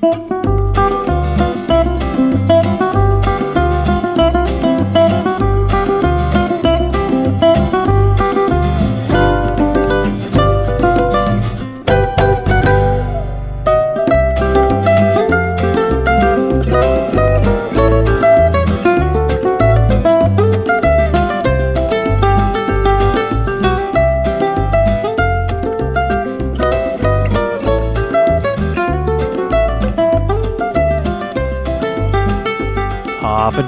[0.00, 0.37] Half a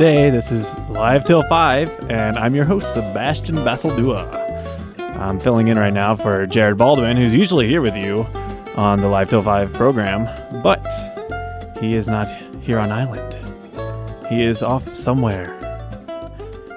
[0.00, 0.30] day.
[0.30, 4.24] This is Live Till 5, and I'm your host, Sebastian Basildua.
[4.98, 8.27] I'm filling in right now for Jared Baldwin, who's usually here with you
[8.77, 10.24] on the Live Till 5 program,
[10.62, 10.82] but
[11.80, 12.28] he is not
[12.62, 13.36] here on island.
[14.30, 15.52] He is off somewhere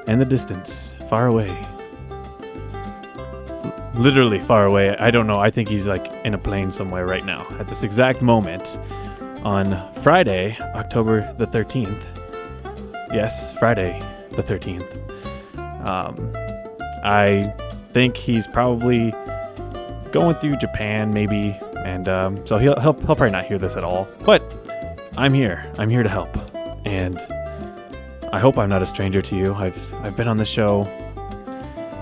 [0.06, 1.58] in the distance, far away.
[3.96, 4.98] Literally far away.
[4.98, 5.40] I don't know.
[5.40, 8.78] I think he's like in a plane somewhere right now at this exact moment
[9.46, 12.13] on Friday, October the 13th.
[13.14, 15.86] Yes, Friday the 13th.
[15.86, 16.32] Um,
[17.04, 17.54] I
[17.92, 19.12] think he's probably
[20.12, 23.84] going through Japan, maybe, and um, so he'll, he'll, he'll probably not hear this at
[23.84, 24.08] all.
[24.26, 24.42] But
[25.18, 25.72] I'm here.
[25.78, 26.36] I'm here to help.
[26.86, 27.20] And
[28.32, 29.54] I hope I'm not a stranger to you.
[29.54, 30.88] I've, I've been on the show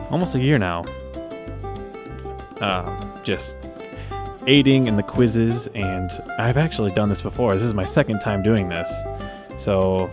[0.09, 0.85] almost a year now.
[2.61, 3.57] Um, just
[4.47, 7.53] aiding in the quizzes, and I've actually done this before.
[7.53, 8.91] This is my second time doing this.
[9.57, 10.09] So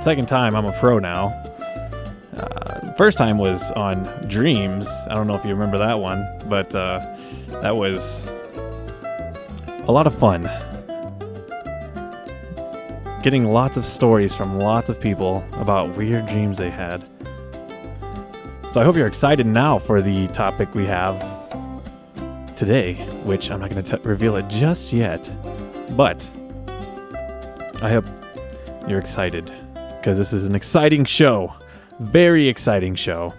[0.00, 1.28] second time I'm a pro now.
[2.36, 4.88] Uh, first time was on Dreams.
[5.10, 7.00] I don't know if you remember that one, but uh,
[7.62, 8.26] that was
[9.86, 10.48] a lot of fun.
[13.22, 17.04] Getting lots of stories from lots of people about weird dreams they had.
[18.72, 21.18] So I hope you're excited now for the topic we have
[22.54, 25.28] today, which I'm not going to reveal it just yet,
[25.96, 26.30] but
[27.82, 28.06] I hope
[28.86, 29.52] you're excited
[30.08, 31.52] because this is an exciting show.
[32.00, 33.34] Very exciting show.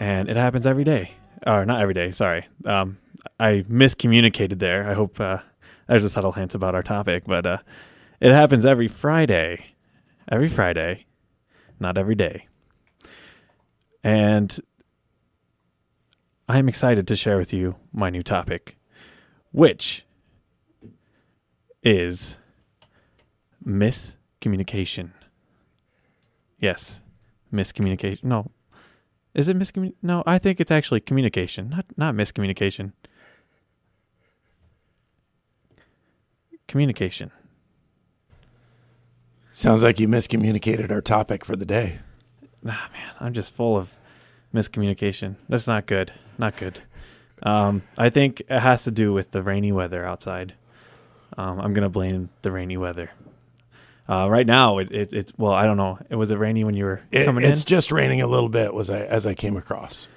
[0.00, 1.12] And it happens every day.
[1.46, 2.46] Or not every day, sorry.
[2.64, 2.96] Um,
[3.38, 4.88] I miscommunicated there.
[4.88, 5.40] I hope uh,
[5.86, 7.58] there's a subtle hint about our topic, but uh,
[8.20, 9.66] it happens every Friday.
[10.32, 11.04] Every Friday,
[11.78, 12.48] not every day.
[14.02, 14.58] And
[16.48, 18.78] I'm excited to share with you my new topic,
[19.52, 20.06] which
[21.82, 22.38] is
[24.44, 25.10] miscommunication.
[26.60, 27.02] Yes,
[27.52, 28.24] miscommunication.
[28.24, 28.50] No,
[29.34, 29.94] is it miscommunication?
[30.02, 32.92] No, I think it's actually communication, not not miscommunication.
[36.68, 37.30] Communication.
[39.52, 42.00] Sounds like you miscommunicated our topic for the day.
[42.66, 43.96] Ah, man, I'm just full of
[44.52, 45.36] miscommunication.
[45.48, 46.12] That's not good.
[46.38, 46.80] Not good.
[47.42, 50.54] Um, I think it has to do with the rainy weather outside.
[51.36, 53.10] Um, I'm gonna blame the rainy weather.
[54.08, 55.98] Uh, right now, it, it, it well, I don't know.
[56.10, 57.66] It was it rainy when you were It, coming it's in.
[57.66, 60.08] just raining a little bit was I as I came across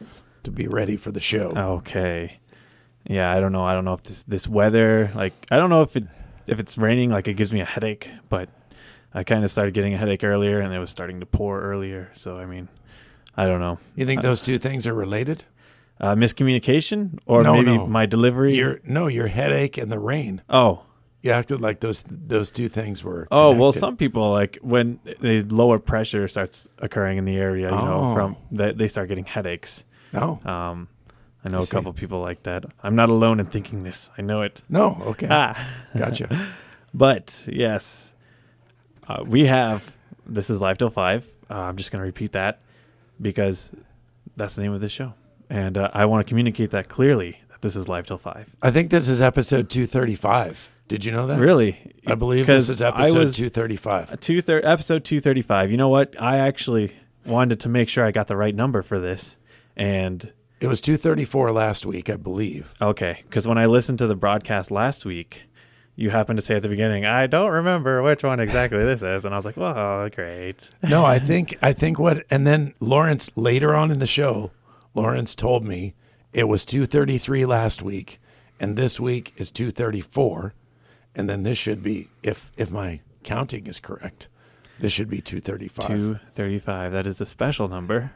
[0.44, 1.52] to be ready for the show.
[1.56, 2.40] Okay.
[3.10, 3.64] Yeah, I don't know.
[3.64, 6.04] I don't know if this this weather like I don't know if it
[6.48, 8.50] if it's raining like it gives me a headache, but
[9.14, 12.10] I kind of started getting a headache earlier and it was starting to pour earlier.
[12.14, 12.68] So I mean,
[13.38, 13.80] I don't know.
[13.96, 15.46] You think those two things are related?
[16.00, 17.88] Uh, miscommunication or No, maybe no.
[17.88, 18.56] my delivery.
[18.56, 20.42] Your no, your headache and the rain.
[20.50, 20.82] oh,
[21.22, 23.28] You acted like those those two things were.
[23.32, 27.76] Oh well, some people like when the lower pressure starts occurring in the area, you
[27.76, 28.14] know, Oh.
[28.14, 29.84] from they, they start getting headaches.
[30.14, 30.88] No, Um,
[31.44, 32.66] I know I a couple people like that.
[32.84, 34.10] I'm not alone in thinking this.
[34.18, 34.62] I know it.
[34.70, 34.96] no.
[35.08, 35.56] Okay, Ah,
[35.98, 36.28] gotcha.
[36.94, 38.14] but yes,
[39.08, 39.98] uh, we have.
[40.26, 41.26] This is live till five.
[41.50, 42.60] Uh, I'm just going to repeat that
[43.22, 43.72] because
[44.36, 45.14] that's the name of the show,
[45.50, 48.56] and uh, I want to communicate that clearly that this is live till five.
[48.62, 50.70] I think this is episode two thirty five.
[50.88, 51.40] Did you know that?
[51.40, 54.12] Really, I believe this is episode two thirty five.
[54.12, 56.94] Uh, two thir- episode 235 you know what i actually
[57.26, 59.36] wanted to make sure i got the right number for this
[59.76, 60.32] and
[60.62, 62.74] It was two thirty four last week, I believe.
[62.82, 65.42] okay because when i listened to the broadcast last week
[65.98, 69.26] you happened to say at the beginning i don't remember which one exactly this is
[69.26, 73.30] and i was like well great No, I think I think what and then Lawrence
[73.36, 74.52] later on in the show,
[74.94, 75.96] Lawrence told me
[76.34, 78.20] it was 233 last week
[78.60, 80.54] and this week is 234
[81.18, 84.30] and then this should be if if my counting is correct,
[84.80, 85.88] this should be 235.
[85.88, 88.12] 235 that is a special number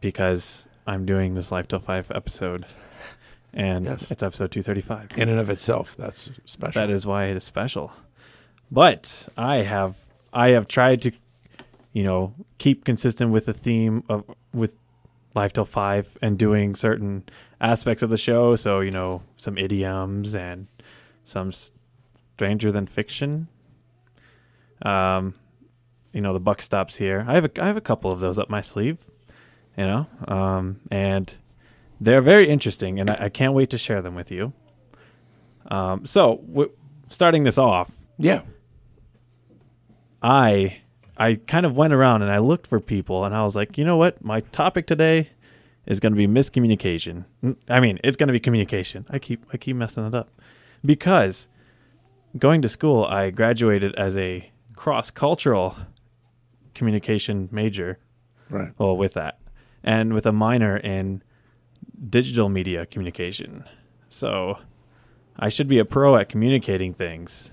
[0.00, 2.66] because i'm doing this Live Till 5 episode
[3.52, 4.10] and Yes.
[4.10, 6.80] it's episode 235 In and of itself, that's special.
[6.80, 7.90] That is why it is special.
[8.70, 9.96] But I have
[10.34, 11.12] I have tried to,
[11.94, 14.74] you know, keep consistent with the theme of with
[15.34, 17.22] Live Till Five and doing certain
[17.58, 18.56] aspects of the show.
[18.56, 20.66] So you know, some idioms and
[21.26, 21.52] some
[22.36, 23.48] Stranger Than Fiction.
[24.82, 25.34] Um,
[26.12, 27.24] you know, the buck stops here.
[27.28, 28.98] I have a, I have a couple of those up my sleeve,
[29.76, 31.36] you know, um, and
[32.00, 34.52] they're very interesting, and I, I can't wait to share them with you.
[35.70, 36.70] Um, so, w-
[37.08, 38.42] starting this off, Yeah.
[40.22, 40.78] I
[41.18, 43.84] I kind of went around and I looked for people, and I was like, you
[43.84, 45.30] know what, my topic today
[45.86, 47.24] is going to be miscommunication.
[47.68, 49.06] I mean, it's going to be communication.
[49.10, 50.30] I keep I keep messing it up
[50.86, 51.48] because
[52.38, 55.76] going to school, I graduated as a cross cultural
[56.74, 57.98] communication major.
[58.50, 58.72] Right.
[58.78, 59.38] Well, with that,
[59.82, 61.22] and with a minor in
[62.08, 63.64] digital media communication.
[64.08, 64.58] So
[65.38, 67.50] I should be a pro at communicating things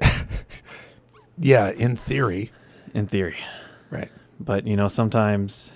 [1.38, 1.70] Yeah.
[1.70, 2.50] In theory.
[2.92, 3.38] in theory.
[3.90, 4.10] Right.
[4.40, 5.72] But you know, sometimes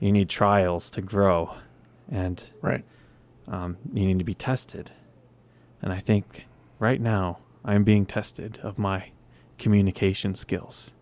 [0.00, 1.54] you need trials to grow,
[2.10, 2.84] and Right.
[3.48, 4.90] um, you need to be tested.
[5.82, 6.46] And I think
[6.78, 9.10] right now I'm being tested of my
[9.58, 10.92] communication skills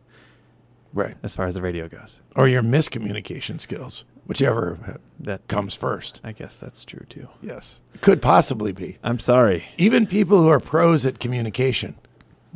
[0.95, 1.15] Right.
[1.23, 2.21] as far as the radio goes.
[2.37, 6.21] Or your miscommunication skills, whichever That comes first.
[6.25, 7.29] I guess that's true too.
[7.41, 7.81] Yes.
[8.01, 8.99] Could possibly be.
[9.03, 9.65] I'm sorry.
[9.79, 11.97] Even people who are pros at communication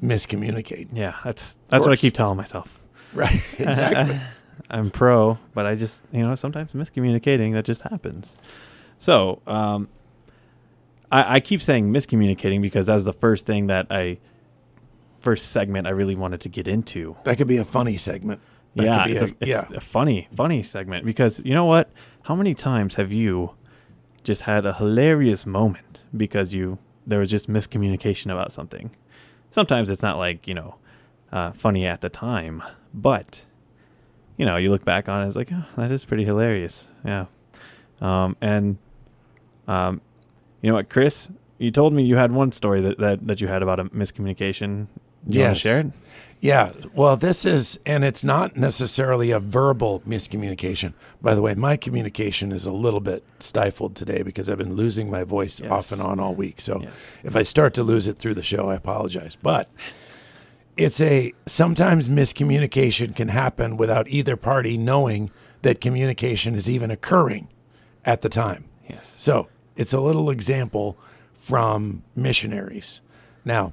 [0.02, 0.88] miscommunicate.
[0.92, 2.80] Yeah, that's that's what I keep telling myself.
[3.14, 3.40] Right.
[3.58, 4.20] Exactly.
[4.70, 8.36] I'm pro, but I just you know sometimes miscommunicating that just happens.
[8.98, 9.88] So um,
[11.10, 14.18] I, I keep saying miscommunicating because that was the first thing that I
[15.20, 17.16] first segment I really wanted to get into.
[17.24, 18.40] that could be a funny segment.
[18.76, 19.76] That yeah, could be it's, a, a- it's yeah.
[19.76, 21.90] a funny, funny segment because you know what?
[22.22, 23.52] How many times have you
[24.22, 28.90] just had a hilarious moment because you there was just miscommunication about something?
[29.50, 30.76] Sometimes it's not like you know
[31.32, 32.62] uh, funny at the time,
[32.92, 33.46] but
[34.36, 36.88] you know you look back on it, it's like oh, that is pretty hilarious.
[37.04, 37.26] Yeah,
[38.00, 38.76] um, and
[39.66, 40.00] um,
[40.66, 41.30] you know what, Chris?
[41.58, 44.88] You told me you had one story that, that, that you had about a miscommunication.
[45.28, 45.86] You want to share it?
[46.40, 46.72] Yeah.
[46.92, 50.92] Well, this is, and it's not necessarily a verbal miscommunication.
[51.22, 55.08] By the way, my communication is a little bit stifled today because I've been losing
[55.08, 55.70] my voice Yes.
[55.70, 56.60] off and on all week.
[56.60, 57.16] So Yes.
[57.22, 59.36] if I start to lose it through the show, I apologize.
[59.40, 59.68] But
[60.76, 65.30] it's a sometimes miscommunication can happen without either party knowing
[65.62, 67.50] that communication is even occurring
[68.04, 68.64] at the time.
[68.90, 69.14] Yes.
[69.16, 70.96] So it's a little example
[71.34, 73.00] from missionaries.
[73.44, 73.72] Now,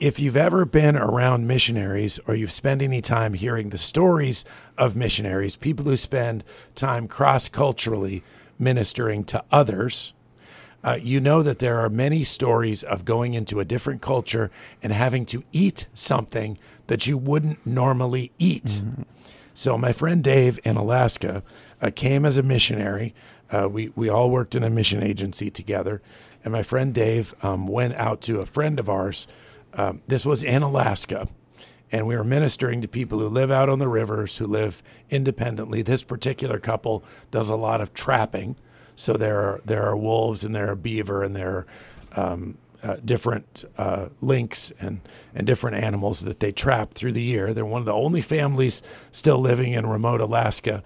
[0.00, 4.44] if you've ever been around missionaries or you've spent any time hearing the stories
[4.76, 6.42] of missionaries, people who spend
[6.74, 8.24] time cross culturally
[8.58, 10.12] ministering to others,
[10.82, 14.50] uh, you know that there are many stories of going into a different culture
[14.82, 18.82] and having to eat something that you wouldn't normally eat.
[19.54, 21.42] So my friend Dave in Alaska
[21.80, 23.14] uh, came as a missionary.
[23.52, 26.00] Uh, we we all worked in a mission agency together,
[26.42, 29.26] and my friend Dave um, went out to a friend of ours.
[29.74, 31.28] Um, this was in Alaska,
[31.90, 35.82] and we were ministering to people who live out on the rivers, who live independently.
[35.82, 38.56] This particular couple does a lot of trapping,
[38.96, 41.66] so there are there are wolves and there are beaver and there
[42.16, 45.00] are um, uh, different uh, lynx and
[45.34, 47.52] and different animals that they trap through the year.
[47.52, 48.82] They're one of the only families
[49.12, 50.82] still living in remote Alaska,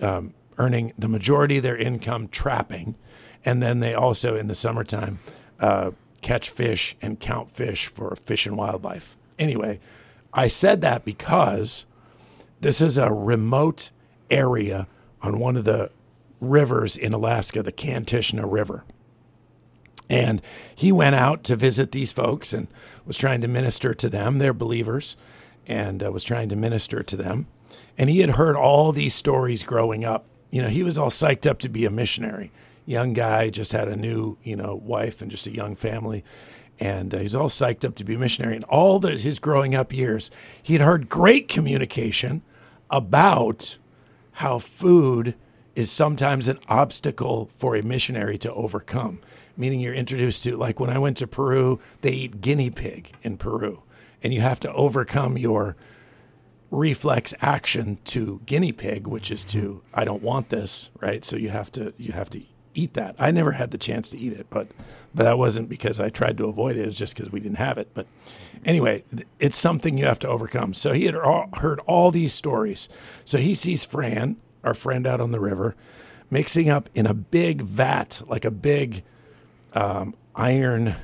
[0.00, 2.96] um, earning the majority of their income trapping,
[3.44, 5.18] and then they also in the summertime
[5.60, 9.16] uh, catch fish and count fish for fish and wildlife.
[9.38, 9.80] Anyway,
[10.32, 11.86] I said that because
[12.60, 13.90] this is a remote
[14.30, 14.86] area
[15.22, 15.90] on one of the
[16.40, 18.84] rivers in Alaska, the Kantishna River.
[20.10, 20.40] And
[20.74, 22.68] he went out to visit these folks and
[23.04, 24.38] was trying to minister to them.
[24.38, 25.16] They're believers
[25.66, 27.46] and uh, was trying to minister to them.
[27.98, 30.24] And he had heard all these stories growing up.
[30.50, 32.50] You know, he was all psyched up to be a missionary.
[32.86, 36.24] Young guy, just had a new, you know, wife and just a young family.
[36.80, 38.56] And uh, he's all psyched up to be a missionary.
[38.56, 40.30] And all the, his growing up years,
[40.62, 42.42] he had heard great communication
[42.90, 43.78] about
[44.32, 45.34] how food
[45.74, 49.20] is sometimes an obstacle for a missionary to overcome.
[49.56, 53.36] Meaning, you're introduced to, like when I went to Peru, they eat guinea pig in
[53.36, 53.82] Peru,
[54.22, 55.76] and you have to overcome your
[56.70, 61.24] reflex action to guinea pig, which is to I don't want this, right?
[61.24, 62.42] So you have to you have to
[62.74, 63.16] eat that.
[63.18, 64.68] I never had the chance to eat it, but
[65.14, 66.82] but that wasn't because I tried to avoid it.
[66.82, 67.88] It was just because we didn't have it.
[67.94, 68.06] But
[68.64, 69.04] anyway,
[69.38, 70.74] it's something you have to overcome.
[70.74, 72.88] So he had all, heard all these stories.
[73.24, 75.74] So he sees Fran, our friend out on the river,
[76.30, 79.02] mixing up in a big vat, like a big
[79.72, 80.94] um, iron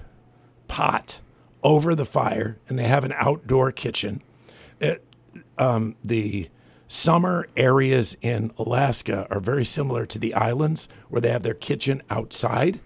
[0.69, 1.21] pot
[1.63, 4.23] over the fire, and they have an outdoor kitchen.
[5.59, 6.49] Um, the
[6.89, 12.03] summer areas in Alaska are very similar to the islands where they have their kitchen
[12.11, 12.81] outside.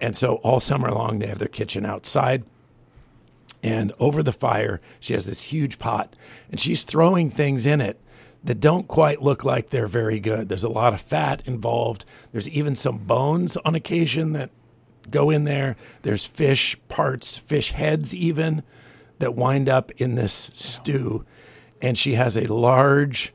[0.00, 2.44] And so all summer long, they have their kitchen outside.
[3.62, 6.14] And over the fire, she has this huge pot,
[6.50, 7.98] and she's throwing things in it
[8.42, 10.50] that don't quite look like they're very good.
[10.50, 12.04] There's a lot of fat involved.
[12.30, 14.50] There's even some bones on occasion that
[15.10, 15.76] go in there.
[16.02, 18.62] There's fish parts, fish heads, even
[19.18, 21.24] that wind up in this stew.
[21.84, 23.32] And she has a large,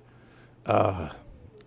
[0.65, 1.09] uh,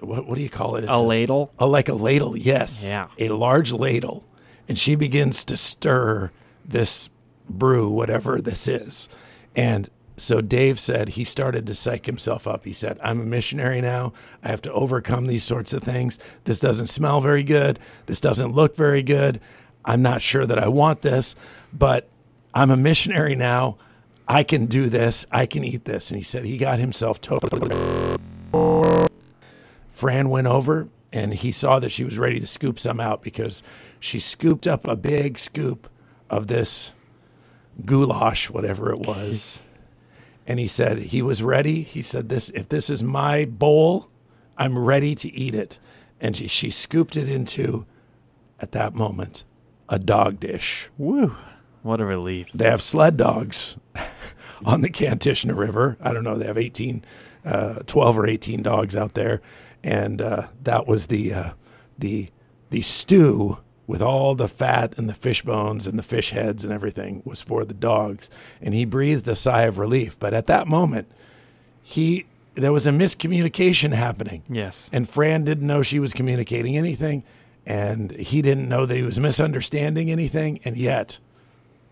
[0.00, 0.84] what, what do you call it?
[0.84, 1.52] It's A ladle.
[1.58, 2.84] a, like a ladle, yes.
[2.84, 3.06] Yeah.
[3.18, 4.24] A large ladle.
[4.68, 6.30] And she begins to stir
[6.64, 7.08] this
[7.48, 9.08] brew, whatever this is.
[9.54, 12.64] And so Dave said he started to psych himself up.
[12.64, 14.12] He said, I'm a missionary now.
[14.42, 16.18] I have to overcome these sorts of things.
[16.44, 17.78] This doesn't smell very good.
[18.06, 19.40] This doesn't look very good.
[19.84, 21.34] I'm not sure that I want this,
[21.72, 22.08] but
[22.54, 23.78] I'm a missionary now.
[24.28, 25.26] I can do this.
[25.30, 26.10] I can eat this.
[26.10, 27.76] And he said he got himself totally
[29.90, 33.62] Fran went over and he saw that she was ready to scoop some out because
[34.00, 35.88] she scooped up a big scoop
[36.30, 36.92] of this
[37.84, 39.60] goulash, whatever it was.
[40.44, 41.82] And he said he was ready.
[41.82, 44.08] He said, "This, if this is my bowl,
[44.58, 45.78] I'm ready to eat it."
[46.20, 47.86] And she, she scooped it into,
[48.58, 49.44] at that moment,
[49.88, 50.90] a dog dish.
[50.98, 51.36] Woo!
[51.82, 52.50] What a relief.
[52.52, 53.76] They have sled dogs
[54.64, 55.96] on the Kantishna River.
[56.00, 56.36] I don't know.
[56.36, 57.04] They have 18,
[57.44, 59.40] uh, 12 or 18 dogs out there.
[59.84, 61.52] And uh, that was the, uh,
[61.98, 62.28] the,
[62.70, 66.72] the stew with all the fat and the fish bones and the fish heads and
[66.72, 68.30] everything was for the dogs.
[68.60, 70.18] And he breathed a sigh of relief.
[70.18, 71.10] But at that moment,
[71.82, 74.44] he, there was a miscommunication happening.
[74.48, 74.88] Yes.
[74.92, 77.24] And Fran didn't know she was communicating anything.
[77.66, 80.60] And he didn't know that he was misunderstanding anything.
[80.64, 81.18] And yet,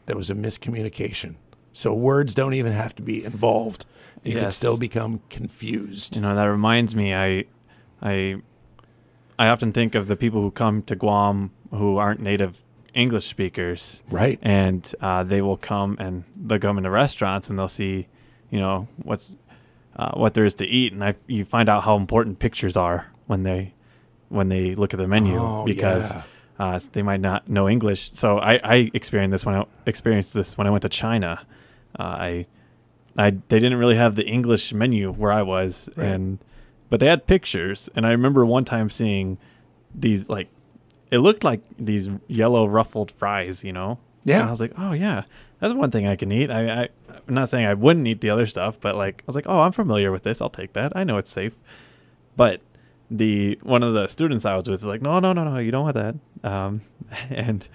[0.06, 1.36] there was a miscommunication.
[1.72, 3.84] So words don't even have to be involved.
[4.22, 6.16] You can still become confused.
[6.16, 7.44] You know, that reminds me I
[8.02, 8.36] I
[9.38, 12.62] I often think of the people who come to Guam who aren't native
[12.92, 14.02] English speakers.
[14.10, 14.38] Right.
[14.42, 18.08] And uh, they will come and they'll come into restaurants and they'll see,
[18.50, 19.36] you know, what's
[19.96, 23.12] uh, what there is to eat, and I you find out how important pictures are
[23.26, 23.74] when they
[24.28, 26.22] when they look at the menu Oh, because yeah.
[26.58, 28.12] uh, they might not know English.
[28.14, 31.44] So I, I experienced this when I experienced this when I went to China.
[31.98, 32.46] Uh, I
[33.18, 36.06] I they didn't really have the English menu where I was, Right.
[36.06, 36.38] and
[36.88, 39.38] but they had pictures, and I remember one time seeing
[39.94, 40.48] these like
[41.10, 43.98] it looked like these yellow ruffled fries, you know.
[44.24, 44.40] Yeah.
[44.40, 45.22] And I was like, oh yeah,
[45.58, 46.50] that's one thing I can eat.
[46.50, 46.88] I, I
[47.26, 49.60] I'm not saying I wouldn't eat the other stuff, but like I was like, oh,
[49.62, 50.40] I'm familiar with this.
[50.40, 50.92] I'll take that.
[50.96, 51.58] I know it's safe.
[52.36, 52.60] But
[53.10, 55.70] the one of the students I was with is like, no, no, no, no, you
[55.72, 56.14] don't want that.
[56.48, 56.82] Um,
[57.30, 57.66] and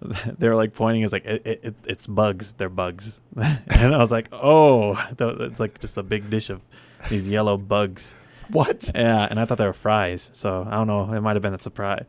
[0.38, 2.52] they were like pointing, it's like it, it, it, it's bugs.
[2.52, 3.20] They're bugs.
[3.36, 6.60] and I was like, oh, it's like just a big dish of
[7.08, 8.14] these yellow bugs.
[8.48, 8.90] What?
[8.94, 10.30] Yeah, and I thought they were fries.
[10.32, 11.12] So I don't know.
[11.12, 12.06] It might have been a surprise.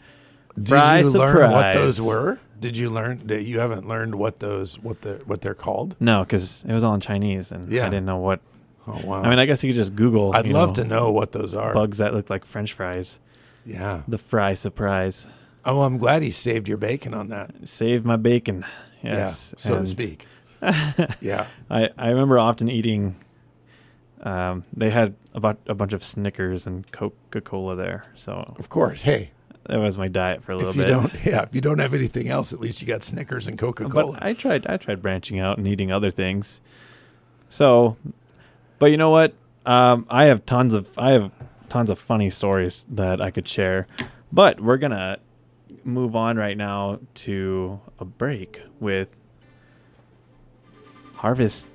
[0.55, 2.39] Did Fry you learn what those were?
[2.59, 5.95] Did you learn that you haven't learned what those what the what they're called?
[5.99, 7.85] No, because it was all in Chinese, and Yeah.
[7.85, 8.41] I didn't know what.
[8.87, 9.21] Oh wow.
[9.21, 10.35] I mean, I guess you could just Google.
[10.35, 11.73] I'd love know, to know what those are.
[11.73, 13.19] bugs that look like French fries.
[13.65, 14.01] Yeah.
[14.07, 15.27] The fry surprise.
[15.65, 17.51] Oh, I'm glad he saved your bacon on that.
[17.67, 18.65] Save my bacon.
[19.03, 20.25] Yes, Yeah, so to speak.
[21.21, 21.47] yeah.
[21.69, 23.15] I, I remember often eating.
[24.21, 29.01] Um, they had about a bunch of Snickers and Coca Cola there, so Of course.
[29.01, 29.31] Hey,
[29.65, 30.89] that was my diet for a little if you bit.
[30.89, 34.19] don't yeah, if you don't have anything else, at least you got Snickers and Coca-Cola.
[34.21, 36.61] I tried I tried branching out and eating other things.
[37.49, 37.97] So,
[38.77, 39.33] but you know what?
[39.65, 41.31] Um, I have tons of I have
[41.69, 43.87] tons of funny stories that I could share,
[44.31, 45.17] but we're gonna
[45.83, 49.17] move on right now to a break with
[51.15, 51.67] harvest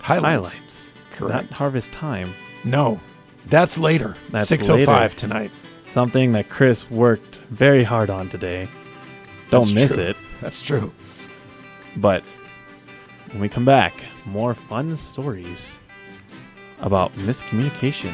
[0.00, 0.54] Highlights.
[0.54, 0.92] highlights.
[1.10, 1.50] Correct.
[1.50, 2.34] Not harvest time.
[2.64, 3.00] No.
[3.46, 4.16] That's later.
[4.30, 5.14] That's 605 later.
[5.14, 5.50] tonight.
[5.86, 8.68] Something that Chris worked very hard on today.
[9.50, 10.02] Don't That's miss true.
[10.04, 10.16] it.
[10.40, 10.92] That's true.
[11.96, 12.22] But
[13.30, 13.94] when we come back,
[14.26, 15.78] more fun stories
[16.80, 18.12] about miscommunication.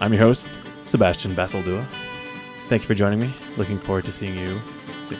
[0.00, 0.48] I'm your host,
[0.86, 1.86] Sebastian Basildua.
[2.68, 3.34] Thank you for joining me.
[3.58, 4.60] Looking forward to seeing you
[5.04, 5.18] soon.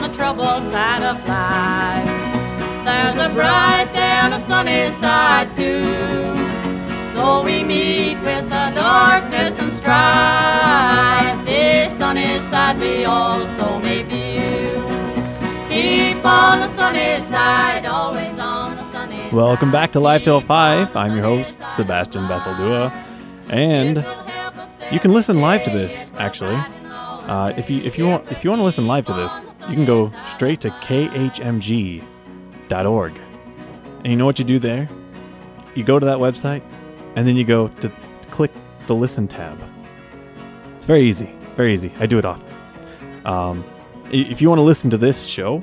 [0.00, 2.04] The troubled side of sight.
[2.84, 3.34] There's a
[7.68, 11.44] meet with the darkness and strife.
[11.44, 14.72] This sunny side we also may view.
[15.68, 19.72] Keep on the sunny side, always on the sunny Welcome side.
[19.72, 20.96] back to Live Till 5.
[20.96, 22.46] I'm your host, Sebastian life.
[23.50, 24.54] And It will help
[24.90, 26.56] you can listen live to this actually.
[26.56, 29.74] Uh, if you if you want if you want to listen live to this, you
[29.74, 32.02] can go straight to khmg.org,
[33.98, 34.88] and you know what you do there?
[35.74, 36.62] You go to that website,
[37.16, 37.88] and then you go to
[38.30, 38.52] click
[38.86, 39.58] the listen tab.
[40.76, 41.92] It's very easy, very easy.
[41.98, 42.46] I do it often.
[43.24, 43.64] Um,
[44.10, 45.62] if you want to listen to this show,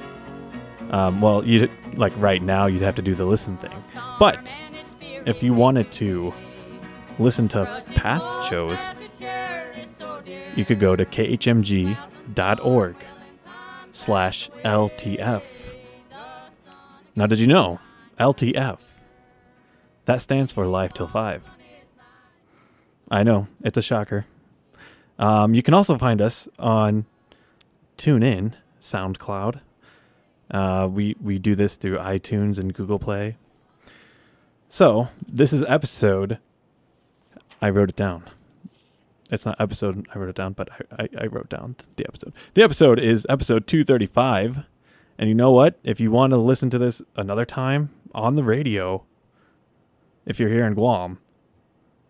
[0.91, 3.83] um, well, you like right now you'd have to do the listen thing.
[4.19, 4.53] But
[5.25, 6.33] if you wanted to
[7.17, 8.79] listen to past shows,
[10.55, 12.95] you could go to khmg.org
[13.91, 15.43] slash LTF.
[17.15, 17.79] Now, did you know
[18.19, 18.79] LTF?
[20.05, 21.43] That stands for Live Till 5.
[23.09, 24.25] I know, it's a shocker.
[25.17, 27.05] Um, you can also find us on
[27.97, 29.61] TuneIn, SoundCloud.
[30.51, 33.37] Uh, we, we do this through iTunes and Google Play.
[34.69, 36.39] So, this is episode.
[37.61, 38.23] I wrote it down.
[39.31, 42.33] It's not episode, I wrote it down, but I, I, I wrote down the episode.
[42.53, 44.65] The episode is episode 235.
[45.17, 45.79] And you know what?
[45.83, 49.03] If you want to listen to this another time on the radio,
[50.25, 51.19] if you're here in Guam,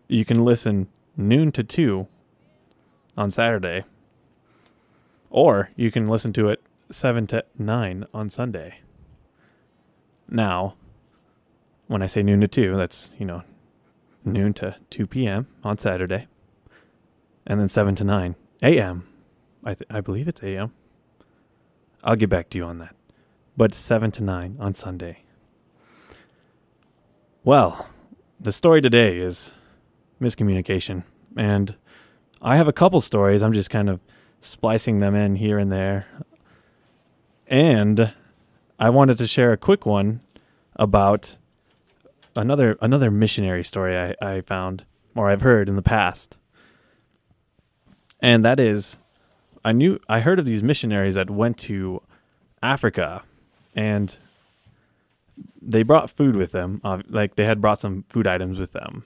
[0.08, 2.06] you can listen noon to 2
[3.16, 3.84] on Saturday.
[5.30, 8.80] Or you can listen to it 7 to 9 on Sunday.
[10.28, 10.74] Now,
[11.86, 13.42] when I say noon to 2, that's, you know,
[14.24, 15.46] noon to 2 p.m.
[15.62, 16.26] on Saturday.
[17.46, 19.06] And then 7 to 9 a.m.
[19.64, 20.72] I, th- I believe it's a.m.
[22.02, 22.94] I'll get back to you on that.
[23.56, 25.22] But 7 to 9 on Sunday.
[27.44, 27.88] Well,
[28.40, 29.50] the story today is
[30.20, 31.04] miscommunication.
[31.36, 31.74] And
[32.40, 33.42] I have a couple stories.
[33.42, 34.00] I'm just kind of
[34.40, 36.06] splicing them in here and there.
[37.46, 38.12] And
[38.78, 40.20] I wanted to share a quick one
[40.74, 41.36] about
[42.34, 46.36] another another missionary story I, I found or I've heard in the past.
[48.20, 48.98] And that is
[49.64, 52.02] I knew I heard of these missionaries that went to
[52.62, 53.22] Africa
[53.74, 54.16] and
[55.60, 56.80] they brought food with them.
[56.84, 59.04] Uh, like they had brought some food items with them.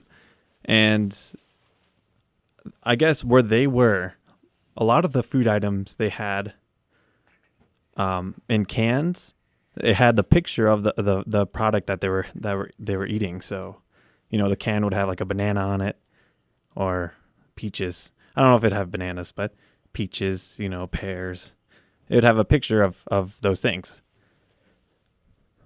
[0.65, 1.17] And
[2.83, 4.15] I guess where they were,
[4.77, 6.53] a lot of the food items they had
[7.97, 9.33] um, in cans,
[9.77, 12.97] it had the picture of the, the the product that they were that were they
[12.97, 13.41] were eating.
[13.41, 13.77] So,
[14.29, 15.97] you know, the can would have like a banana on it
[16.75, 17.13] or
[17.55, 18.11] peaches.
[18.35, 19.53] I don't know if it'd have bananas, but
[19.93, 21.53] peaches, you know, pears.
[22.09, 24.01] It would have a picture of of those things.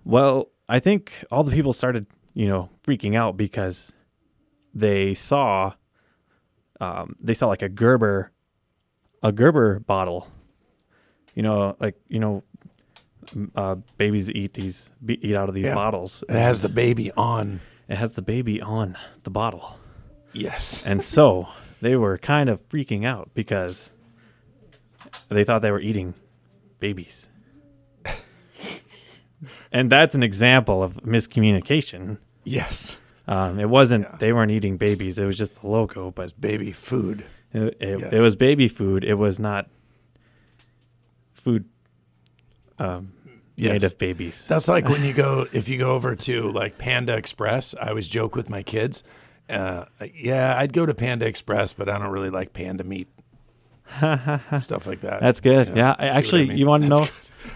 [0.03, 3.91] Well, I think all the people started, you know, freaking out because
[4.73, 5.73] they saw
[6.81, 8.31] um, they saw like a Gerber
[9.23, 10.27] a Gerber bottle.
[11.35, 12.43] You know, like you know,
[13.55, 15.75] uh, babies eat these be- eat out of these Yeah.
[15.75, 16.23] bottles.
[16.29, 17.61] It has the baby on.
[17.87, 19.77] It has the baby on the bottle,
[20.33, 20.81] Yes.
[20.85, 21.47] and so
[21.81, 23.91] they were kind of freaking out because
[25.29, 26.15] they thought they were eating
[26.79, 27.29] babies.
[29.71, 32.17] And that's an example of miscommunication.
[32.43, 32.99] Yes.
[33.27, 34.17] Um, it wasn't Yeah.
[34.19, 36.11] they weren't eating babies; it was just the logo.
[36.11, 37.25] But Baby food.
[37.53, 38.13] It, it, Yes.
[38.13, 39.03] it was baby food.
[39.03, 39.67] It was not
[41.33, 41.65] food
[42.79, 43.13] um,
[43.55, 43.71] Yes.
[43.71, 44.45] made of babies.
[44.47, 47.73] That's like when you go if you go over to like Panda Express.
[47.81, 49.01] I always joke with my kids.
[49.49, 53.07] Uh, yeah, I'd go to Panda Express, but I don't really like panda meat.
[54.59, 55.19] Stuff like that.
[55.21, 55.69] That's good.
[55.75, 56.57] Yeah, I, what actually, mean?
[56.57, 56.99] you want to know?
[57.01, 57.11] Good.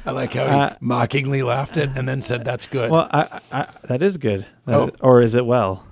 [0.09, 3.39] I like how he Uh, mockingly laughed it and then said, "That's good." Well, I,
[3.51, 4.45] I, that is good.
[4.65, 4.91] That- Oh.
[5.01, 5.85] or is it well?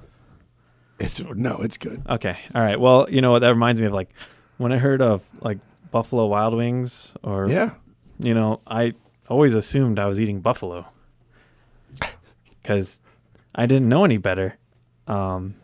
[0.99, 2.01] it's no, it's good.
[2.09, 2.79] Okay, all right.
[2.79, 3.39] Well, you know what?
[3.39, 4.09] That reminds me of like
[4.57, 5.59] when I heard of like
[5.91, 7.71] Buffalo Wild Wings, or Yeah,
[8.19, 8.93] you know, I
[9.29, 10.85] always assumed I was eating buffalo
[12.61, 12.99] because
[13.55, 14.57] I didn't know any better.
[15.07, 15.55] Um,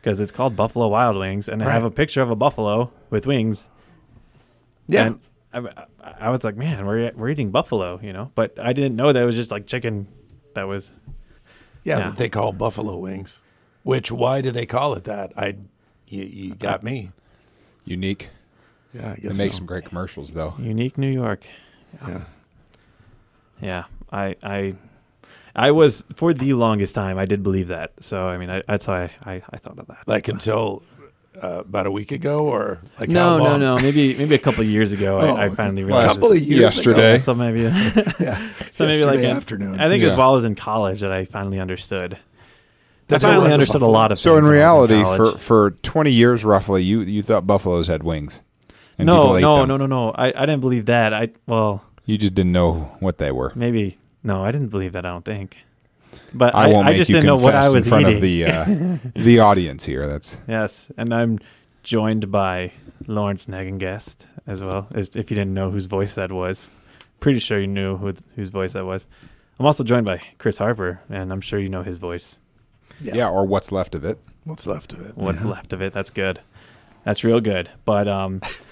[0.00, 3.24] because it's called Buffalo Wild Wings, and I have a picture of a buffalo with
[3.26, 3.68] wings.
[4.88, 5.06] yeah.
[5.06, 5.20] And
[5.54, 5.58] I,
[6.02, 8.30] I, I was like, man, we're we're eating buffalo, you know.
[8.34, 10.06] But I didn't know that it was just like chicken.
[10.54, 10.92] That was
[11.84, 12.08] Yeah, Yeah.
[12.08, 13.40] that they call buffalo wings.
[13.82, 15.32] Which why do they call it that?
[15.36, 15.56] I,
[16.06, 17.10] you, you got me.
[17.84, 18.28] Unique.
[18.94, 19.58] Yeah, I They make so.
[19.58, 20.54] some great commercials though.
[20.58, 21.44] unique New York.
[22.06, 22.24] Yeah.
[23.60, 24.74] Yeah, I I
[25.54, 27.18] I was for the longest time.
[27.18, 27.92] I did believe that.
[28.00, 30.06] So I mean, I, that's why I, I, I thought of that.
[30.06, 30.82] Like until
[31.40, 33.60] uh, about a week ago, or like no, how no, long?
[33.60, 33.78] no.
[33.78, 36.14] Maybe maybe a couple of years ago, Oh, I, I finally a realized.
[36.14, 37.18] couple of years Yesterday.
[37.22, 37.60] So maybe,
[38.20, 39.80] Yeah, so maybe like Yesterday afternoon.
[39.80, 40.18] I think it was Yeah.
[40.18, 42.18] while I was in college that I finally understood.
[43.08, 44.18] That I finally understood a lot of.
[44.18, 45.32] So in things when reality, college.
[45.32, 48.40] for for 20 years roughly, you you thought buffaloes had wings.
[48.98, 49.68] And no, no, them.
[49.68, 50.10] no, no, no.
[50.12, 51.12] I, I didn't believe that.
[51.14, 53.52] I well, You just didn't know what they were.
[53.54, 54.44] maybe no.
[54.44, 55.04] I didn't believe that.
[55.06, 55.56] I don't think.
[56.34, 58.06] But I I, won't I make just you didn't know what I was in front
[58.06, 58.16] eating.
[58.16, 60.06] of the uh, the audience here.
[60.06, 61.38] That's Yes, and I'm
[61.82, 62.72] joined by
[63.06, 64.88] Lawrence Negengest as well.
[64.92, 66.68] As if you didn't know whose voice that was,
[67.20, 69.06] pretty sure you knew who, whose voice that was.
[69.58, 72.38] I'm also joined by Chris Harper, and I'm sure you know his voice.
[73.00, 73.28] Yeah.
[73.28, 74.18] or what's left of it.
[74.44, 75.16] What's left of it?
[75.16, 75.92] What's left of it?
[75.92, 76.40] That's good.
[77.04, 77.70] That's real good.
[77.84, 78.40] But um,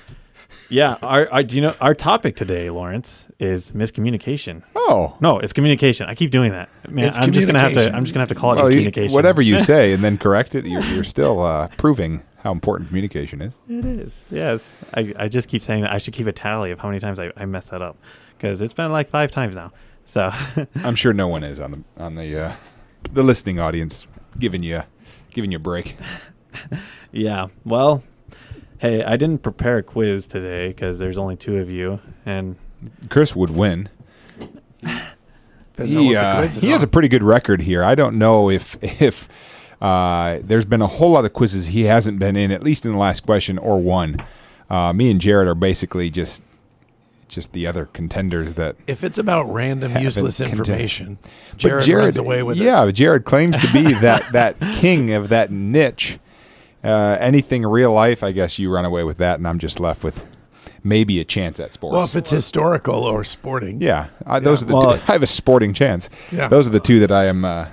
[0.70, 0.96] yeah.
[1.02, 4.62] Our, our do you know our topic today, Lawrence, is miscommunication.
[4.74, 6.06] Oh, No, it's communication.
[6.08, 6.68] I keep doing that.
[6.88, 7.92] Man, It's I'm just gonna have to.
[7.92, 9.12] I'm just gonna have to call it well, you- communication.
[9.14, 13.42] whatever you say and then correct it, you're, you're still uh, proving how important communication
[13.42, 13.58] is.
[13.68, 14.24] It is.
[14.30, 14.74] Yes.
[14.94, 17.18] I, I just keep saying that I should keep a tally of how many times
[17.20, 17.98] I, I mess that up
[18.38, 19.72] because it's been like five times now.
[20.06, 20.30] So
[20.76, 22.52] I'm sure no one is on the on the uh,
[23.12, 24.06] the listening audience
[24.38, 24.82] giving you
[25.32, 25.96] giving you a break.
[27.12, 27.48] yeah.
[27.64, 28.02] Well,
[28.80, 32.56] hey, I didn't prepare a quiz today because there's only two of you, and
[33.08, 33.88] Chris would win.
[35.78, 37.82] He, uh, quiz is he has a pretty good record here.
[37.84, 39.28] I don't know if if
[39.80, 42.92] uh, there's been a whole lot of quizzes he hasn't been in, at least in
[42.92, 44.16] the last question or one.
[44.68, 46.42] Uh, me and Jared are basically just
[47.28, 48.76] just the other contenders that.
[48.86, 51.18] If it's about random useless information,
[51.52, 52.64] But Jared, runs away with it.
[52.64, 56.18] yeah, but Jared claims to be that that king of that niche.
[56.82, 60.02] Uh, anything real life, I guess you run away with that, and I'm just left
[60.02, 60.24] with
[60.82, 61.94] maybe a chance at sports.
[61.94, 65.02] Well, if it's historical or sporting, Yeah, I, those are the Well- two.
[65.08, 66.08] I have a sporting chance.
[66.32, 66.48] Yeah.
[66.48, 67.44] Those are the two that I am.
[67.44, 67.66] Uh,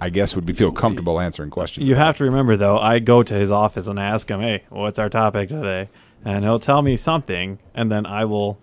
[0.00, 1.88] I guess would be feel comfortable answering questions.
[1.88, 4.64] you have to remember though, I go to his office and I ask him, "Hey,
[4.68, 5.88] what's our topic today?"
[6.24, 8.58] And he'll tell me something, and then I will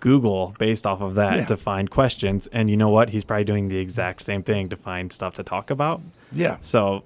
[0.00, 1.44] Google based off of that Yeah.
[1.46, 2.46] to find questions.
[2.52, 3.10] And you know what?
[3.10, 6.00] He's probably doing the exact same thing to find stuff to talk about.
[6.32, 6.56] yeah.
[6.62, 7.02] So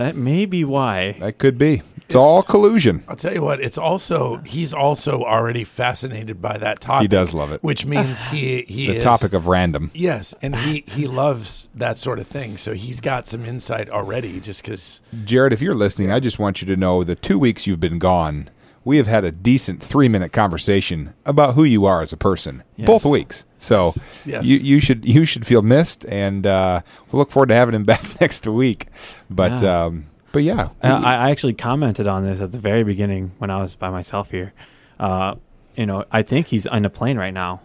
[0.00, 1.12] that may be why.
[1.20, 1.82] That could be.
[1.96, 3.04] It's, all collusion.
[3.06, 3.60] I'll tell you what.
[3.60, 7.02] It's also he's also already fascinated by that topic.
[7.02, 7.62] He does love it.
[7.62, 9.92] which means he he The is, topic of random.
[9.94, 12.56] Yes, and he he loves that sort of thing.
[12.56, 15.00] So he's got some insight already, just because.
[15.24, 18.00] Jared, if you're listening, I just want you to know the two weeks you've been
[18.00, 18.50] gone,
[18.84, 22.62] we have had a decent three minute conversation about who you are as a person.
[22.76, 22.86] Yes.
[22.86, 23.44] Both weeks.
[23.58, 23.92] So
[24.24, 24.44] Yes.
[24.46, 27.84] you you should you should feel missed, and uh, we'll look forward to having him
[27.92, 28.86] back next week.
[29.28, 29.84] But Yeah.
[29.84, 33.60] um, but yeah, I, I actually commented on this at the very beginning when I
[33.60, 34.52] was by myself here.
[34.98, 35.34] Uh,
[35.76, 37.60] you know, I think he's on a plane right now.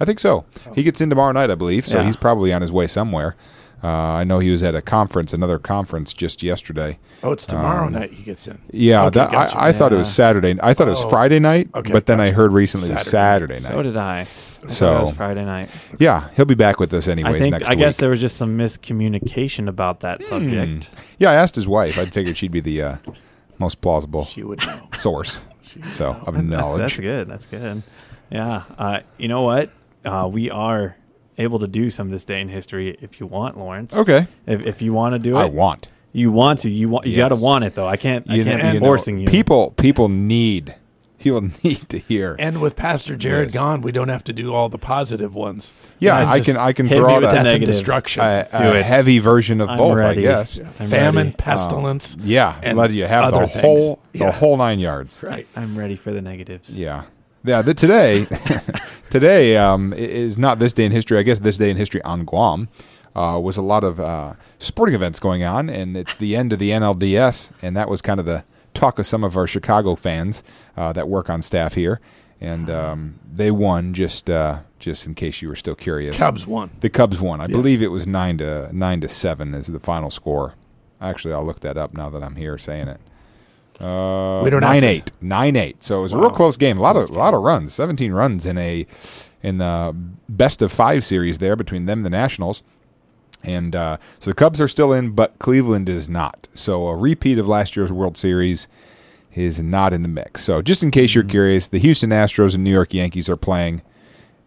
[0.00, 0.44] I think so.
[0.74, 1.86] He gets in tomorrow night, I believe.
[1.86, 2.04] So Yeah.
[2.06, 3.36] he's probably on his way somewhere.
[3.82, 6.98] Uh, I know he was at a conference, another conference just yesterday.
[7.22, 8.58] Oh, it's tomorrow Um, night he gets in.
[8.72, 9.56] Yeah, Okay, that, gotcha.
[9.58, 10.56] I, I thought it was Saturday.
[10.60, 13.06] I thought it was Oh, Friday night, okay, but then I heard recently it was
[13.08, 13.54] Saturday.
[13.60, 13.72] Saturday night.
[13.72, 14.18] So did I.
[14.20, 15.70] I So- it was Friday night.
[16.00, 17.52] yeah, he'll be back with us anyways I think.
[17.52, 17.78] next I week.
[17.78, 20.28] guess there was just some miscommunication about that Hmm.
[20.28, 20.90] subject.
[21.18, 21.98] Yeah, I asked his wife.
[21.98, 22.96] I figured she'd be the uh,
[23.58, 24.88] most plausible She would know.
[24.98, 25.40] source.
[25.62, 26.18] She would So know.
[26.26, 26.78] of That's, knowledge.
[26.80, 27.28] that's good.
[27.28, 27.82] That's good.
[28.30, 28.64] Yeah.
[28.76, 29.70] Uh, you know what?
[30.04, 30.96] Uh, we are
[31.38, 33.94] able to do some of this day in history if you want, Lawrence.
[33.96, 35.88] Okay, If, if you want to do it, I want.
[36.12, 36.70] you want to.
[36.70, 37.06] You want.
[37.06, 37.18] You Yes.
[37.18, 37.86] got to want it though.
[37.88, 38.26] I can't.
[38.28, 39.28] I You can't know- be you know, forcing you.
[39.28, 40.74] People, people need.
[41.20, 42.36] He will need to hear.
[42.38, 43.54] And with Pastor Jared Yes.
[43.54, 45.72] gone, we don't have to do all the positive ones.
[45.98, 46.56] yeah, It's I just can.
[46.56, 47.78] I can hit throw me out with a, the death and negatives.
[47.78, 48.84] destruction, a, Do a it.
[48.84, 49.96] heavy version of I'm both.
[49.96, 50.20] ready.
[50.28, 50.60] I guess.
[50.78, 51.28] I'm famine, ready.
[51.30, 52.16] Uh, pestilence.
[52.20, 53.62] Yeah, and let you have other the things.
[53.62, 54.30] whole the Yeah.
[54.30, 55.20] whole nine yards.
[55.20, 55.46] Right.
[55.56, 56.78] I'm ready for the negatives.
[56.78, 57.02] Yeah.
[57.44, 58.26] Yeah, the, today,
[59.10, 61.18] today um, is not this day in history.
[61.18, 62.68] I guess this day in history on Guam
[63.14, 66.58] uh, was a lot of uh, sporting events going on, and it's the end of
[66.58, 70.42] the NLDS, and that was kind of the talk of some of our Chicago fans
[70.76, 72.00] uh, that work on staff here,
[72.40, 73.94] and um, they won.
[73.94, 76.70] Just uh, just in case you were still curious, Cubs won.
[76.80, 77.40] the Cubs won.
[77.40, 77.56] I Yeah.
[77.56, 80.54] believe it was nine to nine to seven is the final score.
[81.00, 83.00] Actually, I'll look that up now that I'm here saying it.
[83.80, 85.82] Uh, We don't nine eight, nine eight.
[85.84, 86.78] So it was a real close game.
[86.78, 87.72] A lot Close of a lot of runs.
[87.74, 88.86] Seventeen runs in a
[89.42, 89.94] in the
[90.28, 92.62] best of five series there between them and the Nationals.
[93.44, 96.48] And uh, so the Cubs are still in, but Cleveland is not.
[96.54, 98.66] So a repeat of last year's World Series
[99.32, 100.42] is not in the mix.
[100.42, 101.30] So just in case you're Mm-hmm.
[101.30, 103.82] curious, the Houston Astros and New York Yankees are playing,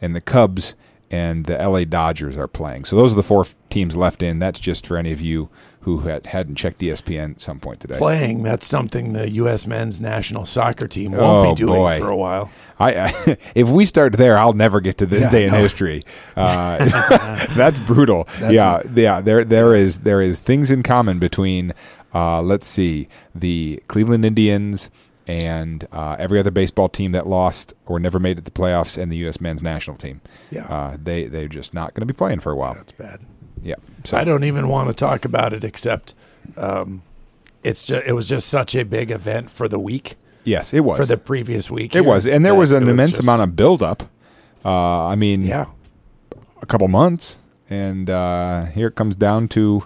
[0.02, 0.76] and the Cubs
[1.10, 2.84] and the LA Dodgers are playing.
[2.84, 4.40] So those are the four teams left in.
[4.40, 5.50] That's just for any of you
[5.82, 7.98] who had, hadn't checked ESPN at some point today.
[7.98, 9.66] Playing, that's something the U.S.
[9.66, 12.00] men's national soccer team won't Oh, be doing boy.
[12.00, 12.52] for a while.
[12.80, 15.58] I, I if we start there, I'll never get to this Yeah, day in no.
[15.60, 16.04] history.
[16.36, 16.78] Uh,
[17.56, 18.26] that's brutal.
[18.40, 19.22] That's yeah, yeah.
[19.22, 21.74] There, there is there is things in common between,
[22.14, 24.90] uh, let's see, the Cleveland Indians
[25.28, 29.02] and uh, every other baseball team that lost or never made it to the playoffs,
[29.02, 29.40] and the U.S.
[29.40, 30.20] men's national team.
[30.52, 30.66] Yeah.
[30.66, 32.74] uh, they they're just not going to be playing for a while.
[32.76, 33.22] That's bad.
[33.64, 33.76] Yeah.
[34.04, 36.14] So I don't even want to talk about it, except
[36.58, 37.04] um,
[37.64, 40.98] it's just, it was just such a big event for the week, yes, it was
[40.98, 41.96] for the previous week.
[41.96, 44.04] it was, and there was an immense just- amount of buildup.
[44.66, 45.66] Uh, I mean, yeah.
[46.62, 47.38] a couple months,
[47.70, 49.84] and uh, here it comes down to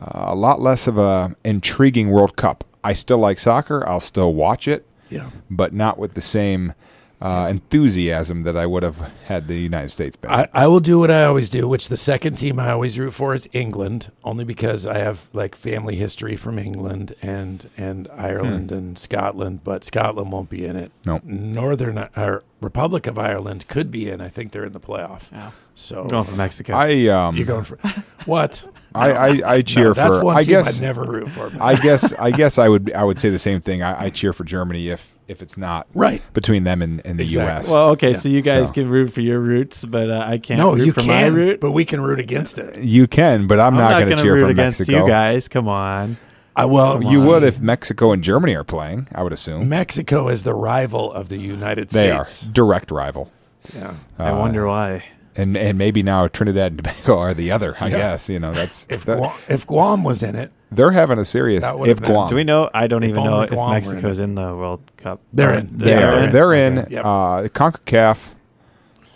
[0.00, 2.64] uh, a lot less of a intriguing World Cup.
[2.82, 3.86] I still like soccer.
[3.88, 5.30] I'll still watch it, Yeah.
[5.50, 6.74] but not with the same
[7.20, 10.30] uh, enthusiasm that I would have had the United States been.
[10.30, 13.12] I, I will do what I always do, which the second team I always root
[13.12, 18.70] for is England, only because I have like family history from England and and Ireland
[18.70, 20.92] and Scotland, but Scotland won't be in it.
[21.04, 21.24] Nope.
[21.24, 24.20] Northern or Republic of Ireland could be in.
[24.20, 25.30] I think they're in the playoff.
[25.32, 25.50] Yeah.
[25.74, 26.74] So I'm going for Mexico.
[26.74, 27.78] I um you're going for
[28.26, 28.64] what?
[28.98, 30.24] I, I, I cheer No, that's for.
[30.24, 31.50] one I team guess I'd never root for.
[31.60, 33.82] I guess I guess I would I would say the same thing.
[33.82, 36.22] I, I cheer for Germany if if it's not Right.
[36.32, 37.68] between them and, and the Exactly.
[37.68, 37.68] U.S.
[37.68, 38.16] well, okay, Yeah.
[38.18, 40.86] so you guys So- can root for your roots, but uh, I can't no, root
[40.86, 41.60] you for can, my root.
[41.60, 42.78] but we can root against it.
[42.78, 45.04] you can, but I'm, I'm not, not going to cheer root for against Mexico.
[45.04, 45.46] you guys.
[45.48, 46.16] Come on.
[46.56, 49.06] I well, You see, would if Mexico and Germany are playing.
[49.14, 52.46] I would assume Mexico is the rival of the United they States.
[52.46, 53.30] are direct rival,
[53.76, 53.94] Yeah.
[54.18, 55.04] I Uh, wonder why.
[55.38, 57.74] And and maybe now Trinidad and Tobago are the other.
[57.80, 57.96] I Yeah.
[57.96, 61.24] guess you know that's If that- Guam, if Guam was in it, they're having a
[61.24, 61.62] serious.
[61.62, 62.68] That would've If been- Guam, Do we know?
[62.74, 65.20] I don't If even know only if Guam were in Mexico's in, the World Cup.
[65.32, 65.78] They're in.
[65.78, 66.12] they They are.
[66.12, 66.32] are in.
[66.32, 66.78] They're in.
[66.80, 66.94] Okay.
[66.94, 67.04] Yep.
[67.04, 68.34] Uh, Concacaf.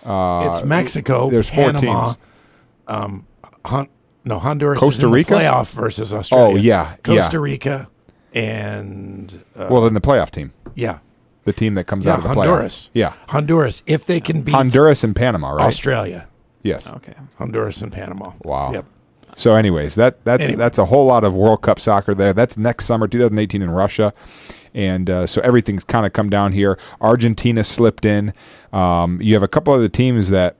[0.05, 2.17] Uh, it's Mexico, there's four Panama, teams.
[2.89, 3.27] um,
[3.67, 3.89] Hon-
[4.25, 5.35] no Honduras, Costa is in the Rica?
[5.35, 6.55] playoff versus Australia.
[6.55, 7.39] Oh, yeah, Costa yeah.
[7.41, 7.89] Rica,
[8.35, 10.99] and uh, well, then the playoff team, yeah,
[11.45, 12.87] the team that comes yeah, out of the Honduras.
[12.87, 12.91] playoff.
[12.95, 13.83] Yeah, Honduras.
[13.87, 15.67] If they can beat Honduras and Panama, right?
[15.67, 16.29] Australia,
[16.63, 16.87] yes.
[16.87, 17.15] Okay.
[17.37, 18.33] Honduras and Panama.
[18.45, 18.73] Wow.
[18.73, 18.87] Yep.
[19.37, 20.59] So, anyways, that that's Anyway.
[20.59, 22.33] that's a whole lot of World Cup soccer there.
[22.33, 24.13] That's next summer, 2018 in Russia,
[24.75, 26.79] and uh, so everything's kind of come down here.
[27.01, 28.35] Argentina slipped in.
[28.73, 30.57] Um, you have a couple other teams that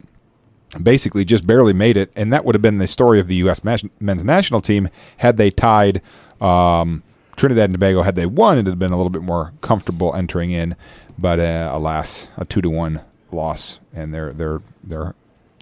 [0.83, 3.63] basically just barely made it, and that would have been the story of the U.S.
[3.63, 6.01] men's national team had they tied.
[6.41, 7.03] Um,
[7.37, 10.51] Trinidad and Tobago had they won, it'd have been a little bit more comfortable entering
[10.51, 10.77] in,
[11.19, 15.15] but uh, alas, a two to one loss, and they're they're they're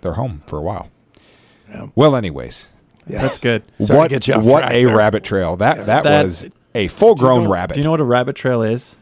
[0.02, 0.90] they're home for a while.
[1.68, 1.88] Yeah.
[1.94, 2.72] Well, anyways,
[3.06, 3.22] Yes.
[3.22, 3.62] That's good.
[3.80, 4.96] Sorry to what get you off what track a there.
[4.96, 7.74] rabbit trail that that, That- was a full Do you grown know- rabbit.
[7.74, 8.96] Do you know what a rabbit trail is?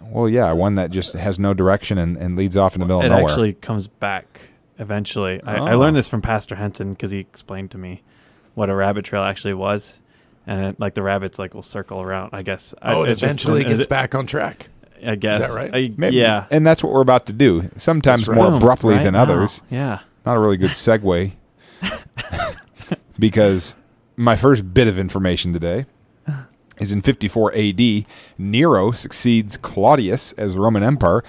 [0.00, 3.00] well, yeah, one that just has no direction and, and leads off in the middle
[3.02, 3.24] it of nowhere.
[3.24, 4.40] It actually comes back
[4.78, 5.42] eventually.
[5.42, 5.78] I, I Oh.
[5.78, 8.02] learned this from Pastor Henson because he explained to me
[8.54, 9.98] what a rabbit trail actually was,
[10.48, 12.30] and it, like the rabbits like will circle around.
[12.32, 12.74] I guess.
[12.82, 14.70] I- Oh, it it's just- eventually gets it- back on track.
[15.06, 15.38] I guess.
[15.38, 15.70] that right?
[15.72, 16.46] I- Maybe- yeah.
[16.50, 17.70] and that's what we're about to do.
[17.76, 18.34] Sometimes right.
[18.34, 19.22] more abruptly right than now.
[19.22, 19.62] others.
[19.70, 20.00] Yeah.
[20.26, 21.32] Not a really good segue,
[23.18, 23.74] because
[24.16, 25.86] my first bit of information today
[26.80, 28.04] is in 54 AD.
[28.36, 31.24] Nero succeeds Claudius as Roman Emperor,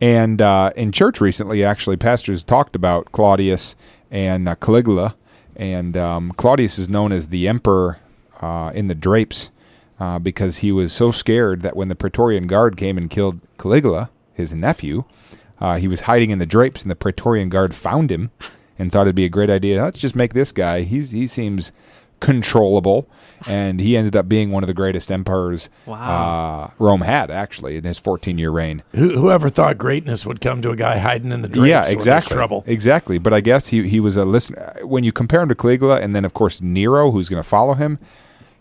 [0.00, 3.76] and uh, in church recently, actually, pastors talked about Claudius
[4.10, 5.14] and uh, Caligula,
[5.56, 7.98] and um, Claudius is known as the emperor
[8.44, 9.50] uh, in the drapes
[10.00, 14.10] uh, because he was so scared that when the Praetorian Guard came and killed Caligula,
[14.34, 15.04] his nephew,
[15.60, 18.30] uh, he was hiding in the drapes, and the Praetorian Guard found him
[18.78, 19.82] and thought it'd be a great idea.
[19.82, 20.82] Let's just make this guy.
[20.82, 21.70] He's he seems
[22.20, 23.06] controllable,
[23.46, 25.96] and he ended up being one of the greatest emperors Wow.
[25.98, 28.82] uh, Rome had actually in his 14 year reign.
[28.94, 31.68] Who, whoever thought greatness would come to a guy hiding in the drapes?
[31.68, 32.34] yeah, exactly.
[32.34, 32.64] Trouble.
[32.66, 33.18] Exactly.
[33.18, 34.74] But I guess he he was a listener.
[34.82, 37.74] When you compare him to Caligula, and then of course Nero, who's going to follow
[37.74, 37.98] him,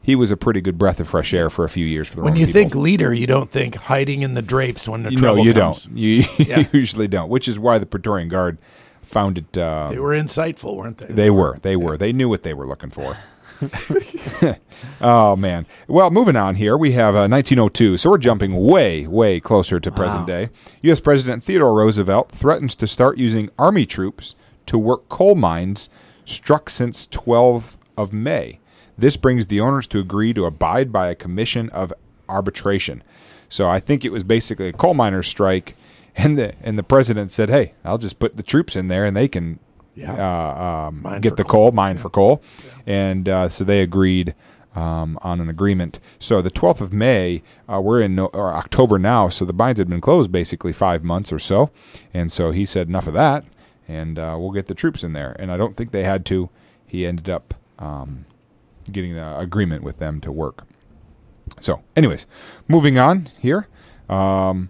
[0.03, 2.21] he was a pretty good breath of fresh air for a few years for the
[2.21, 2.61] When Roman you people.
[2.61, 5.85] think leader, you don't think hiding in the drapes when the no, trouble you comes.
[5.85, 5.97] don't.
[5.97, 6.67] You Yeah.
[6.71, 7.29] usually don't.
[7.29, 8.57] Which is why the Praetorian Guard
[9.01, 9.57] found it.
[9.57, 11.07] Uh, They were insightful, weren't they?
[11.13, 11.57] They were.
[11.61, 11.97] They were.
[11.97, 13.17] They knew what they were looking for.
[15.01, 15.65] oh man.
[15.87, 17.97] Well, moving on here, we have uh, 1902.
[17.97, 20.49] So we're jumping way, way closer to present day.
[20.81, 20.99] U.S.
[20.99, 24.35] President Theodore Roosevelt threatens to start using Army troops
[24.65, 25.89] to work coal mines
[26.25, 28.59] struck since 12 of May.
[28.97, 31.93] This brings the owners to agree to abide by a commission of
[32.29, 33.03] arbitration.
[33.49, 35.75] So I think it was basically a coal miners' strike,
[36.15, 39.15] and the and the president said, "Hey, I'll just put the troops in there, and
[39.17, 39.60] they can
[39.95, 40.13] Yeah.
[40.13, 41.69] uh, um, get the coal.
[41.69, 42.41] coal, mine for coal,
[42.88, 44.34] and uh, so they agreed
[44.75, 45.99] um, on an agreement.
[46.19, 49.77] So the 12th of May, uh, we're in no, or October now, so the mines
[49.77, 51.69] had been closed basically five months or so,
[52.12, 53.45] and so he said enough of that,
[53.88, 55.36] and uh, we'll get the troops in there.
[55.38, 56.49] And I don't think they had to.
[56.88, 58.25] He ended up um,
[58.91, 60.63] getting an agreement with them to work.
[61.60, 62.26] So, anyways,
[62.67, 63.67] moving on here.
[64.10, 64.69] Um,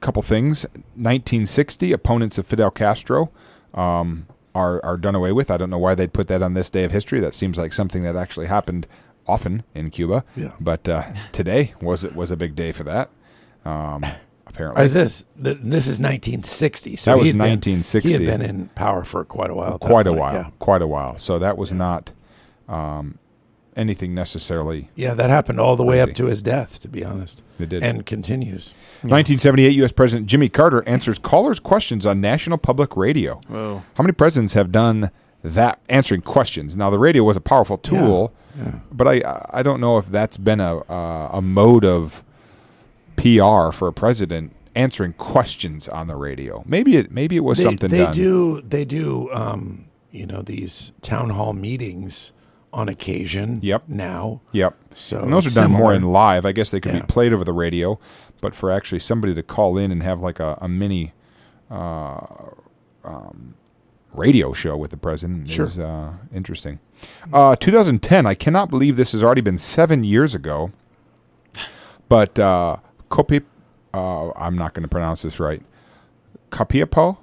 [0.00, 0.64] couple things.
[0.94, 3.30] 1960, opponents of Fidel Castro
[3.74, 5.50] um, are are done away with.
[5.50, 7.20] I don't know why they'd put that on this day of history.
[7.20, 8.86] That seems like something that actually happened
[9.26, 10.24] often in Cuba.
[10.36, 10.52] Yeah.
[10.60, 13.10] But uh, today was it was a big day for that.
[13.64, 14.04] Um,
[14.46, 16.96] apparently, Is this th- this is 1960?
[16.96, 19.78] So That was he had been- he had been in power for quite a while.
[19.78, 20.50] quite a point, while, Yeah.
[20.58, 21.18] quite a while.
[21.18, 22.12] So that was not
[22.68, 23.18] um,
[23.76, 24.90] anything necessarily.
[24.94, 26.78] yeah, that happened all the way up to his death.
[26.80, 27.82] To be honest, It did.
[27.82, 28.72] and continues.
[29.02, 29.92] 1978, U.S.
[29.92, 33.40] President Jimmy Carter answers callers' questions on National Public Radio.
[33.48, 33.82] Whoa.
[33.94, 35.10] How many presidents have done
[35.44, 36.74] that, answering questions?
[36.76, 38.32] Now, the radio was a powerful tool,
[38.90, 42.24] But I I don't know if that's been a a, a mode of
[43.16, 46.62] PR for a president answering questions on the radio.
[46.66, 48.12] Maybe it maybe it was they, something they done.
[48.14, 52.32] do they do um, you know these town hall meetings
[52.76, 53.58] on occasion.
[53.62, 53.84] Yep.
[53.88, 54.76] Now, Yep.
[54.94, 56.44] So and those are done more in live.
[56.46, 57.00] I guess they could Yeah.
[57.00, 57.98] be played over the radio,
[58.40, 61.12] but for actually somebody to call in and have like a, a mini
[61.70, 62.20] uh,
[63.04, 63.54] um,
[64.14, 65.66] radio show with the president Sure.
[65.66, 66.78] is uh, interesting.
[67.32, 68.24] Uh, 2010.
[68.26, 70.70] I cannot believe this has already been seven years ago.
[72.08, 72.76] But uh,
[73.10, 73.42] Kopi,
[73.92, 75.62] uh, I'm not going to pronounce this right.
[76.50, 77.16] Capiapo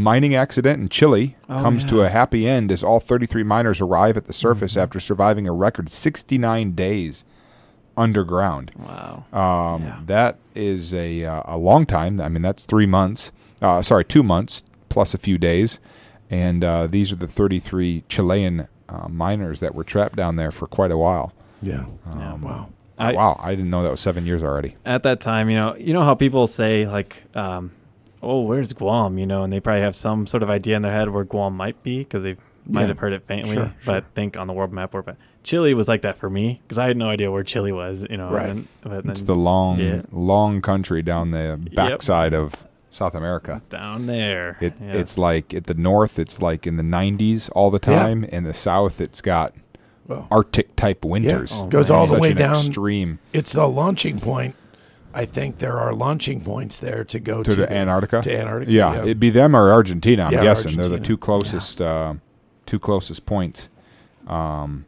[0.00, 4.16] mining accident in Chile Oh, comes to a happy end as all 33 miners arrive
[4.16, 4.80] at the surface Mm-hmm.
[4.82, 7.24] after surviving a record 69 days
[7.96, 8.72] underground.
[8.78, 9.24] Wow.
[9.32, 10.00] Um, Yeah.
[10.06, 12.20] That is a uh, a long time.
[12.20, 13.32] I mean, that's three months.
[13.60, 15.78] Uh, sorry, two months plus a few days.
[16.30, 20.66] And uh, these are the 33 Chilean uh, miners that were trapped down there for
[20.66, 21.32] quite a while.
[21.62, 21.86] yeah.
[22.16, 22.34] Yeah.
[22.34, 22.70] Wow.
[22.98, 24.76] I- wow, I didn't know that was seven years already.
[24.84, 27.72] at that time, you know, you know how people say like, um,
[28.22, 30.92] "Oh, where's Guam?" You know, and they probably have some sort of idea in their
[30.92, 32.86] head where Guam might be because they might Yeah.
[32.88, 35.02] have heard it faintly, Sure, but think on the world map where.
[35.02, 38.06] But Chile was like that for me because I had no idea where Chile was.
[38.10, 38.50] You know, Right.
[38.50, 40.02] and, but It's the long, yeah.
[40.12, 42.54] long country down the backside of
[42.90, 43.62] South America.
[43.70, 44.56] down there.
[44.60, 44.94] It, yes.
[44.96, 47.98] It's like at the north, it's like in the 90s all the Yeah.
[48.02, 48.24] time.
[48.24, 49.54] In the south, it's got
[50.08, 51.52] Well, Arctic type winters.
[51.54, 52.56] Oh, goes all the Such way down.
[52.56, 54.56] extreme It's the launching point.
[55.12, 58.22] I think there are launching points there to go to the Antarctica.
[58.22, 58.70] To Antarctica.
[58.72, 60.24] Yeah, it'd be them or Argentina.
[60.26, 62.14] I'm Yeah, guessing they're the two closest, uh,
[62.66, 63.68] two closest points.
[64.28, 64.84] Um,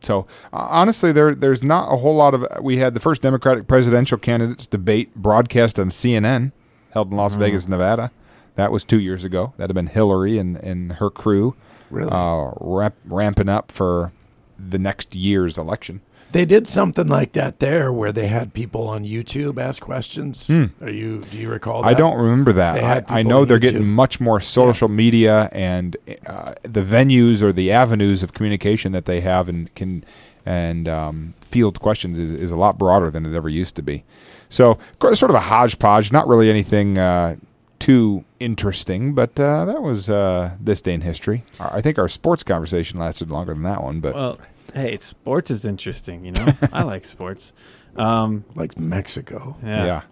[0.00, 2.44] so uh, honestly, there there's not a whole lot of.
[2.62, 6.52] We had the first Democratic presidential candidates debate broadcast on CNN,
[6.90, 7.40] held in Las Mm-hmm.
[7.40, 8.10] Vegas, Nevada.
[8.56, 9.52] That was two years ago.
[9.56, 11.56] That'd have been Hillary and and her crew,
[11.90, 12.10] Really?
[12.12, 14.12] uh, ramp, ramping up for
[14.58, 16.00] the next year's election.
[16.32, 20.50] They did something like that there, where they had people on YouTube ask questions.
[20.50, 21.20] Are you?
[21.20, 21.82] Do you recall?
[21.82, 21.88] That?
[21.88, 21.94] Hmm.
[21.94, 23.10] I don't remember that.
[23.10, 23.62] I, I know they're YouTube.
[23.62, 29.06] getting much more social media and uh, the venues or the avenues of communication that
[29.06, 30.04] they have and can
[30.44, 34.04] and um, field questions is, is a lot broader than it ever used to be.
[34.48, 37.36] So sort of a hodgepodge, not really anything uh,
[37.80, 41.44] too interesting, but uh, that was uh, this day in history.
[41.58, 44.38] I think our sports conversation lasted longer than that one, but well,
[44.76, 46.24] hey, sports is interesting.
[46.24, 47.52] You know, I like sports.
[47.96, 49.56] Um, like Mexico.
[49.64, 50.02] yeah.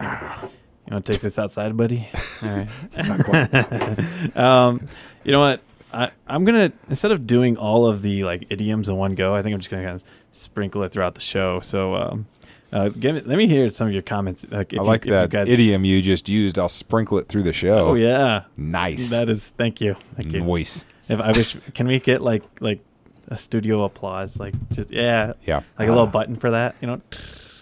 [0.00, 0.48] yeah.
[0.86, 2.08] You want to take this outside, buddy?
[2.42, 4.36] All right.
[4.36, 4.88] um,
[5.24, 5.60] you know what?
[5.92, 9.42] I, I'm gonna instead of doing all of the like idioms in one go, I
[9.42, 11.60] think I'm just gonna kind of sprinkle it throughout the show.
[11.60, 12.26] So, um,
[12.72, 14.46] uh, give me, let me hear some of your comments.
[14.50, 16.58] Like, if I you- like if you that guys- idiom you just used.
[16.58, 17.88] I'll sprinkle it through the show.
[17.88, 19.10] Oh yeah, nice.
[19.10, 19.48] that is.
[19.50, 19.96] Thank you.
[20.16, 20.42] Thank you.
[20.42, 20.84] Nice.
[21.08, 22.80] If I wish, can we get like like
[23.28, 24.38] a studio applause?
[24.38, 25.62] Like just yeah, Yeah.
[25.78, 26.76] like a little button for that.
[26.80, 27.00] You know.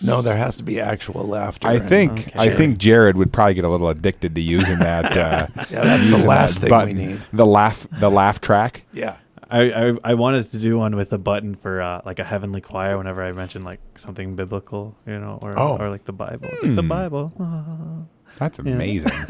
[0.03, 1.67] No, there has to be actual laughter.
[1.67, 2.33] I think Okay.
[2.37, 5.05] I think Jared would probably get a little addicted to using that.
[5.17, 6.97] Uh, Yeah, that's the last that thing button.
[6.99, 7.21] we need.
[7.33, 8.83] The laugh, the laugh track.
[8.93, 9.17] Yeah.
[9.51, 12.61] I, I I wanted to do one with a button for uh, like a heavenly
[12.61, 15.77] choir whenever I mention like something biblical, you know, or Oh.
[15.79, 16.49] or like the Bible.
[16.53, 16.89] It's like the Hmm.
[16.89, 17.33] Bible.
[18.39, 19.13] That's amazing.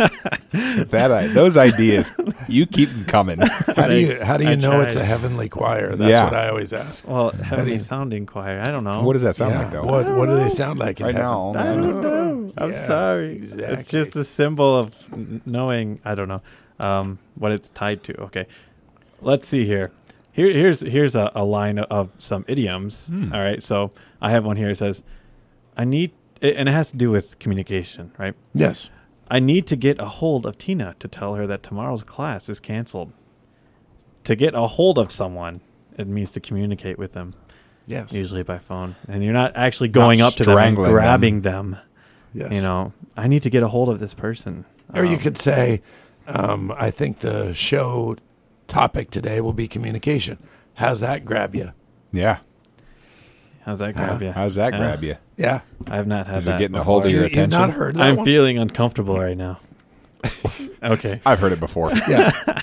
[0.90, 2.12] that I, those ideas,
[2.49, 3.38] you keep them coming.
[3.38, 5.95] How do you how do you I know it's a heavenly choir?
[5.97, 6.25] That's Yeah.
[6.25, 7.07] what I always ask.
[7.07, 8.61] Well, heavenly you- sounding choir.
[8.61, 9.03] I don't know.
[9.03, 9.62] What does that sound Yeah.
[9.62, 9.85] like though?
[9.85, 11.23] What what do they sound like in I heaven?
[11.23, 11.55] know.
[11.57, 12.53] I don't know.
[12.57, 13.33] I'm Yeah, sorry.
[13.33, 13.67] exactly.
[13.79, 16.01] It's just a symbol of knowing.
[16.05, 16.43] I don't know
[16.81, 18.17] um, what it's tied to.
[18.23, 18.47] Okay,
[19.21, 19.90] let's see here.
[20.33, 23.07] Here, here's here's a, a line of some idioms.
[23.09, 23.33] Hmm.
[23.33, 24.71] All right, so I have one here.
[24.71, 25.03] It says,
[25.77, 26.11] "I need,"
[26.43, 28.35] and it has to do with communication, right?
[28.55, 28.90] Yes.
[29.31, 32.61] I need to get a hold of Tina to tell her that tomorrow's class is
[32.61, 33.13] canceled.
[34.25, 35.61] To get a hold of someone,
[35.99, 37.35] it means to communicate with them,
[37.87, 38.15] Yes.
[38.15, 40.93] usually by phone, and you're not actually going up to them and strangling them.
[40.95, 41.77] grabbing them.
[42.33, 42.55] Yes.
[42.55, 44.65] You know, I need to get a hold of this person.
[44.95, 45.83] Or you Um, could say,
[46.27, 48.17] um, I think the show
[48.67, 50.39] topic today will be communication.
[50.75, 51.73] How's that grab you?
[52.13, 52.39] Yeah.
[53.65, 54.33] How's that grab you?
[54.33, 54.79] How's that Yeah.
[54.79, 55.17] grab you?
[55.37, 55.61] Yeah.
[55.87, 56.59] I have not had Is it that.
[56.59, 57.71] getting a hold of your You, you've not attention?
[57.81, 58.25] heard that I'm one?
[58.25, 59.59] feeling uncomfortable right now.
[60.83, 61.21] okay.
[61.27, 61.91] I've heard it before.
[62.09, 62.33] Yeah.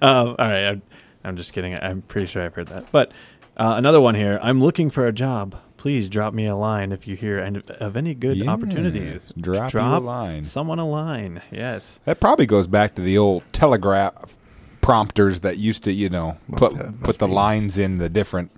[0.00, 0.64] Um, all right.
[0.68, 0.82] I'm,
[1.24, 1.74] I'm just kidding.
[1.74, 2.90] I'm pretty sure I've heard that.
[2.90, 3.10] But
[3.58, 4.38] uh, another one here.
[4.42, 5.56] I'm looking for a job.
[5.76, 9.30] Please drop me a line if you hear any, of any good Yes, opportunities.
[9.38, 10.44] drop you a line.
[10.44, 11.42] Someone a line.
[11.50, 12.00] Yes.
[12.06, 14.36] That probably goes back to the old telegraph
[14.80, 18.08] prompters that used to, you know, Must put have- must put the lines in the
[18.08, 18.50] different,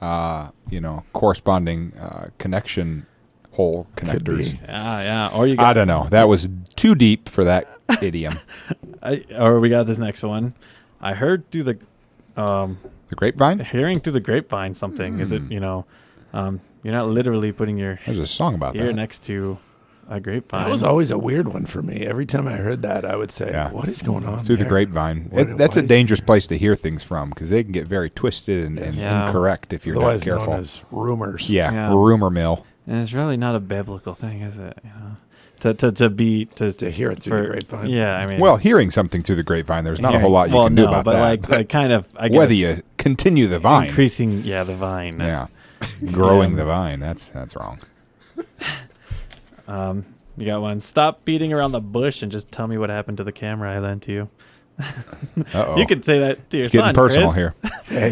[0.00, 3.06] uh, you know, corresponding uh, connection
[3.52, 4.58] hole connectors.
[4.62, 5.02] Yeah.
[5.02, 5.30] Yeah.
[5.36, 6.06] Or you I don't know.
[6.10, 7.68] That was too deep for that
[8.02, 8.38] idiom.
[9.02, 10.54] I, or we got this next one.
[11.00, 11.78] I heard through the
[12.36, 12.78] um,
[13.08, 13.58] The grapevine.
[13.58, 15.18] hearing through the grapevine something.
[15.20, 15.52] Is it Hmm.
[15.52, 15.84] you know,
[16.32, 18.94] um, you're not literally putting your There's a song about ear that.
[18.94, 19.58] next to
[20.10, 20.64] a grapevine.
[20.64, 22.04] That was always a weird one for me.
[22.04, 23.70] Every time I heard that, I would say, Yeah.
[23.70, 24.70] "What is going on?" Through the there?
[24.70, 25.28] grapevine.
[25.30, 27.72] What- It- that's a what is- dangerous place to hear things from because they can
[27.72, 29.24] get very twisted and, and Yeah.
[29.26, 30.52] incorrect if you're Otherwise not careful.
[30.54, 31.48] known as rumors.
[31.48, 31.88] yeah, Yeah.
[31.94, 32.66] rumor mill.
[32.86, 34.76] and it's really not a biblical thing, is it?
[34.82, 35.16] You know,
[35.60, 37.88] to to to be to To hear it through the grapevine.
[37.90, 40.56] Yeah, I mean, Well, hearing something through the grapevine, there's not a whole lot you
[40.56, 41.20] well, can no, do about but that.
[41.20, 45.20] like, like kind of, I guess, Whether you continue the vine, increasing, yeah, the vine.
[45.20, 45.46] yeah,
[46.10, 46.56] growing Yeah.
[46.56, 47.78] the vine, that's that's wrong.
[49.70, 50.04] Um,
[50.36, 50.80] you got one.
[50.80, 53.78] Stop beating around the bush and just tell me what happened to the camera I
[53.78, 54.28] lent you.
[54.80, 55.76] Uh-oh.
[55.76, 57.36] You could say that to your it's getting son, personal Chris.
[57.36, 57.54] here.
[57.90, 58.10] Hey,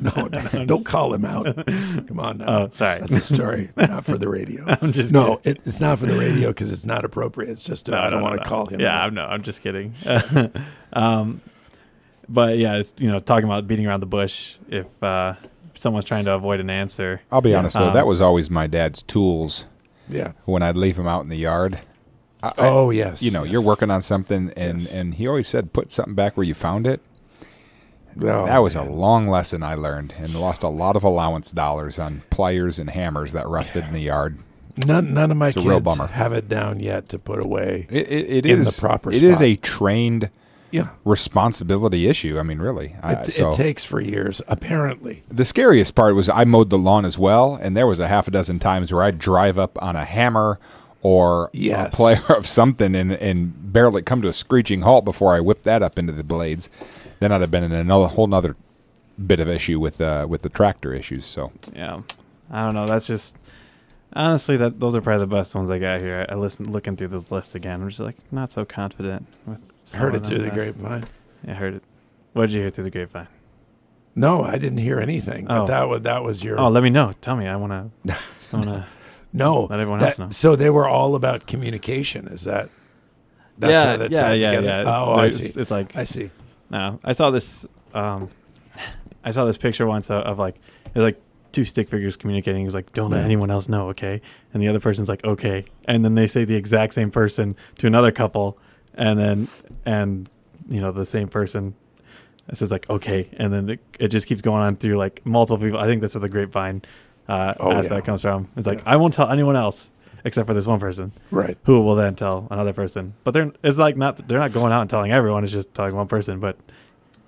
[0.00, 1.44] no, don't call him out.
[1.66, 2.46] Come on now.
[2.46, 3.00] Oh, sorry.
[3.00, 4.64] That's a story, not for the radio.
[4.80, 7.50] I'm just no, it, it's not for the radio because it's not appropriate.
[7.50, 8.48] It's just uh, No, I don't no, want to no.
[8.48, 8.78] call him.
[8.80, 9.06] Yeah, out.
[9.08, 9.92] I'm no, I'm just kidding.
[10.92, 11.40] um,
[12.28, 14.54] but yeah, it's you know talking about beating around the bush.
[14.68, 15.34] If uh,
[15.74, 17.58] someone's trying to avoid an answer, I'll be Yeah.
[17.58, 19.66] honest though, Um, that was always my dad's tools
[20.08, 20.32] yeah.
[20.44, 21.80] when I'd leave him out in the yard.
[22.42, 23.22] I- I- Oh yes.
[23.22, 23.52] you know, yes.
[23.52, 24.90] you're working on something, and Yes.
[24.92, 27.00] and he always said, put something back where you found it.
[28.22, 31.98] Oh, that was a long lesson I learned, and lost a lot of allowance dollars
[31.98, 34.38] on pliers and hammers that rusted in the yard.
[34.86, 37.86] None, none of my It's kids have it down yet to put away.
[37.90, 39.42] It, it, it In is the proper It is spot.
[39.46, 40.30] a trained
[40.72, 40.88] Yeah.
[41.04, 42.38] responsibility issue.
[42.38, 42.96] I mean, really.
[43.02, 45.22] I, It, so it takes for years, apparently.
[45.30, 48.26] the scariest part was I mowed the lawn as well, and there was a half
[48.26, 50.58] a dozen times where I'd drive up on a hammer
[51.02, 51.94] or Yes.
[51.94, 55.64] a plier of something and, and barely come to a screeching halt before I whipped
[55.64, 56.68] that up into the blades.
[57.20, 58.56] Then I'd have been in another whole nother
[59.26, 61.24] bit of issue with uh, with the tractor issues.
[61.24, 62.00] So yeah,
[62.50, 62.86] I don't know.
[62.86, 63.36] That's just
[64.14, 66.26] honestly that those are probably the best ones I got here.
[66.28, 67.82] I, I listen looking through this list again.
[67.82, 69.60] I'm just like not so confident with.
[69.94, 71.04] Heard it through the grapevine.
[71.46, 71.82] I heard it.
[72.32, 73.28] What did you hear through the grapevine?
[74.14, 75.46] No, I didn't hear anything.
[75.46, 75.66] But Oh.
[75.66, 76.58] that was that was your.
[76.60, 77.12] Oh, let me know.
[77.20, 77.46] Tell me.
[77.46, 77.72] I want
[78.04, 78.14] to.
[78.52, 78.86] I want to.
[79.32, 80.30] no, let everyone that- else know.
[80.30, 82.26] So they were all about communication.
[82.28, 82.68] Is that?
[83.58, 84.66] That's yeah, how that's yeah, tied yeah, together?
[84.68, 84.84] yeah.
[84.86, 85.52] Oh, I see.
[85.60, 86.30] It's like I see.
[86.70, 87.66] No, I saw this.
[87.94, 88.30] Um,
[89.24, 91.20] I saw this picture once of, of like it was like
[91.52, 92.64] two stick figures communicating.
[92.64, 93.24] He's like, "Don't let Yeah.
[93.26, 94.20] anyone else know, okay?"
[94.52, 97.86] And the other person's like, "Okay." And then they say the exact same person to
[97.86, 98.58] another couple,
[98.94, 99.48] and then
[99.86, 100.28] and
[100.68, 101.74] you know the same person
[102.52, 105.78] says like, "Okay," and then it, it just keeps going on through like multiple people.
[105.78, 106.82] I think that's where the grapevine
[107.28, 108.06] uh, Oh, aspect yeah.
[108.06, 108.48] comes from.
[108.56, 108.84] It's like Yeah.
[108.92, 109.90] I won't tell anyone else
[110.24, 111.56] except for this one person Right.
[111.64, 113.14] who will then tell another person.
[113.24, 115.44] But they're it's like not they're not going out and telling everyone.
[115.44, 116.40] It's just telling one person.
[116.40, 116.56] But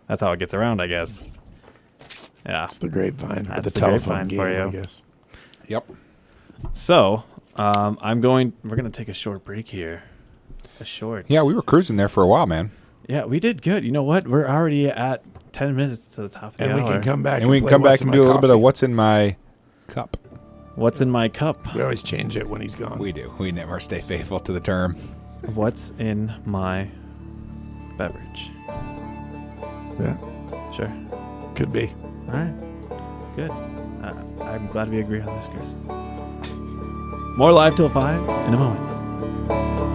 [0.08, 1.24] that's how it gets around, I guess.
[2.44, 2.64] Yeah.
[2.64, 4.70] It's the grapevine or That's the the telephone grapevine game, for I you.
[4.72, 5.02] guess.
[5.68, 5.88] yep.
[6.72, 7.22] So
[7.56, 8.52] um, I'm going.
[8.64, 10.02] We're gonna take a short break here.
[10.81, 11.27] A short.
[11.29, 12.70] Yeah, we were cruising there for a while, man,
[13.09, 13.85] Yeah, we did good.
[13.85, 14.27] You know what?
[14.27, 15.22] We're already at
[15.53, 17.64] ten minutes to the top of the And we can come back and we can
[17.64, 18.62] play come What's back and do a My little bit of Coffee.
[18.62, 19.37] what's in my
[19.87, 20.16] cup.
[20.75, 21.72] What's in my cup?
[21.75, 22.99] We always change it when he's gone.
[22.99, 23.33] We do.
[23.39, 24.97] We never stay faithful to the term.
[25.55, 26.89] What's in my
[27.97, 28.51] beverage?
[30.01, 30.16] yeah,
[30.72, 30.93] Sure.
[31.55, 31.93] could be.
[32.29, 32.55] All right.
[33.37, 33.51] Good.
[33.51, 35.75] Uh, I'm glad we agree on this, Chris.
[37.39, 39.93] More live till five in a moment.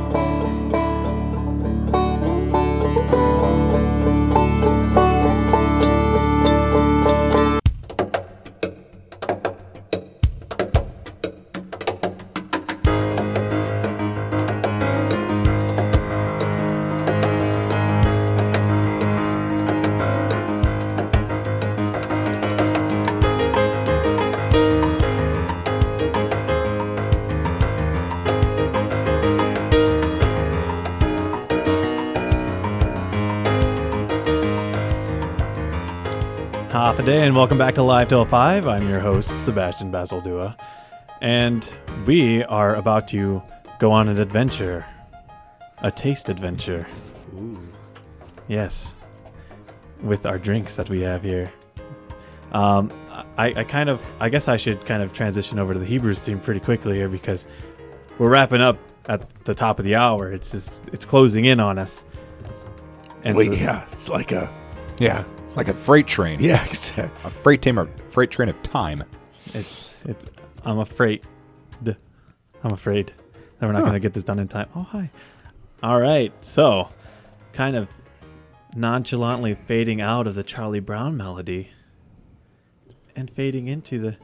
[2.95, 3.98] thank you
[36.99, 38.67] a day, and welcome back to Live Till 5.
[38.67, 40.57] I'm your host, Sebastian Basildua.
[41.21, 41.73] And
[42.05, 43.41] we are about to
[43.79, 44.85] go on an adventure.
[45.77, 46.85] A taste adventure.
[48.49, 48.97] Yes.
[50.01, 51.49] With our drinks that we have here.
[52.51, 52.91] Um,
[53.37, 56.19] I, I kind of, I guess I should kind of transition over to the Hebrews
[56.19, 57.47] team pretty quickly here because
[58.17, 60.33] we're wrapping up at the top of the hour.
[60.33, 62.03] It's just, it's closing in on us.
[63.23, 64.53] And Wait, so- yeah, it's like a
[64.99, 66.39] Yeah, it's like a freight train.
[66.41, 67.11] yeah, exactly.
[67.23, 69.03] a freight train, a freight train of time.
[69.53, 70.25] It's it's.
[70.63, 71.23] I'm afraid.
[72.61, 73.13] I'm afraid
[73.59, 73.85] that we're not Huh.
[73.85, 74.67] going to get this done in time.
[74.75, 75.09] Oh hi.
[75.81, 76.33] All right.
[76.41, 76.89] So,
[77.53, 77.87] kind of
[78.75, 81.71] nonchalantly fading out of the Charlie Brown melody
[83.15, 84.17] and fading into the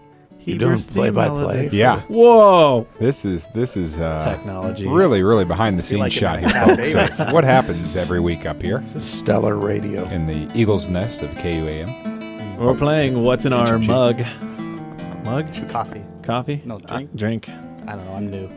[0.45, 1.69] You doing play-by-play?
[1.71, 2.85] Yeah, Whoa.
[2.99, 4.87] this is this is uh, Technology.
[4.87, 6.91] really really behind the scenes like shot here, folks.
[6.93, 7.23] cafe.
[7.27, 10.07] of what happens every week up here It's a stellar radio.
[10.09, 12.57] in the Eagle's Nest of KUAM.
[12.57, 13.87] We're playing What's in Our Ching, ching.
[13.91, 15.25] Mug.
[15.25, 15.69] Mug?
[15.69, 16.03] Coffee.
[16.21, 16.61] Coffee?
[16.63, 17.15] No, Uh, drink.
[17.15, 17.49] drink.
[17.87, 18.13] I don't know.
[18.13, 18.49] I'm new.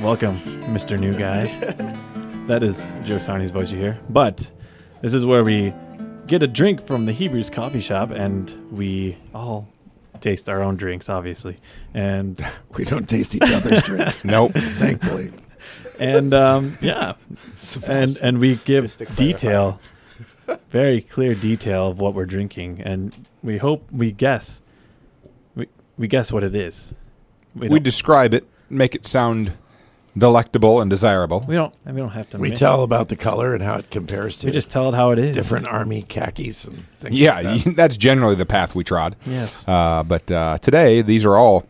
[0.00, 0.38] Welcome,
[0.72, 0.98] Mr.
[0.98, 1.46] New Guy.
[2.46, 3.98] that is Joe Sarni's voice you hear.
[4.08, 4.50] But
[5.02, 5.74] this is where we
[6.26, 9.68] get a drink from the Hebrews coffee shop and we all
[10.20, 11.56] taste our own drinks, obviously.
[11.94, 12.38] And
[12.76, 14.52] We don't taste each other's drinks, Nope.
[14.52, 15.32] thankfully.
[15.98, 17.14] and um, yeah,
[17.86, 19.24] and and we give Just to clarify.
[19.24, 19.80] detail,
[20.70, 24.60] very clear detail of what we're drinking, and we hope we guess,
[25.54, 25.68] we
[25.98, 26.94] we guess what it is.
[27.54, 29.52] We We describe it, make it sound
[30.16, 31.44] delectable and desirable.
[31.46, 32.38] we don't we don't have to.
[32.38, 34.94] We make- tell about the color and how it compares to We just tell it
[34.94, 35.36] how it is.
[35.36, 37.20] different army khakis and things.
[37.20, 37.76] Yeah, like that.
[37.76, 39.16] that's generally the path we trod.
[39.24, 39.64] Yes.
[39.66, 41.66] Uh, but uh, today, these are all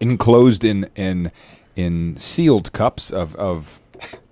[0.00, 1.30] enclosed in in
[1.76, 3.80] in sealed cups of, of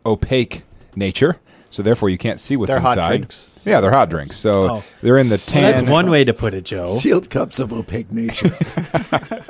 [0.04, 0.62] opaque
[0.96, 1.36] nature.
[1.70, 3.08] So therefore, you can't see what's They're hot inside.
[3.18, 3.62] drinks.
[3.66, 4.36] Yeah, they're hot drinks.
[4.36, 4.84] So Oh.
[5.02, 5.74] they're in the So tan.
[5.74, 6.86] that's one way to put it, Joe.
[6.86, 8.56] Sealed cups of opaque nature.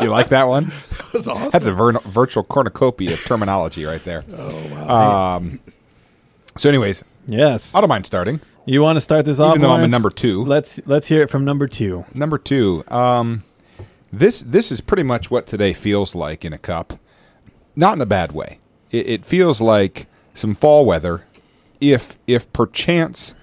[0.01, 0.67] You like that one?
[1.09, 1.51] That was awesome.
[1.51, 4.25] That's a vir- virtual cornucopia of terminology right there.
[4.37, 5.37] oh wow.
[5.37, 5.61] Um,
[6.57, 7.75] so, anyways, Yes.
[7.75, 8.41] I don't mind starting.
[8.67, 9.53] You want to start this off?
[9.57, 10.45] Even though I'm a number two.
[10.45, 12.05] Let's let's hear it from number two.
[12.15, 13.43] Number two, um,
[14.13, 16.95] this this is pretty much what today feels like in a cup,
[17.75, 18.59] not in a bad way.
[18.91, 21.25] It, it feels like some fall weather.
[21.81, 23.35] If if perchance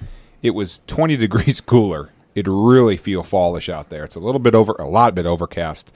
[0.42, 4.04] it was 20 degrees cooler, it'd really feel fallish out there.
[4.04, 5.92] It's a little bit over, a lot bit overcast.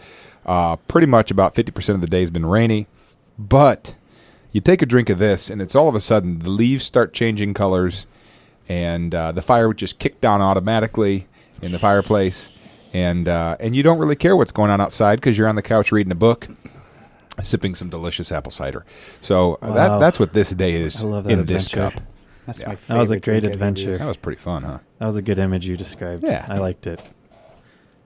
[0.45, 2.87] Uh, pretty much about 50% of the day has been rainy,
[3.37, 3.95] but
[4.51, 7.13] you take a drink of this, and it's all of a sudden the leaves start
[7.13, 8.07] changing colors,
[8.67, 11.27] and uh, the fire would just kick down automatically
[11.61, 12.49] in the fireplace,
[12.93, 15.61] and uh, and you don't really care what's going on outside because you're on the
[15.61, 16.47] couch reading a book,
[17.43, 18.85] sipping some delicious apple cider.
[19.21, 19.73] So uh, Wow.
[19.73, 21.75] that that's what this day is in this adventure.
[21.91, 22.01] cup.
[22.49, 22.69] That's Yeah.
[22.69, 23.95] my That was a great adventure.
[23.97, 24.79] That was pretty fun, huh?
[24.97, 26.23] That was a good image you described.
[26.23, 26.45] Yeah.
[26.49, 27.01] I liked it.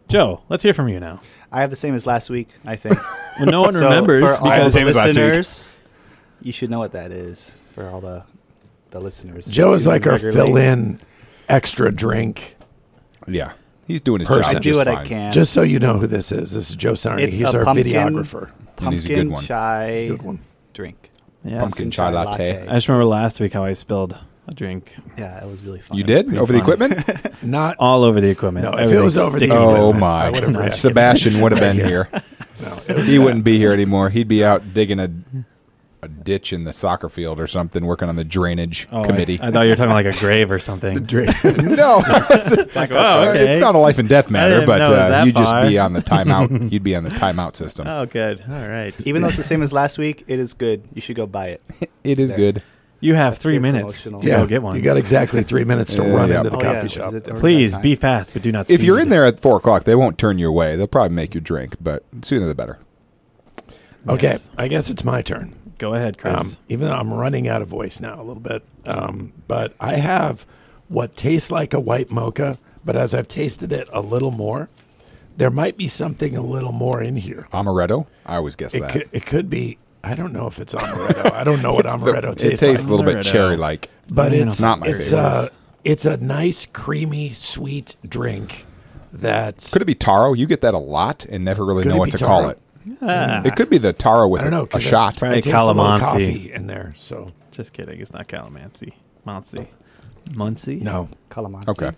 [0.09, 1.19] Joe, let's hear from you now.
[1.51, 2.49] I have the same as last week.
[2.65, 2.97] I think.
[3.39, 5.79] Well, no one So, remembers for all I have the because same as last listeners.
[6.43, 8.23] You should know what that is for all the
[8.91, 9.47] the listeners.
[9.47, 10.99] Joe is like our fill-in
[11.49, 12.57] extra drink.
[13.27, 13.53] Yeah,
[13.87, 14.43] he's doing his Person.
[14.43, 14.97] job I do just what fine.
[14.97, 15.33] I can.
[15.33, 17.21] Just so you know who this is, this is Joe Sarni.
[17.21, 18.51] It's He's a our pumpkin- videographer.
[18.81, 19.43] And he's a good pumpkin one.
[19.43, 20.39] chai a good one.
[20.73, 21.09] drink.
[21.43, 21.59] Yes.
[21.59, 22.67] Pumpkin chai latte.
[22.67, 24.15] I just remember last week how I spilled
[24.47, 25.97] a drink Yeah, it was really fun.
[25.97, 26.91] You It was did pretty over the fun.
[26.91, 27.43] equipment?
[27.43, 28.65] Not all over the equipment.
[28.69, 29.97] No, if it was Everything over the sticking equipment, oh to.
[29.97, 30.29] I my!
[30.31, 30.73] would've reacted.
[30.79, 31.87] Sebastian would have been Yeah.
[31.87, 32.09] here.
[32.61, 33.23] no, it was He bad.
[33.25, 34.09] wouldn't be here anymore.
[34.09, 35.09] He'd be out digging a
[36.01, 39.39] a ditch in the soccer field or something, working on the drainage Oh, I- committee.
[39.41, 40.95] I, thought you were talking like a grave or something.
[41.05, 41.29] Drink.
[41.45, 42.03] no,
[42.75, 43.53] like, oh, okay.
[43.53, 45.35] it's not a life and death matter, didn't but know it was uh, that you'd
[45.37, 45.85] just be far.
[45.85, 46.69] on the timeout.
[46.73, 47.87] You'd be on the timeout system.
[47.87, 48.43] Oh, good.
[48.49, 48.93] All right.
[49.07, 50.83] Even though it's the same as last week, it is good.
[50.93, 51.61] You should go buy it.
[52.03, 52.37] It is There.
[52.37, 52.63] good.
[53.03, 54.75] You have three minutes to yeah, go get one.
[54.77, 56.37] you got exactly three minutes to Yeah, run yeah.
[56.37, 57.05] into the Oh, coffee yeah, shop.
[57.13, 58.69] was it Please be fast, but do not.
[58.69, 59.03] If you're speed.
[59.03, 60.75] in there at four o'clock, they won't turn your way.
[60.77, 62.79] They'll probably make you drink, but sooner the better.
[64.07, 64.49] Okay, Yes.
[64.57, 65.53] I guess it's my turn.
[65.77, 66.53] go ahead, Chris.
[66.53, 69.95] Um, even though I'm running out of voice now a little bit, um, but I
[69.95, 70.45] have
[70.87, 74.69] what tastes like a white mocha, but as I've tasted it a little more,
[75.35, 77.47] there might be something a little more in here.
[77.51, 78.07] Amaretto.
[78.25, 78.91] I always guess It that.
[78.91, 79.77] could, it could be.
[80.03, 81.31] I don't know if it's amaretto.
[81.31, 83.89] I don't know what amaretto it tastes It tastes like, a little bit cherry-like.
[84.09, 84.59] but I don't it's.
[84.59, 85.21] Not my it's favorite.
[85.23, 85.51] a
[85.85, 88.65] it's a nice creamy sweet drink
[89.13, 90.33] that Could it be taro?
[90.33, 92.29] You get that a lot and never really know what to taro?
[92.29, 92.59] call it.
[93.01, 95.13] Ah, It could be the taro with I don't a, know a 'cause shot.
[95.15, 95.99] It, Probably it tastes a calamansi.
[95.99, 96.93] coffee in there.
[96.97, 97.99] So just kidding.
[98.01, 98.93] It's not calamansi.
[99.25, 99.67] Muncie.
[100.33, 100.75] Muncie.
[100.81, 101.67] no, Calamansi.
[101.69, 101.91] Okay.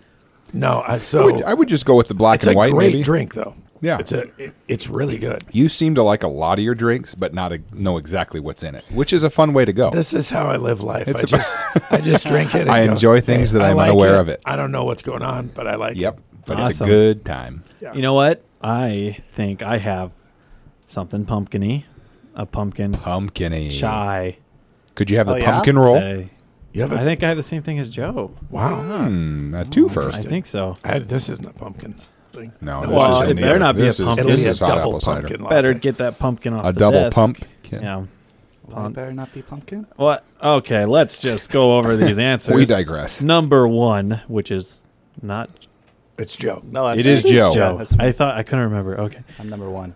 [0.54, 0.84] no.
[0.86, 2.72] I, I so would, I would just go with the black it's and a white.
[2.72, 3.04] great maybe.
[3.04, 3.56] drink though.
[3.86, 3.98] Yeah.
[4.00, 5.44] it's a it, it's really good.
[5.52, 8.64] You seem to like a lot of your drinks, but not a, know exactly what's
[8.64, 9.92] in it, which is a fun way to go.
[9.92, 11.08] This is how I live life.
[11.08, 12.62] It's I about- just I just drink it.
[12.62, 14.72] And I go, enjoy things "Hey, that I I'm like unaware of it." I don't
[14.72, 16.24] know what's going on, but I like yep, it.
[16.46, 17.64] but it's a good time.
[17.80, 17.94] Yeah.
[17.94, 18.44] You know what?
[18.62, 20.12] I think I have
[20.88, 21.86] something pumpkiny.
[22.38, 23.70] A pumpkin Pumpkiny.
[23.72, 24.38] chai.
[24.96, 25.52] Could you have the Oh, yeah?
[25.52, 25.94] pumpkin roll?
[25.94, 26.30] latte.
[26.74, 28.36] you have a I think I have the same thing as Joe.
[28.50, 28.82] wow.
[29.08, 30.14] Hmm, a twofer.
[30.14, 30.76] I think so.
[30.84, 31.96] I, this isn't a pumpkin
[32.36, 32.54] thing.
[32.62, 34.26] No, No, this Well, isn't it better not be a This is- pumpkin.
[34.26, 35.22] It'll This be a is hot double apple cider.
[35.28, 35.56] pumpkin latte.
[35.56, 37.16] Better get that pumpkin off A the double desk.
[37.16, 37.46] pump.
[37.72, 38.04] Yeah.
[38.68, 39.86] Well, better not be pumpkin.
[39.96, 40.24] What?
[40.44, 42.56] Okay, let's just go over these answers.
[42.56, 43.22] We digress.
[43.22, 44.82] Number one, which is
[45.22, 45.50] not
[46.18, 46.64] It's Joe.
[46.66, 47.24] No, that's It is.
[47.24, 47.52] Joe.
[47.54, 47.78] Joe.
[47.78, 47.96] that's.
[48.00, 49.00] I thought I couldn't remember.
[49.02, 49.96] Okay, I'm number one.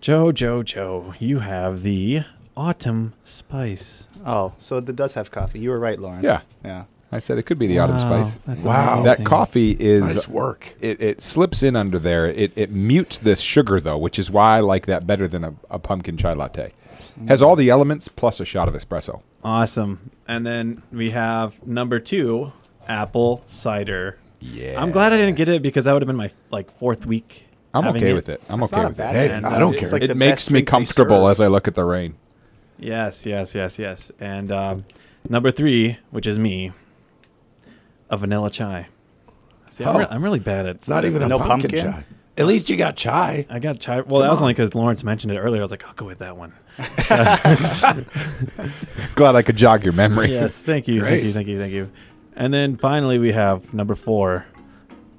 [0.00, 1.14] Joe, Joe, Joe.
[1.18, 2.22] You have the
[2.56, 4.08] autumn spice.
[4.24, 5.58] Oh, so it does have coffee.
[5.60, 6.22] You were right, Lauren.
[6.24, 6.40] Yeah.
[6.64, 6.84] Yeah.
[7.14, 8.40] I said it could be the autumn spice.
[8.64, 9.00] Wow.
[9.00, 9.04] amazing.
[9.04, 10.74] That coffee is Nice work.
[10.80, 12.26] it, it slips in under there.
[12.26, 15.54] It, it mutes the sugar though, which is why I like that better than a,
[15.70, 16.72] a pumpkin chai latte.
[17.28, 19.22] Has all the elements plus a shot of espresso.
[19.44, 20.10] Awesome.
[20.26, 22.52] And then we have number two,
[22.88, 24.80] apple cider Yeah.
[24.82, 27.46] I'm glad I didn't get it because that would have been my like fourth week.
[27.72, 28.42] I'm having okay with it.
[28.48, 29.06] I'm It's okay with it.
[29.06, 29.32] Hey.
[29.32, 29.88] I don't care.
[29.90, 32.16] like it makes me comfortable as I look at the rain.
[32.78, 34.10] Yes, yes, yes, yes.
[34.20, 34.84] And um,
[35.28, 36.72] number three, which is me,
[38.10, 38.88] a vanilla chai.
[39.70, 39.98] See, I'm, Oh.
[40.00, 40.76] re- I'm really bad at.
[40.76, 41.92] It's not even a No pumpkin, pumpkin?
[41.92, 42.04] chai.
[42.36, 43.46] At least you got chai.
[43.48, 44.00] I got chai.
[44.00, 44.44] Well, that was on.
[44.44, 45.60] only because Lawrence mentioned it earlier.
[45.60, 46.52] I was like, I'll go with that one.
[49.14, 50.30] Glad I could jog your memory.
[50.32, 51.10] yes, thank you, Great.
[51.10, 51.90] thank you, thank you, thank you.
[52.36, 54.46] And then finally, we have number four,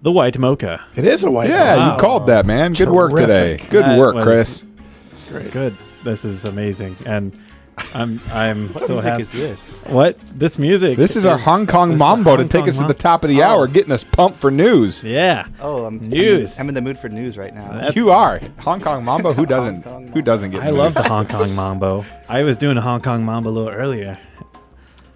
[0.02, 0.84] the white mocha.
[0.96, 1.88] It is a white Yeah, wine.
[1.88, 1.94] Wow.
[1.94, 2.74] you called that, man.
[2.74, 3.58] Good work today.
[3.58, 3.70] Terrific.
[3.70, 4.64] Good That work, was- Chris.
[5.30, 5.52] Great.
[5.52, 5.76] Good.
[6.04, 7.36] This is amazing, and
[7.94, 9.22] I'm I'm What so music happy.
[9.24, 9.80] is this?
[9.88, 10.98] What this music?
[10.98, 12.94] This is our Hong Kong this is the Mambo to take Kong us to the
[12.94, 13.46] top of the Oh.
[13.48, 15.04] hour, getting us pumped for news.
[15.04, 15.46] Yeah.
[15.62, 16.56] Oh, I'm News.
[16.58, 17.70] I'm in, I'm in the mood for news right now.
[17.72, 19.34] That's- You are Hong Kong Mambo.
[19.34, 19.84] Who doesn't?
[19.84, 20.64] Kong Who doesn't get?
[20.64, 22.06] I love the Hong Kong Mambo.
[22.30, 24.18] I was doing a Hong Kong Mambo a little earlier.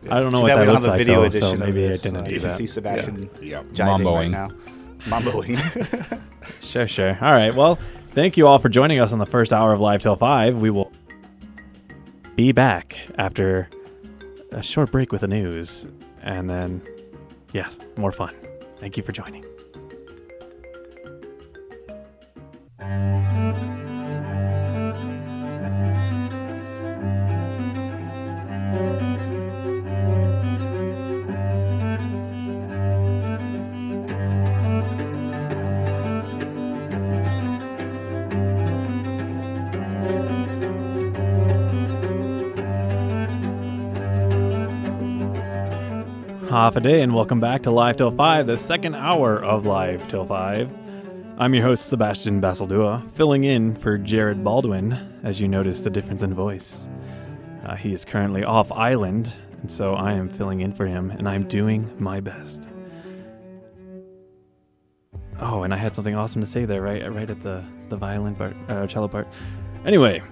[0.10, 2.18] I don't know Too what that looks like video though, so of maybe I didn't
[2.18, 2.54] Uh, do that.
[2.56, 4.16] see Sebastian Yeah, jiving mamboing.
[4.16, 4.50] right now.
[5.06, 6.20] Mamboing.
[6.62, 7.18] Sure, sure.
[7.22, 7.54] All right.
[7.54, 7.78] Well,
[8.14, 10.58] thank you all for joining us on the first hour of Live Till 5.
[10.58, 10.92] We will
[12.40, 13.70] be back after
[14.54, 15.86] a short break with the news.
[16.22, 16.82] And then,
[17.52, 18.34] yes, more fun.
[18.80, 19.44] Thank you for joining.
[46.50, 50.08] Half a day, and welcome back to Live Till 5, the second hour of Live
[50.08, 50.76] Till 5.
[51.38, 54.94] I'm your host, Sebastian Basildua, filling in for Jared Baldwin,
[55.24, 56.88] as you notice the difference in voice.
[57.64, 59.32] Uh, he is currently off island,
[59.62, 62.68] and so I am filling in for him, and I'm doing my best.
[65.40, 68.34] Oh, and I had something awesome to say there, right, right at the the violin
[68.34, 69.28] part, uh, cello part.
[69.86, 70.24] Anyway,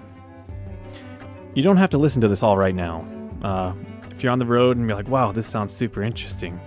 [1.54, 3.06] you don't have to listen to this all right now.
[3.40, 3.72] Uh,
[4.18, 6.58] if you're on the road and you're like, "Wow, this sounds super interesting,"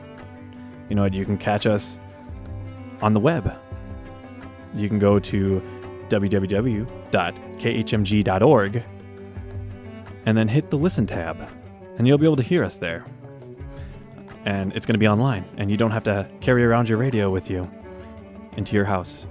[0.87, 1.13] you know what?
[1.13, 1.99] You can catch us
[3.01, 3.53] on the web.
[4.73, 5.61] You can go to
[6.07, 6.83] www.khmg.org
[10.25, 11.45] and then hit the listen tab,
[11.97, 13.03] and you'll be able to hear us there.
[14.45, 17.29] And it's going to be online, and you don't have to carry around your radio
[17.29, 17.69] with you
[18.55, 19.27] into your house.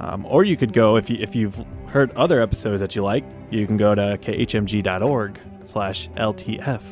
[0.00, 3.22] Um, or you could go if you if you've heard other episodes that you like,
[3.50, 5.38] you can go to khmg.org
[5.68, 6.82] slash LTF.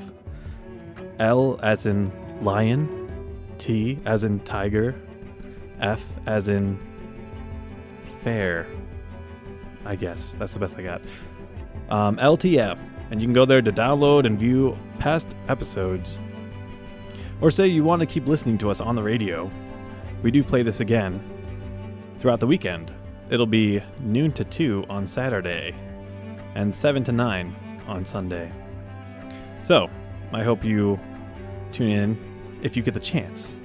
[1.18, 2.12] L as in
[2.42, 3.08] lion,
[3.58, 4.94] T as in tiger,
[5.80, 6.78] F as in
[8.20, 8.66] fair.
[9.86, 11.00] I guess that's the best I got.
[11.88, 12.78] Um, LTF,
[13.10, 16.18] and you can go there to download and view past episodes.
[17.40, 19.50] Or say you want to keep listening to us on the radio,
[20.22, 21.20] we do play this again
[22.18, 22.92] throughout the weekend.
[23.30, 25.74] It'll be noon to 2 on Saturday
[26.54, 27.56] and 7 to 9
[27.86, 28.52] on Sunday.
[29.66, 29.90] So,
[30.32, 30.96] I hope you
[31.72, 33.56] tune in if you get the chance.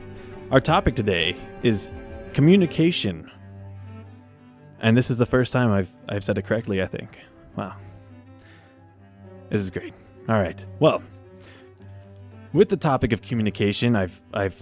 [0.49, 1.91] Our topic today is
[2.33, 3.29] communication.
[4.79, 7.19] And this is the first time I've, I've said it correctly, I think.
[7.55, 7.75] Wow.
[9.51, 9.93] This is great.
[10.27, 10.65] All right.
[10.79, 11.03] Well,
[12.51, 14.59] with the topic of communication, I've I've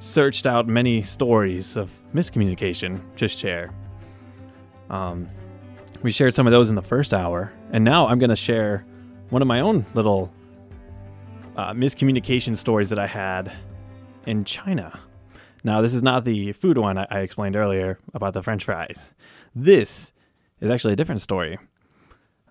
[0.00, 3.72] searched out many stories of miscommunication to share.
[4.90, 5.28] Um,
[6.02, 8.84] we shared some of those in the first hour, and now I'm going to share
[9.28, 10.32] one of my own little
[11.56, 13.52] uh, miscommunication stories that I had
[14.26, 15.00] in China.
[15.64, 19.14] Now, this is not the food one I, explained earlier about the French fries.
[19.54, 20.12] This
[20.60, 21.58] is actually a different story,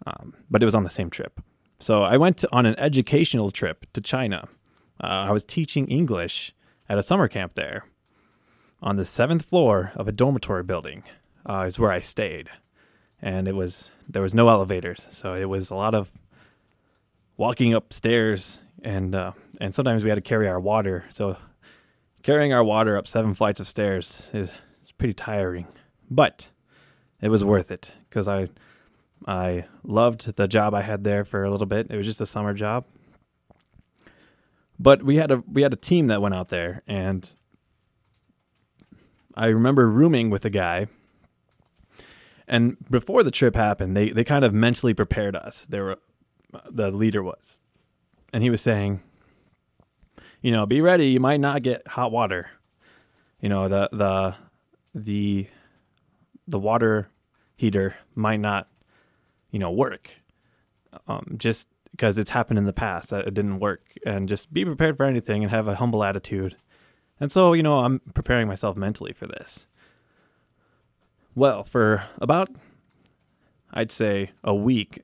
[0.06, 1.42] um, but it was on the same trip.
[1.80, 4.48] So I went on an educational trip to China.
[5.04, 6.54] Uh, I was teaching English
[6.88, 7.86] at a summer camp there.
[8.82, 11.04] On the seventh floor of a dormitory building
[11.48, 12.50] uh, is where I stayed,
[13.22, 16.10] and it was there was no elevators, so it was a lot of
[17.38, 21.06] walking upstairs, and uh, and sometimes we had to carry our water.
[21.10, 21.38] So
[22.24, 24.54] carrying our water up seven flights of stairs is,
[24.84, 25.68] is pretty tiring,
[26.10, 26.48] but
[27.22, 28.48] it was worth it because I
[29.28, 31.88] I loved the job I had there for a little bit.
[31.90, 32.86] It was just a summer job.
[34.80, 37.32] But we had a we had a team that went out there and
[39.36, 40.88] I remember rooming with a guy.
[42.48, 45.66] And before the trip happened, they they kind of mentally prepared us.
[45.68, 46.00] They were
[46.70, 47.60] the leader was.
[48.34, 49.02] And he was saying,
[50.42, 52.50] you know, be ready, you might not get hot water.
[53.42, 54.36] You know, the the
[54.96, 55.48] the
[56.48, 57.10] the water
[57.56, 58.68] heater might not
[59.52, 60.10] you know work
[61.08, 64.66] um, just because it's happened in the past that it didn't work and just be
[64.66, 66.56] prepared for anything and have a humble attitude
[67.20, 69.68] And so, you know, I'm preparing myself mentally for this.
[71.36, 72.50] Well, for about,
[73.72, 75.04] I'd say, a week,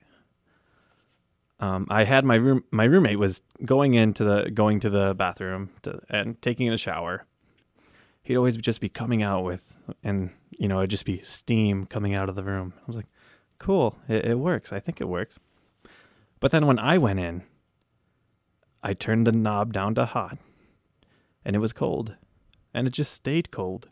[1.59, 2.63] um, I had my room.
[2.71, 7.25] My roommate was going into the going to the bathroom to, and taking a shower.
[8.21, 12.13] He'd always just be coming out with, and you know, it'd just be steam coming
[12.13, 12.73] out of the room.
[12.77, 13.07] I was like,
[13.57, 14.71] "Cool, it, it works.
[14.71, 15.39] I think it works."
[16.39, 17.43] But then when I went in,
[18.83, 20.37] I turned the knob down to hot,
[21.43, 22.15] and it was cold,
[22.71, 23.89] and it just stayed cold.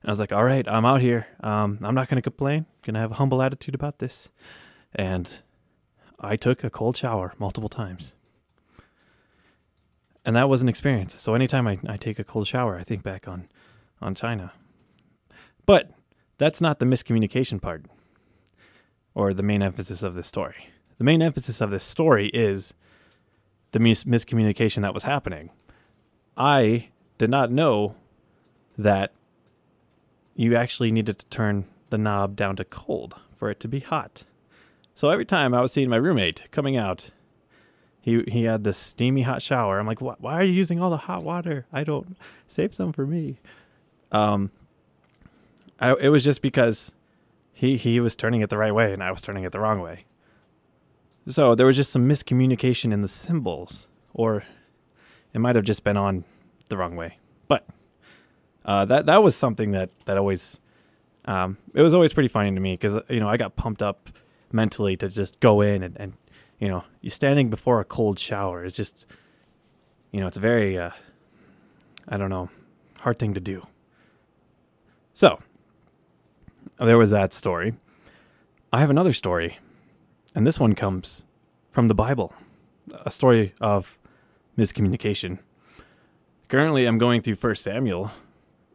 [0.00, 1.26] And I was like, "All right, I'm out here.
[1.40, 2.64] Um, I'm not going to complain.
[2.82, 4.30] Gonna have a humble attitude about this."
[4.94, 5.42] And
[6.20, 8.14] I took a cold shower multiple times.
[10.24, 11.18] And that was an experience.
[11.18, 13.48] So anytime I, I take a cold shower, I think back on,
[14.02, 14.52] on China.
[15.64, 15.90] But
[16.36, 17.86] that's not the miscommunication part
[19.14, 20.68] or the main emphasis of this story.
[20.98, 22.74] The main emphasis of this story is
[23.72, 25.50] the mis- miscommunication that was happening.
[26.36, 27.94] I did not know
[28.76, 29.12] that
[30.34, 34.24] you actually needed to turn the knob down to cold for it to be hot.
[35.00, 37.08] So every time I was seeing my roommate coming out,
[38.02, 39.78] he he had this steamy hot shower.
[39.80, 41.64] I'm like, why, are you using all the hot water?
[41.72, 43.38] I don't save some for me.
[44.12, 44.50] Um,
[45.80, 46.92] I, it was just because
[47.54, 49.80] he he was turning it the right way and I was turning it the wrong
[49.80, 50.04] way.
[51.26, 54.44] So there was just some miscommunication in the symbols, or
[55.32, 56.24] it might have just been on
[56.68, 57.16] the wrong way.
[57.48, 57.66] But
[58.66, 60.60] uh, that that was something that that always
[61.24, 64.10] um, it was always pretty funny to me because you know I got pumped up
[64.52, 66.12] mentally to just go in and, and
[66.58, 69.06] you know you're standing before a cold shower it's just
[70.10, 70.90] you know it's a very uh,
[72.08, 72.50] I don't know
[73.00, 73.66] hard thing to do.
[75.14, 75.40] So
[76.78, 77.74] there was that story.
[78.72, 79.58] I have another story,
[80.34, 81.24] and this one comes
[81.72, 82.32] from the Bible,
[83.04, 83.98] a story of
[84.56, 85.38] miscommunication.
[86.48, 88.12] Currently, I'm going through First Samuel,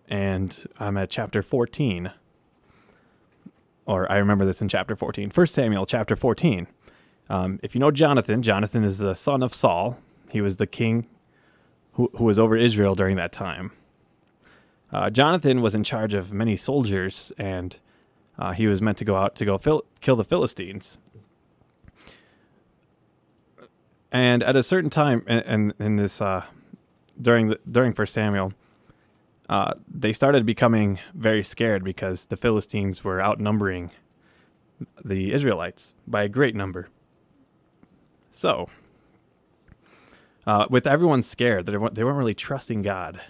[0.08, 2.12] and I'm at chapter 14
[3.86, 5.30] or I remember this in chapter 14.
[5.30, 6.68] 1 Samuel chapter 14.
[7.30, 9.98] Um, if you know Jonathan, Jonathan is the son of Saul.
[10.30, 11.08] He was the king
[11.94, 13.72] who, who was over Israel during that time.
[14.92, 17.78] Uh, Jonathan was in charge of many soldiers, and
[18.38, 20.98] uh, he was meant to go out to go fil- kill the Philistines.
[24.12, 26.46] And at a certain time, in, in, in this uh,
[27.20, 28.54] during the, during First Samuel,
[29.50, 33.92] uh, they started becoming very scared because the Philistines were outnumbering
[35.04, 36.90] the Israelites by a great number.
[38.32, 38.70] So,
[40.46, 43.22] uh, with everyone scared, they weren't, they weren't really trusting God.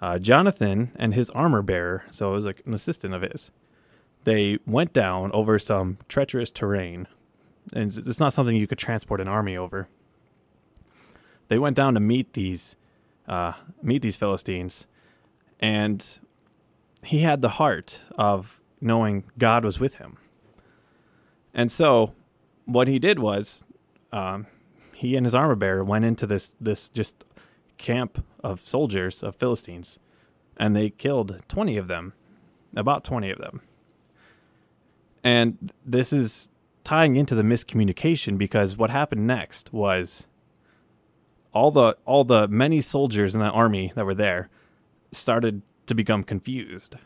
[0.00, 3.50] Uh, Jonathan and his armor bearer, so it was like an assistant of his,
[4.24, 7.06] they went down over some treacherous terrain.
[7.72, 9.88] And it's not something you could transport an army over.
[11.48, 12.76] They went down to meet these
[13.28, 14.86] uh, meet these Philistines,
[15.62, 16.18] and
[17.04, 20.18] he had the heart of knowing God was with him.
[21.54, 22.14] And so,
[22.64, 23.64] what he did was,
[24.10, 24.46] um,
[24.92, 27.24] he and his armor bearer went into this this just
[27.78, 29.98] camp of soldiers of Philistines,
[30.56, 32.12] and they killed twenty of them,
[32.74, 33.62] about twenty of them.
[35.24, 36.48] And this is
[36.82, 40.26] tying into the miscommunication because what happened next was
[41.52, 44.50] all the all the many soldiers in the army that were there
[45.12, 46.96] started to become confused.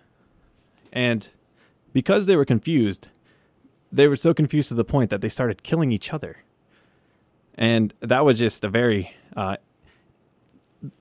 [0.92, 1.28] And
[1.92, 3.08] because they were confused,
[3.92, 6.38] they were so confused to the point that they started killing each other.
[7.54, 9.56] And that was just a very, uh,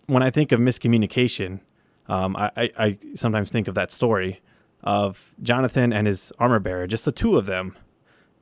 [0.08, 1.60] when I think of miscommunication,
[2.08, 4.42] um, I, I, sometimes think of that story
[4.84, 7.76] of Jonathan and his armor bearer, just the two of them,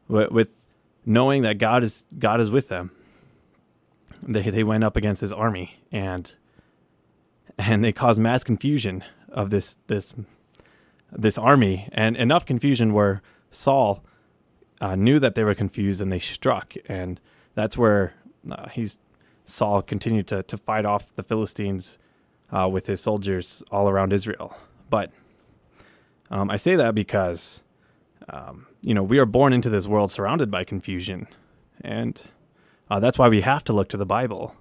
[0.07, 0.49] with, with
[1.05, 2.91] knowing that God is God is with them.
[4.21, 6.35] They they went up against his army and
[7.57, 10.13] and they caused mass confusion of this this
[11.11, 14.03] this army and enough confusion where Saul
[14.81, 17.19] uh, knew that they were confused and they struck and
[17.55, 18.15] that's where
[18.49, 18.97] uh, he's
[19.45, 21.97] Saul continued to to fight off the Philistines
[22.51, 24.55] uh, with his soldiers all around Israel.
[24.89, 25.11] But
[26.29, 27.61] um, I say that because
[28.29, 31.27] um, you know we are born into this world surrounded by confusion,
[31.81, 32.21] and
[32.89, 34.55] uh, that's why we have to look to the Bible,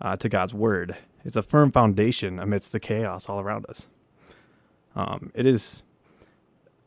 [0.00, 0.96] uh, to God's Word.
[1.26, 3.88] It's a firm foundation amidst the chaos all around us.
[4.94, 5.82] Um, it is,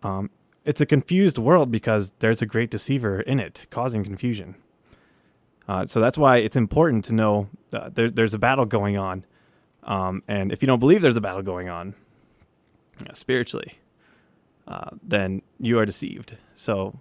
[0.01, 0.29] um,
[0.63, 4.55] it's a confused world because there's a great deceiver in it, causing confusion.
[5.67, 9.25] Uh, so that's why it's important to know there, there's a battle going on,
[9.83, 11.93] um, and if you don't believe there's a battle going on
[13.13, 13.77] spiritually,
[14.67, 16.37] uh, then you are deceived.
[16.55, 16.99] So,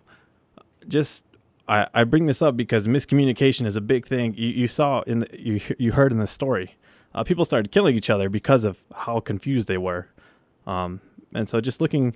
[0.86, 1.24] just
[1.66, 4.34] I, I bring this up because miscommunication is a big thing.
[4.36, 6.76] You, you saw in the, you you heard in the story,
[7.14, 10.09] uh, people started killing each other because of how confused they were,
[10.66, 11.00] um,
[11.34, 12.14] and so just looking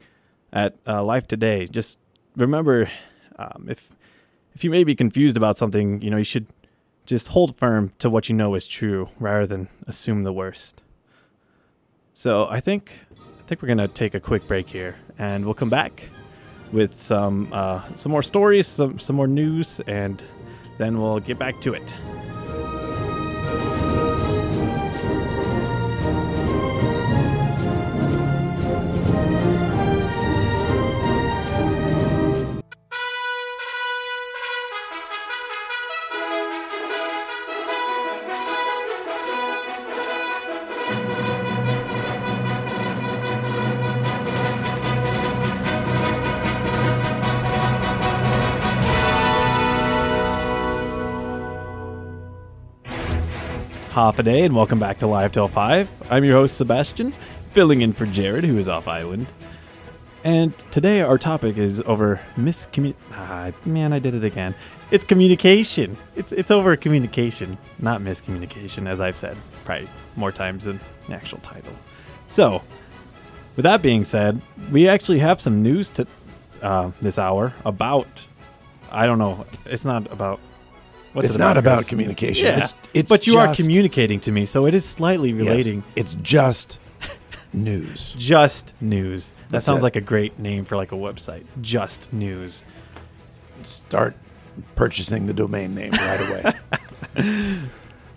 [0.52, 1.98] at uh, life today, just
[2.36, 2.90] remember
[3.38, 3.88] um, if
[4.54, 6.46] if you may be confused about something, you know you should
[7.06, 10.82] just hold firm to what you know is true rather than assume the worst.
[12.14, 12.92] So I think
[13.38, 16.04] I think we're gonna take a quick break here, and we'll come back
[16.72, 20.22] with some uh, some more stories, some some more news, and
[20.78, 21.94] then we'll get back to it.
[53.92, 55.86] Half a day, and welcome back to Live Till 5.
[56.10, 57.12] I'm your host, Sebastian,
[57.50, 59.26] filling in for Jared, who is off island.
[60.24, 62.94] And today, our topic is over miscommunication.
[63.12, 64.54] Ah, man, I did it again.
[64.90, 65.98] It's communication.
[66.16, 69.36] It's, it's over communication, not miscommunication, as I've said
[69.66, 71.74] probably more times than the actual title.
[72.28, 72.62] So,
[73.56, 74.40] with that being said,
[74.70, 76.06] we actually have some news to
[76.62, 78.24] uh, this hour about.
[78.90, 79.44] I don't know.
[79.66, 80.40] It's not about.
[81.12, 82.46] What's it's it not about communication.
[82.46, 85.76] Yeah, It's, it's but you are communicating to me, so it is slightly relating.
[85.78, 86.78] yes, it's just
[87.52, 88.14] news.
[88.18, 89.28] Just news.
[89.28, 89.82] That That's sounds it.
[89.82, 91.44] like a great name for like a website.
[91.60, 92.64] Just news.
[93.62, 94.16] Start
[94.74, 96.54] purchasing the domain name right
[97.16, 97.62] away.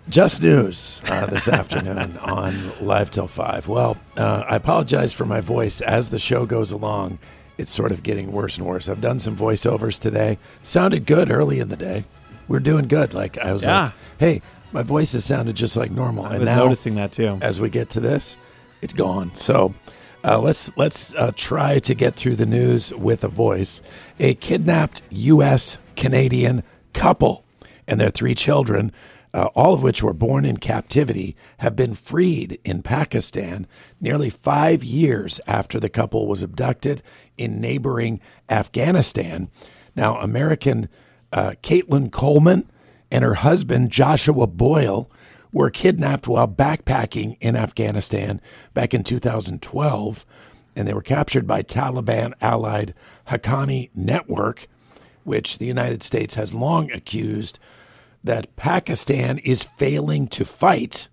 [0.08, 3.66] Just news uh, this afternoon on Live Till 5.
[3.66, 7.18] Well, uh, I apologize for my voice as the show goes along.
[7.58, 8.88] It's sort of getting worse and worse.
[8.88, 10.38] I've done some voiceovers today.
[10.62, 12.04] Sounded good early in the day.
[12.48, 13.12] We're doing good.
[13.14, 13.84] Like, I was Yeah.
[13.84, 14.42] like, hey,
[14.72, 16.24] my voice has sounded just like normal.
[16.26, 17.38] I and was now, noticing that too.
[17.40, 18.36] as we get to this,
[18.82, 19.34] it's gone.
[19.34, 19.74] So
[20.24, 23.80] uh, let's let's uh, try to get through the news with a voice.
[24.20, 25.78] A kidnapped U.S.
[25.96, 27.44] Canadian couple
[27.88, 28.90] and their three children,
[29.32, 33.66] uh, all of which were born in captivity, have been freed in Pakistan
[34.00, 37.02] nearly five years after the couple was abducted
[37.38, 38.20] in neighboring
[38.50, 39.48] Afghanistan.
[39.94, 40.88] Now, American
[41.32, 42.70] uh, Caitlan Coleman
[43.10, 45.10] and her husband Joshua Boyle
[45.52, 48.40] were kidnapped while backpacking in Afghanistan
[48.74, 50.26] back in 2012,
[50.74, 52.94] and they were captured by Taliban allied
[53.28, 54.66] Haqqani Network,
[55.24, 57.58] which the United States has long accused
[58.22, 61.08] that Pakistan is failing to fight.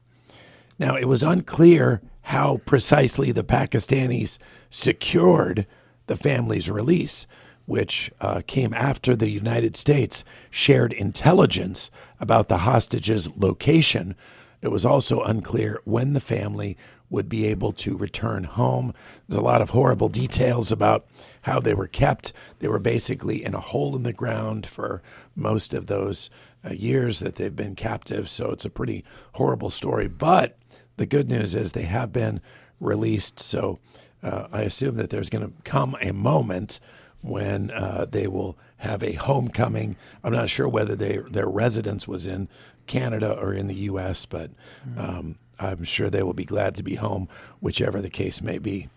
[0.80, 4.38] Now, it was unclear how precisely the Pakistanis
[4.70, 5.68] secured
[6.08, 7.28] the family's release,
[7.66, 11.90] which uh, came after the United States shared intelligence
[12.20, 14.16] about the hostages' location.
[14.62, 16.78] It was also unclear when the family
[17.10, 18.94] would be able to return home.
[19.28, 21.06] There's a lot of horrible details about
[21.44, 22.34] how they were kept.
[22.60, 25.04] They were basically in a hole in the ground for
[25.36, 26.30] most of those
[26.66, 28.30] uh, years that they've been captive.
[28.30, 30.08] So it's a pretty horrible story.
[30.08, 30.58] But
[30.98, 32.42] the good news is they have been
[32.80, 33.40] released.
[33.40, 33.80] So
[34.24, 36.80] uh, I assume that there's going to come a moment
[37.24, 39.96] when uh, they will have a homecoming.
[40.24, 42.50] I'm not sure whether they, their residence was in
[42.86, 44.52] Canada or in the U.S., but
[44.98, 47.30] um, I'm sure they will be glad to be home,
[47.62, 48.90] whichever the case may be.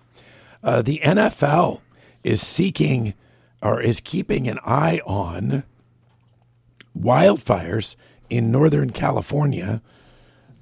[0.62, 1.80] Uh, the NFL
[2.24, 3.14] is seeking
[3.62, 5.64] or is keeping an eye on
[6.98, 7.94] wildfires
[8.28, 9.80] in Northern California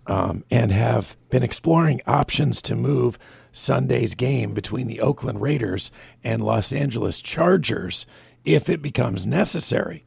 [0.06, 3.18] um, and have been exploring options to move
[3.55, 5.90] Sunday's game between the Oakland Raiders
[6.22, 8.05] and Los Angeles Chargers
[8.44, 10.05] if it becomes necessary.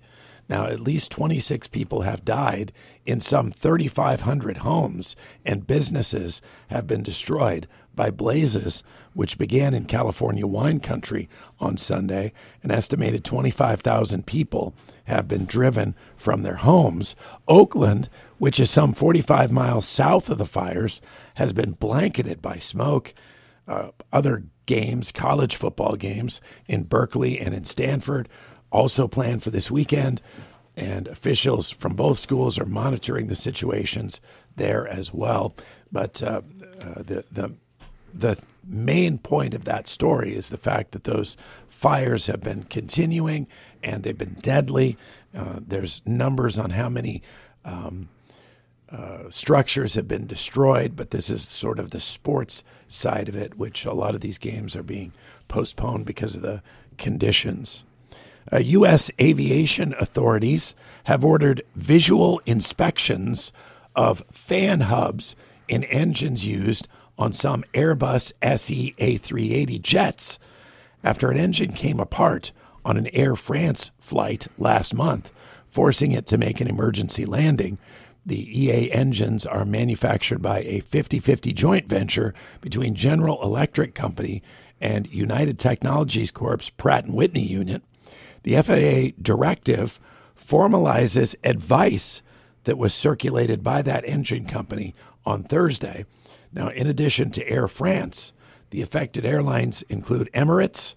[0.50, 2.72] Now, at least 26 people have died
[3.06, 8.84] in some 3,500 homes, and businesses have been destroyed by blazes,
[9.14, 11.28] which began in California wine country
[11.60, 12.32] on Sunday.
[12.64, 14.74] An estimated 25,000 people
[15.06, 17.16] have been driven from their homes.
[17.48, 21.02] Oakland, which is some 45 miles south of the fires,
[21.36, 23.14] has been blanketed by smoke.
[23.68, 28.30] Uh, other games, college football games in Berkeley and in Stanford,
[28.72, 30.22] also planned for this weekend.
[30.76, 34.22] And officials from both schools are monitoring the situations
[34.56, 35.56] there as well.
[35.92, 36.42] But uh,
[36.80, 37.56] uh, the the
[38.14, 41.38] the main point of that story is the fact that those
[41.68, 43.48] fires have been continuing
[43.84, 44.98] and they've been deadly.
[45.36, 47.22] Uh, there's numbers on how many
[47.64, 48.10] um,
[48.92, 53.58] uh, structures have been destroyed, but this is sort of the sports side of it,
[53.58, 55.14] which a lot of these games are being
[55.48, 56.62] postponed because of the
[56.98, 57.84] conditions.
[58.52, 59.12] Uh, U.S.
[59.20, 60.74] aviation authorities
[61.06, 63.52] have ordered visual inspections
[63.96, 65.36] of fan hubs
[65.68, 70.40] in engines used on some Airbus SE A380 jets
[71.04, 72.52] after an engine came apart
[72.86, 75.32] on an Air France flight last month,
[75.70, 77.78] forcing it to make an emergency landing.
[78.28, 84.44] The EA engines are manufactured by a 50 50 joint venture between General Electric Company
[84.82, 87.84] and United Technologies Corp's Pratt and Whitney unit.
[88.44, 90.02] The FAA directive
[90.38, 92.22] formalizes advice
[92.66, 94.94] that was circulated by that engine company
[95.26, 96.06] on Thursday.
[96.52, 98.34] Now, in addition to Air France,
[98.72, 100.96] the affected airlines include Emirates,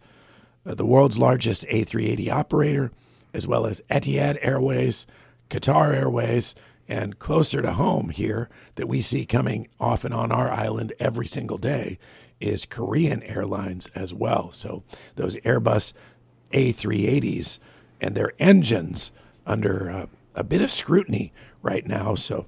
[0.66, 2.90] uh, the world's largest A380 operator,
[3.32, 5.06] as well as Etihad Airways,
[5.48, 6.56] Qatar Airways,
[6.90, 11.26] and closer to home here that we see coming off and on our island every
[11.26, 11.98] single day
[12.40, 14.50] is Korean Airlines as well.
[14.50, 14.82] So
[15.14, 15.92] those Airbus
[16.52, 17.60] A380s
[18.00, 19.12] and their engines
[19.46, 21.32] under uh, a bit of scrutiny
[21.62, 22.16] right now.
[22.16, 22.46] So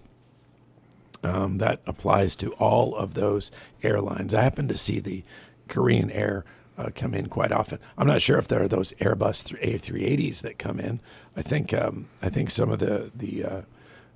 [1.23, 4.35] um, that applies to all of those airlines.
[4.35, 5.23] I happen to see the
[5.69, 6.45] Korean Air
[6.77, 7.79] uh, come in quite often.
[7.97, 11.01] I'm not sure if there are those Airbus A380s that come in.
[11.37, 13.63] I think um, I think some of the the uh,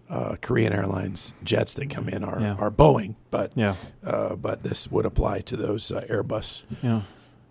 [0.09, 2.55] uh, Korean Airlines jets that come in are, Yeah.
[2.55, 3.75] are Boeing, but Yeah.
[4.05, 7.03] uh, but this would apply to those uh, Airbus Yeah.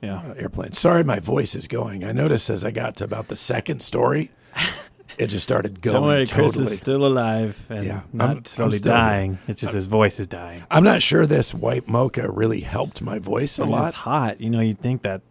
[0.01, 0.19] Yeah.
[0.19, 0.77] uh, airplanes.
[0.79, 2.03] Sorry, my voice is going.
[2.03, 4.31] I noticed as I got to about the second story,
[5.17, 8.45] it just started going Don't worry, Chris is still alive and Yeah, not I'm- I'm
[8.45, 9.01] slowly still here.
[9.01, 9.37] dying.
[9.47, 10.63] It's just his voice is dying.
[10.69, 13.87] I'm not sure this white mocha really helped my voice a And lot.
[13.89, 14.39] It's hot.
[14.41, 15.21] You know, you'd think that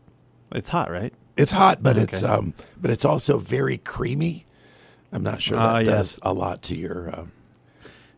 [0.53, 1.13] it's hot, right?
[1.37, 2.05] It's hot, but Okay.
[2.05, 4.47] it's um, but it's also very creamy.
[5.15, 5.97] I'm not sure Ah, that yes.
[5.97, 7.33] does a lot to your um,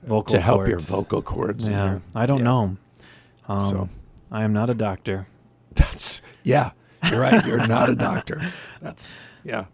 [0.02, 1.68] Vocal to help your vocal cords.
[1.68, 1.90] Yeah.
[1.92, 2.44] your- I don't yeah.
[2.44, 2.76] know.
[3.48, 3.88] Um, So-
[4.32, 5.28] I am not a doctor.
[5.74, 6.70] That's yeah.
[7.10, 7.44] You're right.
[7.46, 8.40] You're not a doctor.
[8.80, 9.66] That's yeah.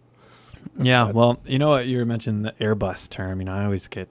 [0.78, 1.86] Yeah, well, you know what?
[1.86, 3.40] You were mentioning the Airbus term.
[3.40, 4.08] You know, I always get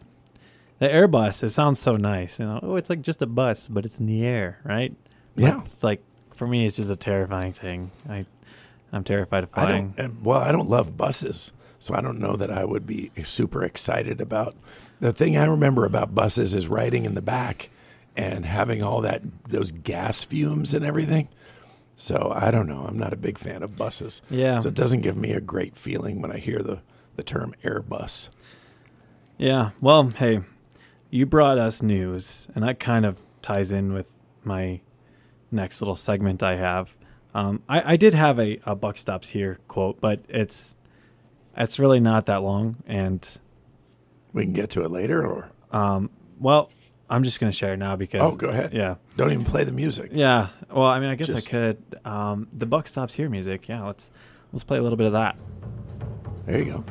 [0.79, 1.43] the Airbus.
[1.43, 2.39] It sounds so nice.
[2.39, 4.93] You know, oh, it's like just a bus, but it's in the air, right?
[5.35, 5.61] But Yeah.
[5.61, 6.01] It's like
[6.35, 7.91] for me, it's just a terrifying thing.
[8.09, 8.25] I,
[8.91, 9.91] I'm terrified of I flying.
[9.91, 10.05] don't.
[10.05, 11.51] and- Well, I don't love buses,
[11.81, 14.55] so I don't know that I would be super excited about.
[14.99, 17.71] The thing I remember about buses is riding in the back
[18.15, 21.27] and having all that those gas fumes and everything.
[21.95, 22.85] So I don't know.
[22.87, 24.21] I'm not a big fan of buses.
[24.29, 24.59] Yeah.
[24.59, 26.83] So it doesn't give me a great feeling when I hear the
[27.15, 28.29] the term Airbus.
[29.39, 29.71] Yeah.
[29.81, 30.41] Well, hey,
[31.09, 34.11] you brought us news, and that kind of ties in with
[34.43, 34.81] my
[35.49, 36.95] next little segment I have.
[37.33, 40.75] Um, I, I did have a, a buck stops here quote, but it's
[41.57, 43.27] it's really not that long, and
[44.33, 46.69] We can get to it later, or um, well,
[47.09, 48.73] I'm just gonna share it now because oh, go ahead.
[48.73, 50.11] Yeah, Don't even play the music.
[50.13, 50.47] yeah.
[50.69, 51.83] Well, I mean, I guess Just- I could.
[52.05, 53.67] Um, the buck stops here music.
[53.67, 54.09] Yeah, let's
[54.53, 55.35] let's play a little bit of that.
[56.45, 56.85] There you go.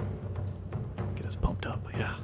[1.17, 1.81] Get us pumped up.
[1.97, 2.17] Yeah.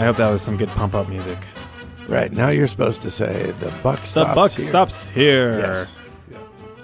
[0.00, 1.38] I hope that was some good pump up music.
[2.08, 4.30] Right now, you're supposed to say the buck stops.
[4.30, 4.66] The buck here.
[4.66, 5.58] stops here.
[5.58, 5.98] Yes.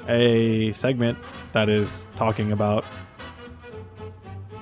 [0.08, 1.18] A segment
[1.52, 2.84] that is talking about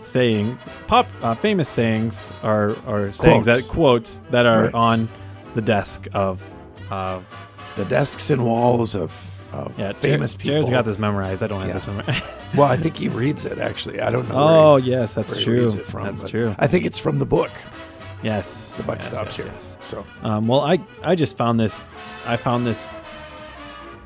[0.02, 3.66] saying pop uh, famous sayings are or sayings Quotes.
[3.66, 4.74] that quotes that are Right.
[4.74, 5.08] on
[5.54, 6.42] the desk of
[6.90, 7.24] of
[7.76, 9.10] The desks and walls of,
[9.52, 10.54] of yeah famous Jared- people.
[10.54, 11.42] Jared's got this memorized.
[11.42, 11.74] I don't have Yeah.
[11.74, 12.24] this memorized.
[12.54, 14.00] Well, I think he reads it actually.
[14.00, 14.36] I don't know.
[14.36, 15.60] oh he, yes, that's where he true.
[15.62, 16.04] reads it from.
[16.04, 16.54] that's true.
[16.56, 17.50] I think it's from the book.
[18.24, 19.46] Yes, The buck yes, stops yes, here.
[19.52, 19.76] yes.
[19.80, 21.86] So Um, well, I I just found this
[22.26, 22.88] I found this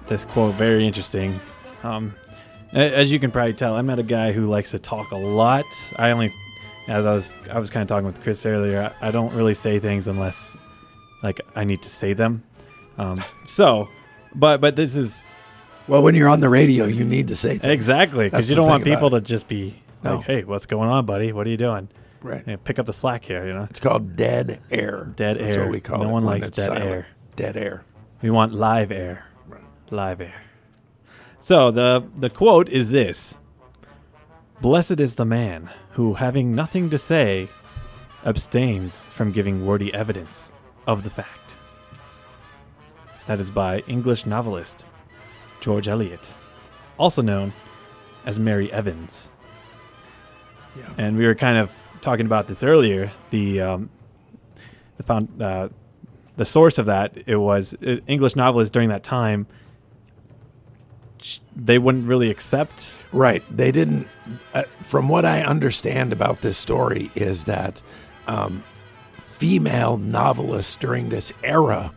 [0.09, 1.39] this quote very interesting.
[1.83, 2.15] Um,
[2.73, 5.65] as you can probably tell, I'm not a guy who likes to talk a lot.
[5.97, 6.33] I only,
[6.89, 9.55] as I was I was kind of talking with Chris earlier, I, I don't really
[9.55, 10.59] say things unless
[11.23, 12.43] like I need to say them.
[12.99, 13.89] Um, so,
[14.35, 15.25] but but this is
[15.87, 17.73] well, when you're on the radio, you need to say things.
[17.73, 20.17] exactly because you don't want people to just be No.
[20.17, 21.33] like, "Hey, what's going on, buddy?
[21.33, 21.89] What are you doing?
[22.23, 22.45] Right.
[22.47, 25.13] You know, pick up the slack here." You know, It's called dead air.
[25.17, 25.63] Dead That's air.
[25.65, 26.13] what we call No it.
[26.13, 26.85] one likes dead silent.
[26.85, 27.07] air.
[27.37, 27.85] Dead air.
[28.23, 29.27] We want live air.
[29.91, 30.43] Live air.
[31.41, 33.37] So the the quote is this:
[34.61, 37.49] "Blessed is the man who, having nothing to say,
[38.25, 40.53] abstains from giving wordy evidence
[40.87, 41.57] of the fact."
[43.27, 44.85] That is by English novelist
[45.61, 46.35] George Eliot,
[46.99, 47.53] also known
[48.27, 49.31] as Mary Evans.
[50.77, 50.91] Yeah.
[50.99, 53.13] And we were kind of talking about this earlier.
[53.31, 53.91] The um,
[54.97, 55.69] the found uh,
[56.37, 59.47] the source of that it was uh, English novelists during that time.
[61.57, 62.95] They wouldn't really accept.
[63.13, 63.43] Right.
[63.55, 64.07] They didn't.
[64.55, 67.83] Uh, from what I understand about this story, is that
[68.27, 68.63] um,
[69.15, 71.93] female novelists during this era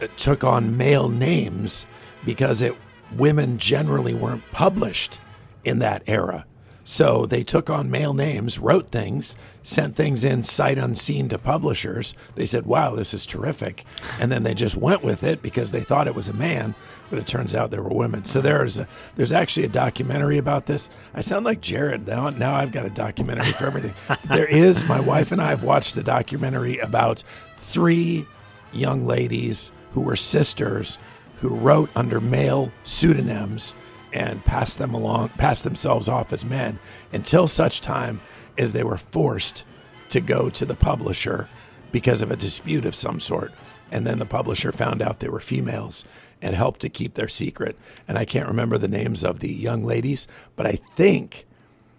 [0.00, 1.86] uh, took on male names
[2.24, 2.74] because it
[3.16, 5.20] women generally weren't published
[5.64, 6.46] in that era.
[6.84, 12.14] So they took on male names, wrote things, sent things in sight unseen to publishers.
[12.34, 13.84] They said, "Wow, this is terrific,"
[14.20, 16.74] and then they just went with it because they thought it was a man,
[17.08, 18.26] but it turns out there were women.
[18.26, 20.90] So there's a, there's actually a documentary about this.
[21.14, 22.28] I sound like Jared now.
[22.28, 23.94] Now I've got a documentary for everything.
[24.28, 24.84] there is.
[24.84, 27.24] My wife and I have watched the documentary about
[27.56, 28.26] three
[28.74, 30.98] young ladies who were sisters
[31.36, 33.74] who wrote under male pseudonyms
[34.14, 36.78] and passed them along, passed themselves off as men
[37.12, 38.20] until such time
[38.56, 39.64] as they were forced
[40.08, 41.48] to go to the publisher
[41.90, 43.52] because of a dispute of some sort.
[43.90, 46.04] And then the publisher found out they were females
[46.40, 47.76] and helped to keep their secret.
[48.06, 51.46] And I can't remember the names of the young ladies, but I think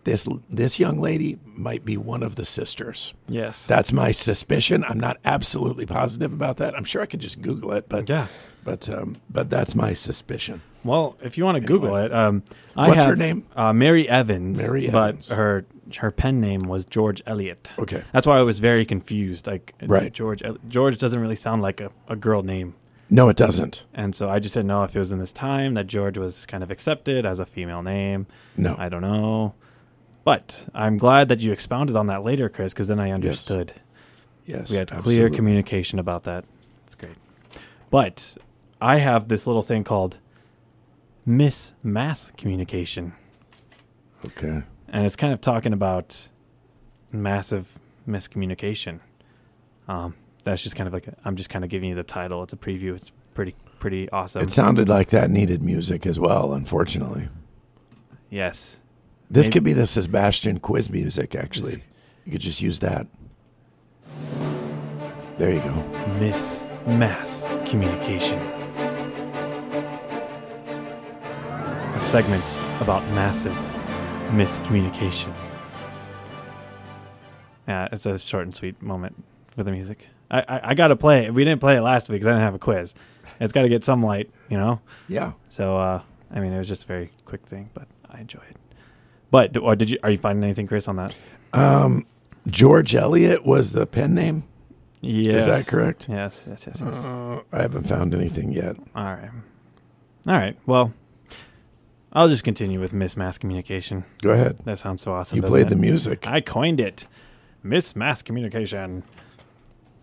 [0.05, 3.13] this this young lady might be one of the sisters.
[3.27, 3.65] Yes.
[3.65, 4.83] That's my suspicion.
[4.87, 6.75] I'm not absolutely positive about that.
[6.77, 8.27] I'm sure I could just Google it, but Yeah.
[8.65, 10.61] But um, but that's my suspicion.
[10.83, 12.43] Well, if you want to Google it, um,
[12.75, 13.45] I What's have, her name?
[13.55, 14.57] Uh, Mary Evans.
[14.57, 15.27] Mary Evans.
[15.29, 15.65] but her
[15.97, 17.71] her pen name was George Eliot.
[17.79, 18.03] Okay.
[18.11, 19.47] That's why I was very confused.
[19.47, 20.11] Like Right.
[20.11, 22.75] George George doesn't really sound like a, a girl name.
[23.09, 23.83] No, it doesn't.
[23.93, 26.45] And so I just didn't know if it was in this time that George was
[26.47, 28.25] kind of accepted as a female name.
[28.57, 28.75] No.
[28.77, 29.53] I don't know.
[30.23, 33.73] But I'm glad that you expounded on that later, Chris, because then I understood.
[34.45, 35.35] Yes, We had clear absolutely.
[35.37, 36.45] communication about that.
[36.87, 37.15] It's great.
[37.91, 38.37] But
[38.85, 40.19] I have this little thing called
[41.25, 43.13] miss mass communication.
[44.23, 44.61] Okay.
[44.89, 46.29] And it's kind of talking about
[47.11, 48.99] massive miscommunication.
[49.87, 50.13] Um,
[50.43, 52.43] that's just kind of like, i I'm just kind of giving you the title.
[52.43, 52.95] It's a preview.
[52.95, 54.43] It's pretty, pretty awesome.
[54.43, 56.53] It sounded like that needed music as well.
[56.53, 57.29] Unfortunately,
[58.29, 58.81] yes.
[59.31, 61.33] this Maybe- could be the Sebastian quiz music.
[61.33, 61.81] Actually,
[62.23, 63.07] you could just use that.
[65.39, 65.73] There you go.
[66.19, 68.39] Miss mass communication.
[71.95, 72.43] A segment
[72.81, 73.53] about massive
[74.31, 75.33] miscommunication.
[77.67, 80.07] Yeah, it's a short and sweet moment for the music.
[80.29, 81.33] I, I, I got to play it.
[81.33, 82.93] We didn't play it last week because I didn't have a quiz.
[83.39, 84.81] It's got to get some light, you know?
[85.07, 85.33] Yeah.
[85.47, 88.57] So, uh, I mean, it was just a very quick thing, but I enjoy it.
[89.31, 89.97] But or did you?
[90.03, 91.15] Are you finding anything, Chris, on that?
[91.53, 92.05] Um,
[92.47, 94.43] George Eliot was the pen name.
[95.01, 95.41] Yes.
[95.41, 96.07] Is that correct?
[96.09, 97.05] Yes, yes, yes, yes.
[97.05, 98.75] Uh, I haven't found anything yet.
[98.95, 99.31] All right.
[100.27, 100.57] All right.
[100.65, 100.93] Well,
[102.15, 104.05] I'll just continue with Miss Mass Communication.
[104.21, 104.59] Go ahead.
[104.59, 105.35] That sounds so awesome.
[105.35, 105.69] You played it?
[105.69, 106.25] the music.
[106.25, 107.07] I coined it.
[107.61, 109.03] Miss Mass Communication.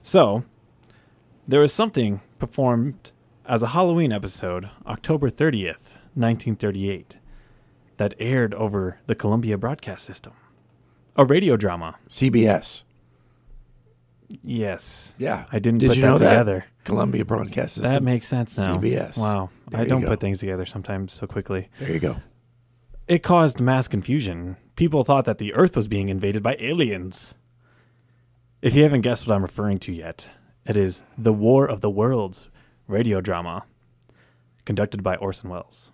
[0.02, 0.44] So,
[1.48, 3.12] there was something performed
[3.46, 7.16] as a Halloween episode, October 30th, 1938,
[7.96, 10.34] that aired over the Columbia Broadcast System.
[11.16, 11.96] A radio drama.
[12.10, 12.82] CBS.
[14.44, 15.14] Yes.
[15.18, 15.46] Yeah.
[15.50, 16.30] I didn't Did put you that know that?
[16.30, 16.64] together.
[16.84, 17.92] Columbia Broadcast System.
[17.92, 18.76] That makes sense now.
[18.76, 19.16] CBS.
[19.16, 19.48] Wow.
[19.72, 21.68] There I don't put things together sometimes so quickly.
[21.78, 22.16] There you go.
[23.08, 24.56] It caused mass confusion.
[24.76, 27.34] People thought that the Earth was being invaded by aliens.
[28.60, 30.30] If you haven't guessed what I'm referring to yet,
[30.66, 32.48] it is The War of the Worlds
[32.86, 33.64] radio drama
[34.64, 35.90] conducted by Orson Welles.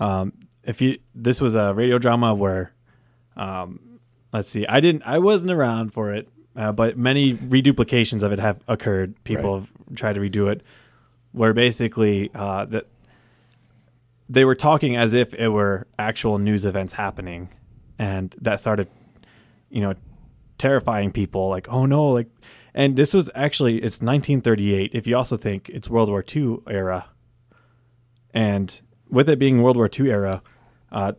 [0.00, 0.32] Um,
[0.64, 2.72] if you this was a radio drama where
[3.36, 4.00] um,
[4.32, 8.38] let's see, I didn't I wasn't around for it, uh, but many reduplications of it
[8.40, 9.22] have occurred.
[9.24, 10.62] People have tried to redo it
[11.34, 12.86] where basically uh, that
[14.28, 17.48] they were talking as if it were actual news events happening,
[17.98, 18.88] and that started,
[19.68, 19.94] you know,
[20.58, 21.48] terrifying people.
[21.48, 22.28] Like, oh no, like,
[22.72, 24.92] and this was actually it's 1938.
[24.94, 27.06] If you also think it's World War II era,
[28.32, 28.80] and
[29.10, 30.40] with it being World War II era,
[30.92, 31.14] uh,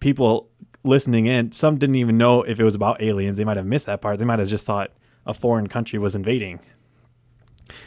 [0.00, 0.50] people
[0.84, 3.38] listening in, some didn't even know if it was about aliens.
[3.38, 4.18] They might have missed that part.
[4.18, 4.92] They might have just thought
[5.24, 6.60] a foreign country was invading.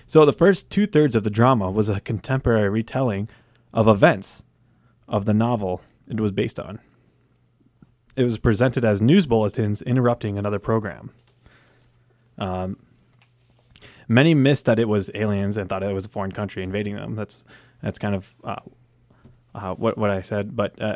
[0.05, 3.29] So the first two thirds of the drama was a contemporary retelling
[3.73, 4.43] of events
[5.07, 6.79] of the novel it was based on.
[8.15, 11.11] It was presented as news bulletins interrupting another program.
[12.37, 12.77] Um,
[14.07, 17.15] many missed that it was aliens and thought it was a foreign country invading them.
[17.15, 17.43] That's
[17.81, 18.55] that's kind of uh,
[19.53, 20.55] uh, what what I said.
[20.55, 20.95] But uh,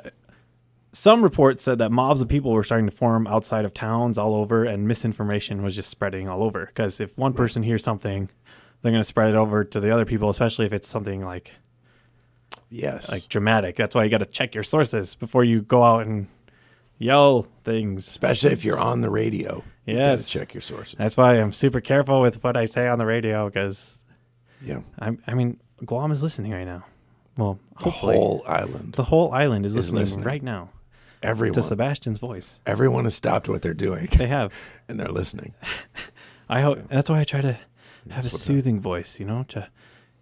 [0.93, 4.33] some reports said that mobs of people were starting to form outside of towns all
[4.35, 6.65] over, and misinformation was just spreading all over.
[6.65, 8.29] Because if one person hears something,
[8.81, 11.51] they're going to spread it over to the other people, especially if it's something like
[12.69, 13.09] Yes.
[13.09, 13.75] like dramatic.
[13.75, 16.27] That's why you got to check your sources before you go out and
[16.97, 18.07] yell things.
[18.07, 19.63] Especially if you're on the radio.
[19.85, 20.21] You Yes.
[20.21, 20.95] gotta check your sources.
[20.97, 23.97] That's why I'm super careful with what I say on the radio because
[24.61, 24.81] Yeah.
[24.99, 26.85] I, I mean Guam is listening right now.
[27.37, 28.93] Well, The whole island.
[28.93, 30.25] the whole island is is listening, listening.
[30.25, 30.69] right now.
[31.23, 32.59] Everyone, to Sebastian's voice.
[32.65, 34.53] everyone has stopped what they're doing They have.
[34.87, 35.53] and they're listening.
[36.49, 37.57] I hope that's why I try to
[38.09, 39.69] have a soothing voice, you know, to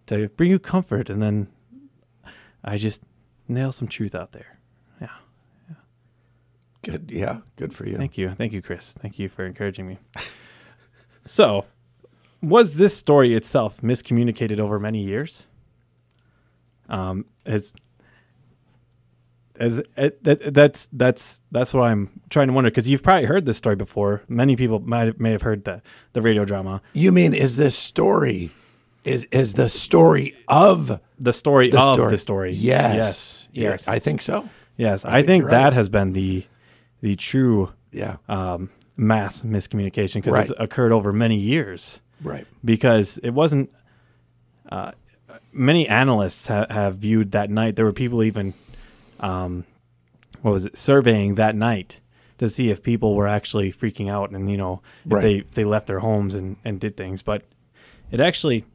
[0.07, 1.47] to bring you comfort, and then
[2.63, 3.01] I just
[3.47, 4.59] nail some truth out there.
[5.01, 5.07] Yeah.
[6.81, 7.97] Good, yeah, good for you.
[7.97, 8.31] Thank you.
[8.31, 8.93] Thank you, Chris.
[8.93, 9.99] Thank you for encouraging me.
[11.25, 11.65] so,
[12.41, 15.47] was this story itself miscommunicated over many years?
[16.89, 17.73] Um, it's
[19.59, 23.45] as it, that, that's that's that's what I'm trying to wonder because you've probably heard
[23.45, 24.23] this story before.
[24.27, 25.81] Many people might may have heard the
[26.13, 28.51] the radio drama, You mean is this story
[29.03, 32.11] is is the story of the story the of story?
[32.11, 32.51] the story.
[32.53, 33.87] Yes, yes, yes.
[33.87, 34.49] I think so.
[34.77, 35.05] yes.
[35.05, 35.73] I, think think, that right.
[35.73, 36.45] has been the
[37.01, 40.49] the true Yeah, um, mass miscommunication because Right.
[40.49, 42.01] it's occurred over many years.
[42.23, 42.45] right.
[42.65, 43.69] because it wasn't.
[44.69, 44.91] Uh,
[45.53, 47.75] many analysts ha- have viewed that night.
[47.75, 48.53] There were people even,
[49.19, 49.65] um,
[50.41, 51.99] what was it, surveying that night
[52.37, 55.21] to see if people were actually freaking out and you know if Right.
[55.21, 57.21] they if they left their homes and and did things.
[57.21, 57.43] But
[58.11, 58.65] it actually,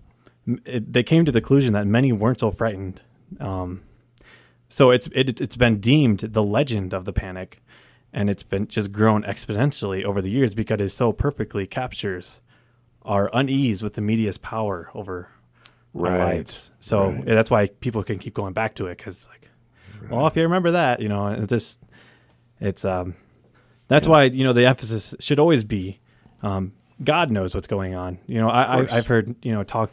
[0.65, 3.01] it, they came to the conclusion that many weren't so frightened.
[3.41, 3.83] Um,
[4.69, 7.63] so it's it, it's been deemed the legend of the panic,
[8.13, 12.41] and it's been just grown exponentially over the years because it so perfectly captures
[13.05, 15.29] our unease with the media's power over
[15.97, 16.19] our Right.
[16.19, 16.71] lives.
[16.81, 17.25] So Right.
[17.25, 19.42] that's why people can keep going back to it because, like,
[20.11, 21.81] well, if you remember that, you know, it's just
[22.61, 23.15] it's um
[23.89, 26.01] that's why you know the emphasis should always be
[26.43, 26.73] um,
[27.03, 28.19] God knows what's going on.
[28.27, 29.91] You know, I, I i've heard you know talk.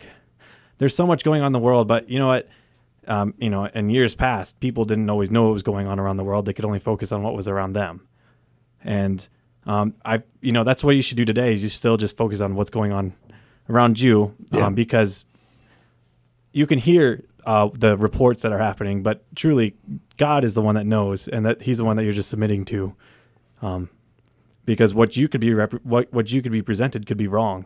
[0.78, 2.48] There's so much going on in the world, but you know what?
[3.08, 6.18] Um, you know, in years past, people didn't always know what was going on around
[6.18, 6.46] the world.
[6.46, 8.08] They could only focus on what was around them.
[8.84, 9.28] And
[9.66, 11.54] um, I, you know, that's what you should do today.
[11.54, 13.14] Is you still just focus on what's going on
[13.70, 14.68] around you, Yeah.
[14.68, 15.26] um, because
[16.54, 19.76] you can hear uh, the reports that are happening, but truly,
[20.18, 22.66] God is the one that knows, and that He's the one that you're just submitting
[22.66, 22.96] to.
[23.62, 23.90] Um,
[24.66, 27.66] because what you could be rep- what what you could be presented could be wrong,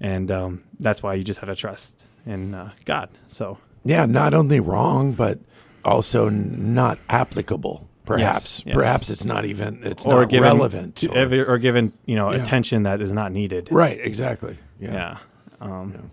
[0.00, 3.08] and um, that's why you just have to trust in uh, God.
[3.28, 5.38] So Yeah, not only wrong, but
[5.84, 7.88] also not applicable.
[8.06, 8.74] Perhaps, yes.
[8.74, 10.96] perhaps it's not even it's or not given relevant.
[10.96, 11.08] to,
[11.40, 12.42] or- or given you know Yeah.
[12.42, 13.68] attention that is not needed.
[13.70, 14.58] right, exactly.
[14.80, 14.92] Yeah.
[14.92, 15.18] Yeah.
[15.60, 16.10] Um,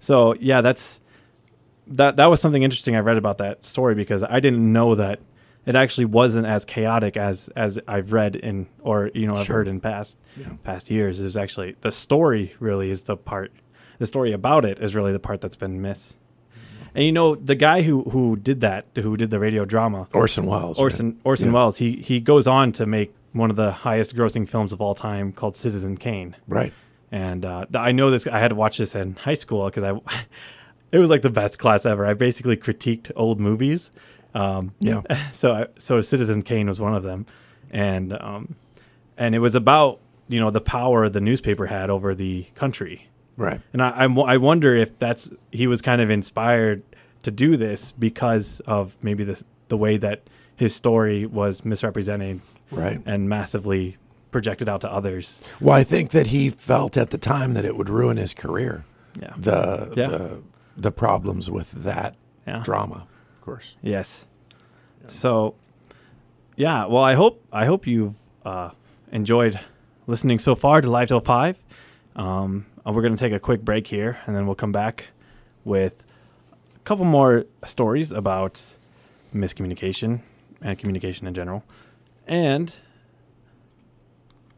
[0.00, 1.00] So yeah, that's
[1.88, 2.16] that.
[2.16, 5.20] That was something interesting I read about that story because I didn't know that
[5.66, 9.56] it actually wasn't as chaotic as as I've read in or you know I've Sure.
[9.56, 10.48] heard in past Yeah.
[10.62, 11.18] past years.
[11.20, 13.52] There's actually the story really is the part.
[13.98, 16.16] The story about it is really the part that's been missed.
[16.94, 20.46] And you know the guy who who did that, who did the radio drama, Orson
[20.46, 20.78] Welles.
[20.78, 20.84] right?
[20.84, 21.54] Orson Orson Yeah.
[21.54, 21.78] Welles.
[21.78, 25.32] He he goes on to make one of the highest grossing films of all time
[25.32, 26.72] called Citizen Kane Right.
[27.10, 28.26] and uh, I know this.
[28.28, 29.92] I had to watch this in high school because I,
[30.94, 32.06] it was like the best class ever.
[32.06, 33.90] I basically critiqued old movies.
[34.34, 35.02] Um, Yeah.
[35.32, 37.26] so I, so Citizen Kane was one of them,
[37.70, 38.54] and um,
[39.18, 43.08] and it was about you know the power the newspaper had over the country.
[43.36, 43.60] Right.
[43.72, 46.82] And I, I, wo- I wonder if that's he was kind of inspired
[47.24, 50.22] to do this because of maybe this the way that
[50.56, 52.40] his story was misrepresented
[52.70, 52.98] Right.
[53.06, 53.96] and massively
[54.30, 55.40] projected out to others.
[55.60, 58.84] Well, I think that he felt at the time that it would ruin his career.
[59.20, 59.32] Yeah.
[59.36, 60.08] The Yeah.
[60.08, 60.42] the
[60.76, 62.14] the problems with that
[62.46, 62.62] Yeah.
[62.64, 63.76] drama, of course.
[63.82, 64.26] Yes.
[65.06, 65.54] So,
[66.56, 66.86] yeah.
[66.86, 68.14] Well, I hope I hope you've
[68.44, 68.70] uh,
[69.12, 69.58] enjoyed
[70.06, 71.62] listening so far to Live Till Five.
[72.16, 75.06] Um, uh, we're going to take a quick break here, and then we'll come back
[75.64, 76.04] with
[76.76, 78.74] a couple more stories about
[79.34, 80.20] miscommunication
[80.60, 81.64] and communication in general,
[82.26, 82.76] and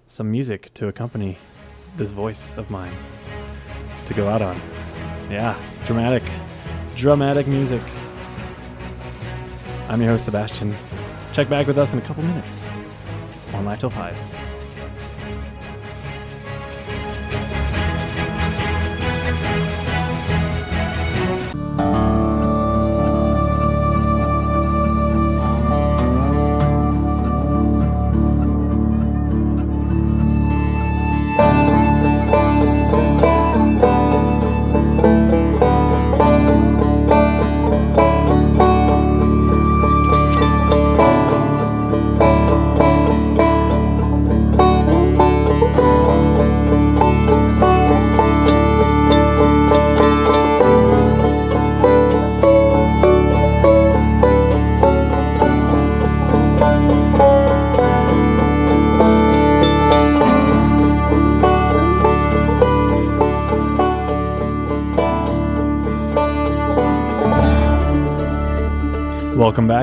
[0.06, 1.38] some music to accompany
[1.97, 2.93] this voice of mine
[4.06, 4.60] to go out on.
[5.28, 6.23] Yeah, dramatic,
[6.94, 7.82] dramatic music.
[9.89, 10.74] I'm your host, Sebastian.
[11.32, 12.65] Check back with us in a couple minutes
[13.53, 14.45] on Live Till 5.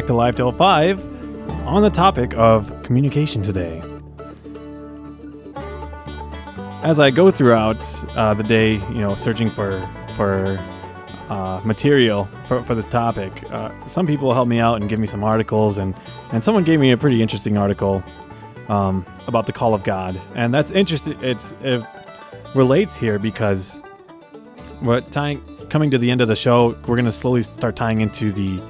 [0.04, 1.66] Back to Live Till 5.
[1.66, 3.82] on the topic of communication today.
[6.82, 7.82] As I go throughout
[8.18, 10.58] uh, the day, you know, searching for for
[11.30, 15.08] uh, material for, for this topic, uh, some people help me out and give me
[15.08, 15.96] some articles, and
[16.34, 18.04] and someone gave me a pretty interesting article
[18.68, 21.18] um, about the call of God, and that's interesting.
[21.24, 21.82] It's it
[22.54, 23.80] relates here because
[24.82, 28.02] what tying coming to the end of the show, we're going to slowly start tying
[28.02, 28.62] into the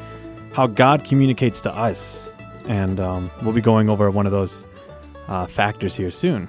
[0.54, 2.32] how God communicates to us,
[2.66, 4.66] and um, we'll be going over one of those
[5.28, 6.48] uh, factors here soon.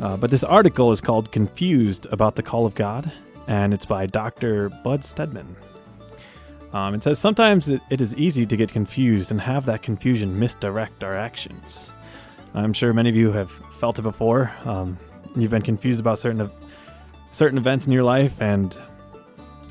[0.00, 3.10] Uh, but this article is called "Confused About the Call of God,"
[3.46, 4.68] and it's by Dr.
[4.68, 5.56] Bud Steadman.
[6.72, 10.38] Um, it says sometimes it, it is easy to get confused and have that confusion
[10.38, 11.92] misdirect our actions.
[12.54, 14.52] I'm sure many of you have felt it before.
[14.64, 14.98] Um,
[15.36, 16.50] you've been confused about certain
[17.32, 18.76] certain events in your life, and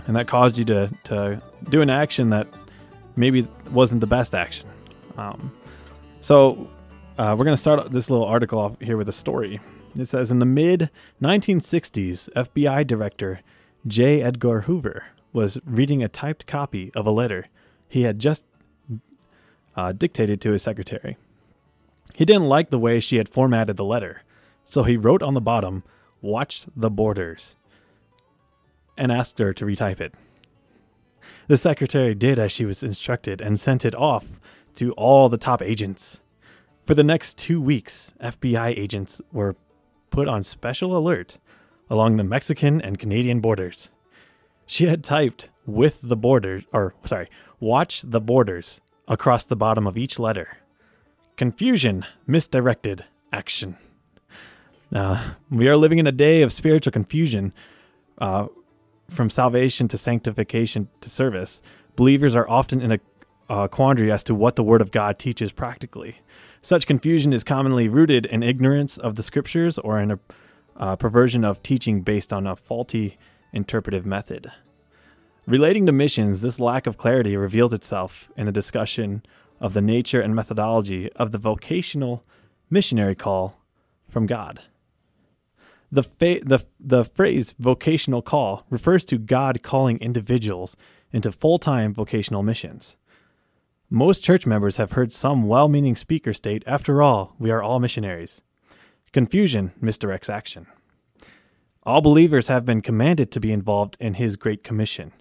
[0.05, 2.47] and that caused you to to do an action that
[3.15, 4.67] maybe wasn't the best action.
[5.17, 5.51] Um,
[6.21, 6.69] so
[7.17, 9.59] uh, we're going to start this little article off here with a story.
[9.95, 10.89] It says in the mid
[11.21, 13.41] 1960s, FBI Director
[13.85, 14.21] J.
[14.21, 17.47] Edgar Hoover was reading a typed copy of a letter
[17.87, 18.45] he had just
[19.75, 21.17] uh, dictated to his secretary.
[22.15, 24.23] He didn't like the way she had formatted the letter,
[24.65, 25.83] so he wrote on the bottom,
[26.21, 27.55] Watch the borders,
[28.97, 30.13] and asked her to retype it.
[31.47, 34.25] The secretary did as she was instructed and sent it off
[34.75, 36.21] to all the top agents.
[36.85, 39.55] For the next two weeks, FBI agents were
[40.09, 41.39] put on special alert
[41.89, 43.89] along the Mexican and Canadian borders.
[44.65, 49.97] She had typed with the borders, or sorry, watch the borders across the bottom of
[49.97, 50.57] each letter.
[51.35, 53.77] Confusion, misdirected action.
[54.93, 57.53] Uh, we are living in a day of spiritual confusion.
[58.17, 58.47] Uh,
[59.11, 61.61] from salvation to sanctification to service,
[61.95, 62.91] believers are often in
[63.49, 66.17] a quandary as to what the Word of God teaches practically.
[66.61, 70.19] Such confusion is commonly rooted in ignorance of the Scriptures or in a
[70.77, 73.17] uh, perversion of teaching based on a faulty
[73.51, 74.51] interpretive method.
[75.45, 79.23] Relating to missions, this lack of clarity reveals itself in a discussion
[79.59, 82.23] of the nature and methodology of the vocational
[82.69, 83.57] missionary call
[84.07, 84.61] from God.
[85.91, 90.77] The, fa- the, the phrase vocational call refers to God calling individuals
[91.11, 92.95] into full time vocational missions.
[93.89, 97.79] Most church members have heard some well meaning speaker state, After all, we are all
[97.79, 98.41] missionaries.
[99.11, 100.65] Confusion misdirects action.
[101.83, 105.11] All believers have been commanded to be involved in His Great Commission.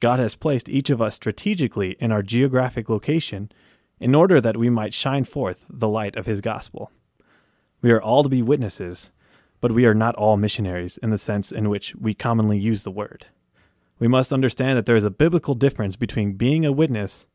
[0.00, 3.50] God has placed each of us strategically in our geographic location
[3.98, 6.90] in order that we might shine forth the light of His gospel.
[7.80, 9.10] We are all to be witnesses,
[9.60, 12.90] but we are not all missionaries in the sense in which we commonly use the
[12.90, 13.26] word.
[13.98, 17.26] We must understand that there is a biblical difference between being a witness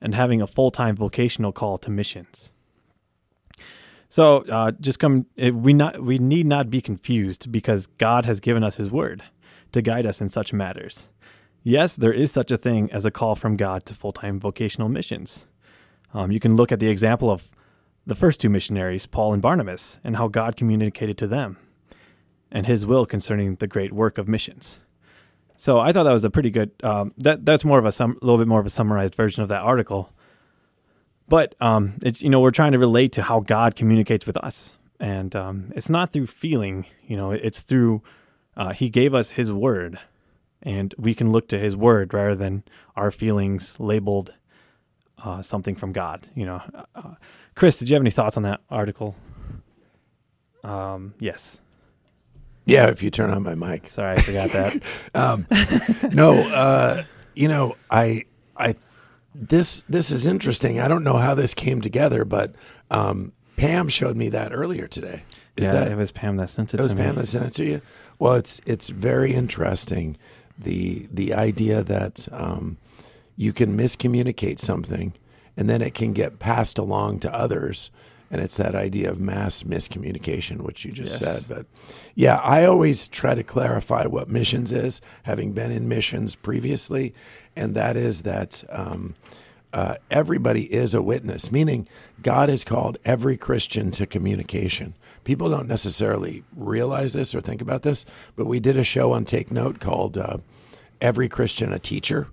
[0.00, 2.52] and having a full time vocational call to missions.
[4.08, 5.26] So, uh, just come.
[5.36, 9.22] We not we need not be confused because God has given us His word
[9.72, 11.08] to guide us in such matters.
[11.62, 14.88] Yes, there is such a thing as a call from God to full time vocational
[14.88, 15.46] missions.
[16.14, 17.50] Um, you can look at the example of
[18.06, 21.58] the first two missionaries, Paul and Barnabas, and how God communicated to them
[22.50, 24.78] and His will concerning the great work of missions.
[25.56, 26.70] So I thought that was a pretty good.
[26.82, 29.48] Um, that that's more of a sum, little bit more of a summarized version of
[29.48, 30.12] that article.
[31.28, 34.74] But um, it's you know we're trying to relate to how God communicates with us,
[35.00, 36.86] and um, it's not through feeling.
[37.06, 38.02] You know, it's through
[38.56, 39.98] uh, He gave us His word,
[40.62, 42.62] and we can look to His word rather than
[42.94, 44.34] our feelings labeled
[45.18, 46.28] uh, something from God.
[46.34, 46.62] You know,
[46.94, 47.14] uh,
[47.54, 49.16] Chris, did you have any thoughts on that article?
[50.62, 51.58] Um, yes.
[52.66, 53.88] Yeah, if you turn on my mic.
[53.88, 54.82] Sorry, I forgot that.
[55.14, 55.46] Um,
[56.12, 58.24] no, uh, you know, I,
[58.56, 58.74] I,
[59.34, 60.78] this, this is interesting.
[60.78, 62.54] I don't know how this came together, but
[62.90, 65.24] um, Pam showed me that earlier today.
[65.56, 67.02] Is yeah, that it was Pam that sent it, it was me.
[67.02, 67.80] Pam that sent it to you?
[68.18, 70.18] Well, it's it's very interesting.
[70.58, 72.76] The the idea that um,
[73.36, 75.14] you can miscommunicate something,
[75.56, 77.90] and then it can get passed along to others,
[78.30, 81.46] and it's that idea of mass miscommunication, which you just Yes.
[81.46, 81.54] said.
[81.54, 81.66] But
[82.14, 87.14] yeah, I always try to clarify what missions is, having been in missions previously,
[87.56, 88.64] and that is that.
[88.70, 89.14] Um,
[89.72, 91.86] uh, everybody is a witness, meaning
[92.22, 94.94] God has called every Christian to communication.
[95.24, 99.24] People don't necessarily realize this or think about this, but we did a show on
[99.24, 100.38] Take Note called uh,
[101.02, 102.28] Every Christian a Teacher.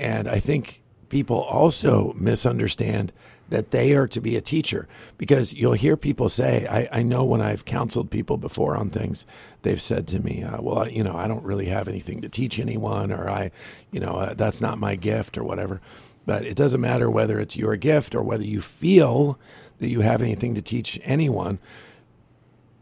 [0.00, 3.12] And I think people also misunderstand
[3.52, 4.88] that they are to be a teacher
[5.18, 9.26] because you'll hear people say, I, I know when I've counseled people before on things,
[9.60, 12.58] they've said to me, uh, well, you know, I don't really have anything to teach
[12.58, 13.50] anyone or I,
[13.90, 15.82] you know, uh, that's not my gift or whatever.
[16.24, 19.38] But it doesn't matter whether it's your gift or whether you feel
[19.78, 21.58] that you have anything to teach anyone.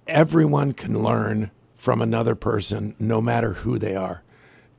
[0.06, 4.22] Everyone can learn from another person, no matter who they are.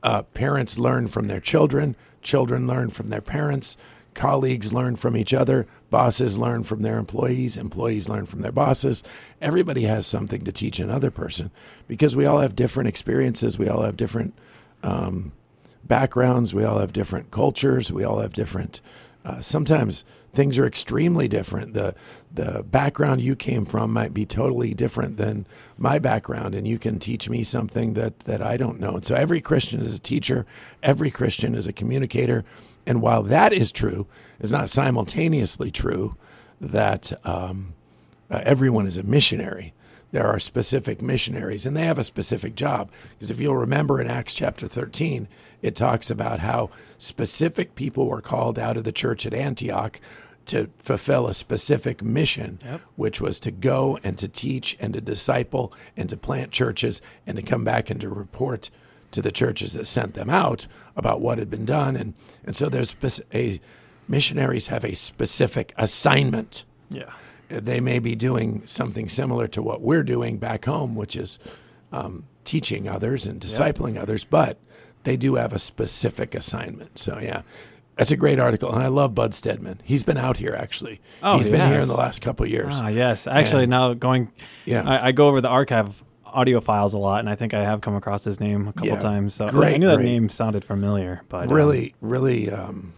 [0.02, 3.76] Uh, parents learn from their children, children learn from their parents,
[4.14, 9.04] colleagues learn from each other, bosses learn from their employees, employees learn from their bosses.
[9.40, 11.52] Everybody has something to teach another person
[11.86, 14.34] because we all have different experiences, we all have different
[14.82, 15.30] um,
[15.84, 18.80] backgrounds, we all have different cultures, we all have different.
[19.24, 21.74] Uh, sometimes things are extremely different.
[21.74, 21.94] The
[22.34, 25.46] the background you came from might be totally different than
[25.76, 28.94] my background, and you can teach me something that that I don't know.
[28.96, 30.46] And so every Christian is a teacher,
[30.82, 32.44] every Christian is a communicator,
[32.86, 34.06] and while that is true,
[34.40, 36.16] it's not simultaneously true
[36.60, 37.74] that um,
[38.30, 39.72] uh, everyone is a missionary.
[40.10, 42.90] There are specific missionaries, and they have a specific job.
[43.12, 45.26] Because if you'll remember in Acts chapter 13,
[45.62, 50.00] it talks about how specific people were called out of the church at Antioch
[50.46, 52.58] to fulfill a specific mission,
[52.96, 57.36] which was to go and to teach and to disciple and to plant churches and
[57.36, 58.70] to come back and to report
[59.12, 60.66] to the churches that sent them out
[60.96, 61.96] about what had been done.
[61.96, 62.14] And,
[62.44, 62.94] and so there's
[63.32, 63.60] a
[64.08, 67.10] missionaries have a specific assignment Yeah.
[67.48, 71.38] they may be doing something similar to what we're doing back home, which is
[71.92, 74.58] um, teaching others and discipling others, but
[75.04, 76.98] they do have a specific assignment.
[76.98, 77.42] So, yeah,
[77.96, 78.72] that's a great article.
[78.72, 79.78] And I love Bud Steadman.
[79.84, 81.00] He's been out here, actually.
[81.22, 82.80] Oh, He's been here in the last couple of years.
[82.80, 83.26] Ah, yes.
[83.26, 84.30] Actually, And- now going,
[84.64, 84.82] Yeah.
[84.88, 86.02] I, I go over the archive
[86.32, 88.88] audio files a lot, and I think I have come across his name a couple
[88.88, 89.00] Yeah.
[89.00, 89.34] times.
[89.34, 90.06] So Great, I knew that great.
[90.12, 92.92] name sounded familiar, but um, really, really, um,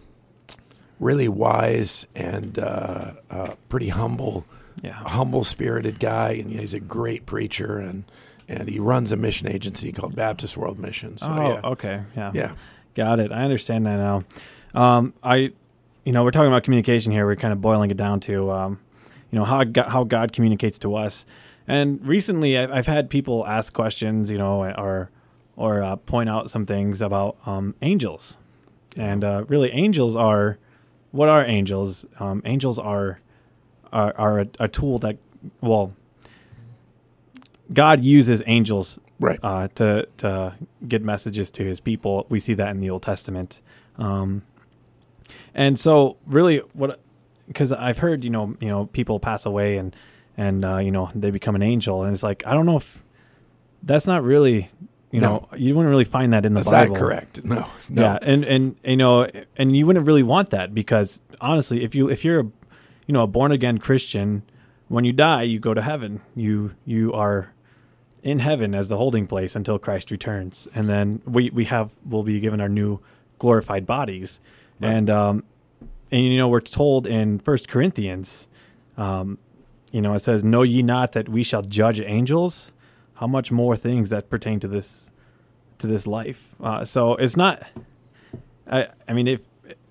[0.99, 4.45] really wise and uh, uh, pretty humble,
[4.81, 6.31] yeah, humble spirited guy.
[6.33, 7.77] And he's a great preacher.
[7.77, 8.05] And,
[8.47, 11.17] and he runs a mission agency called Baptist World Mission.
[11.17, 11.61] So, oh, yeah.
[11.71, 12.51] okay, yeah, Yeah.
[12.93, 13.31] got it.
[13.31, 14.23] I understand that now.
[14.73, 15.51] Um, I,
[16.03, 17.25] you know, we're talking about communication here.
[17.25, 18.79] We're kind of boiling it down to, um,
[19.31, 21.25] you know, how God, how God communicates to us.
[21.67, 25.09] And recently, I've, I've had people ask questions, you know, or
[25.57, 28.37] or uh, point out some things about um, angels.
[28.97, 30.57] And uh, really, angels are
[31.11, 32.05] what are angels?
[32.19, 33.19] Um, angels are
[33.91, 35.17] are, are a, a tool that
[35.61, 35.93] well,
[37.73, 39.39] God uses angels Right.
[39.41, 40.55] uh, to to
[40.87, 42.25] get messages to His people.
[42.29, 43.61] We see that in the Old Testament,
[43.97, 44.41] um,
[45.53, 46.99] and so really, what
[47.47, 49.95] because I've heard you know you know people pass away and
[50.37, 53.03] and uh, you know they become an angel, and it's like I don't know if
[53.83, 54.69] that's not really
[55.11, 55.47] you No.
[55.51, 56.93] know you wouldn't really find that in the Is Bible.
[56.95, 57.43] that correct?
[57.43, 57.67] No.
[57.89, 58.01] No.
[58.01, 62.09] Yeah, and and you know, and you wouldn't really want that because honestly, if you
[62.09, 62.43] if you're a
[63.07, 64.43] you know a born again Christian,
[64.87, 66.21] when you die, you go to heaven.
[66.35, 67.53] You you are
[68.23, 72.23] in heaven as the holding place until Christ returns, and then we we have will
[72.23, 72.99] be given our new
[73.37, 74.39] glorified bodies,
[74.81, 75.43] and um,
[76.11, 78.47] and you know we're told in First Corinthians,
[78.97, 79.37] um,
[79.95, 82.71] you know it says, "Know ye not that we shall judge angels?
[83.19, 85.09] How much more things that pertain to this
[85.79, 87.55] to this life?" Uh, so it's not.
[88.69, 89.41] I I mean if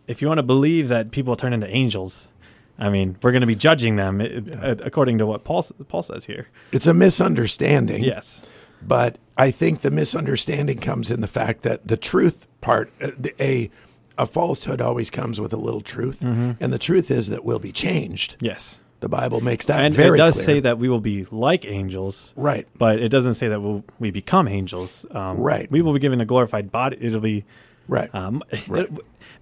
[0.07, 2.29] if you want to believe that people turn into angels.
[2.77, 6.03] I mean, we're going to be judging them it, uh, according to what Paul Paul
[6.03, 6.49] says here.
[6.73, 8.03] It's a misunderstanding.
[8.03, 8.43] Yes.
[8.83, 13.11] But I think the misunderstanding comes in the fact that the truth part, uh,
[13.41, 13.71] a
[14.19, 16.53] a falsehood always comes with a little truth, Mm-hmm.
[16.63, 18.37] and the truth is that we'll be changed.
[18.41, 18.81] Yes.
[19.05, 20.45] The Bible makes that and very it does clear.
[20.47, 22.67] say that we will be like angels, Right.
[22.79, 25.05] but it doesn't say that we'll, we become angels.
[25.11, 25.71] Um, Right.
[25.71, 26.97] We will be given a glorified body.
[26.99, 27.45] It'll be
[27.87, 28.09] Right.
[28.15, 28.89] um, Right.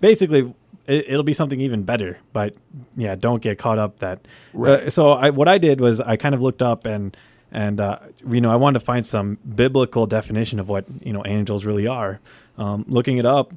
[0.01, 0.53] basically
[0.89, 2.19] it, it'll be something even better.
[2.33, 2.57] But
[2.97, 4.27] yeah, don't get caught up that.
[4.53, 4.81] Right.
[4.81, 7.17] Uh, so I, what I did was I kind of looked up and
[7.53, 7.99] and uh,
[8.29, 11.87] you know I wanted to find some biblical definition of what you know angels really
[11.87, 12.19] are.
[12.59, 13.53] Um, looking it up,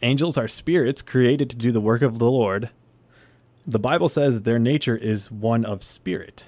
[0.00, 2.70] angels are spirits created to do the work of the Lord.
[3.68, 6.46] The Bible says their nature is one of spirit.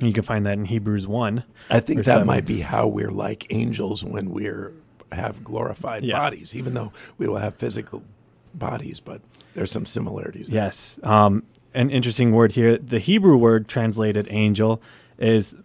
[0.00, 1.42] You can find that in Hebrews one.
[1.68, 2.26] I think that seven.
[2.26, 4.72] might be how we're like angels when we're
[5.12, 6.16] have glorified Yeah.
[6.18, 8.02] bodies, even though we will have physical
[8.54, 9.20] bodies, but
[9.54, 10.48] there's some similarities.
[10.48, 10.64] there.
[10.64, 10.98] Yes.
[11.02, 11.42] Um,
[11.74, 12.76] an interesting word here.
[12.78, 14.80] The Hebrew word translated angel
[15.18, 15.56] is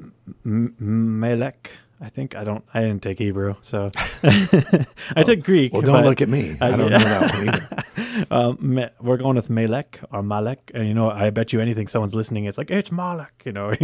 [0.46, 1.72] m- melech.
[2.04, 2.64] I think I don't.
[2.74, 3.92] I didn't take Hebrew, so
[4.24, 5.72] I took Greek.
[5.72, 6.58] Well, don't look at me.
[6.62, 6.98] I uh, don't yeah.
[6.98, 8.28] know that one either.
[8.32, 11.88] Um, me, we're going with melech or malek, and you know, I bet you anything,
[11.88, 12.46] someone's listening.
[12.46, 13.76] It's like it's malek, you know.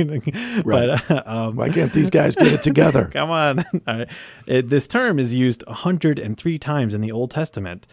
[0.66, 3.06] but uh, um, Why can't these guys get it together?
[3.14, 3.60] Come on.
[3.60, 4.10] All right.
[4.48, 7.86] It, this term is used 103 times in the Old Testament.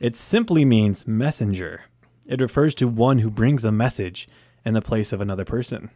[0.00, 1.84] It simply means messenger.
[2.26, 4.26] It refers to one who brings a message
[4.64, 5.90] in the place of another person.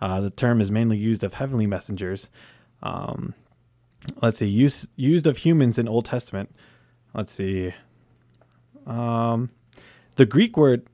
[0.00, 2.28] Uh, the term is mainly used of heavenly messengers.
[2.84, 3.34] Um,
[4.22, 6.54] let's see, use, used of humans in Old Testament.
[7.14, 7.72] Let's see.
[8.86, 9.50] Um,
[10.16, 10.86] the Greek word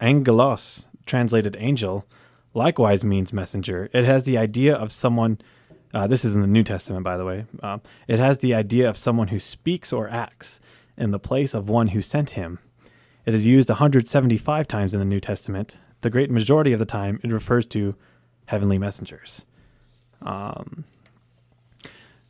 [0.00, 2.04] angelos, translated angel,
[2.52, 3.88] likewise means messenger.
[3.92, 5.38] It has the idea of someone.
[5.94, 7.46] Uh, this is in the New Testament, by the way.
[7.62, 10.60] Um, it has the idea of someone who speaks or acts
[10.96, 12.58] in the place of one who sent him.
[13.24, 15.78] It is used 175 times in the New Testament.
[16.00, 17.94] The great majority of the time, it refers to
[18.46, 19.46] heavenly messengers.
[20.20, 20.84] Um,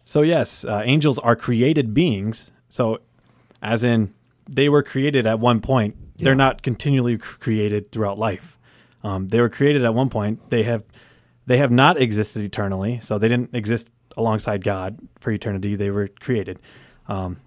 [0.04, 2.52] so, yes, uh, angels are created beings.
[2.68, 2.98] So,
[3.62, 4.12] as in,
[4.48, 5.96] they were created at one point.
[6.16, 8.58] They're not continually cr- created throughout life.
[9.02, 10.50] Um, they were created at one point.
[10.50, 10.84] They have
[11.46, 15.76] they have not existed eternally, so they didn't exist alongside God for eternity.
[15.76, 16.58] They were created
[17.08, 17.38] um,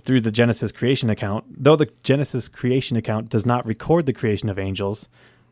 [0.00, 1.44] through the Genesis creation account.
[1.48, 5.08] Though the Genesis creation account does not record the creation of angels,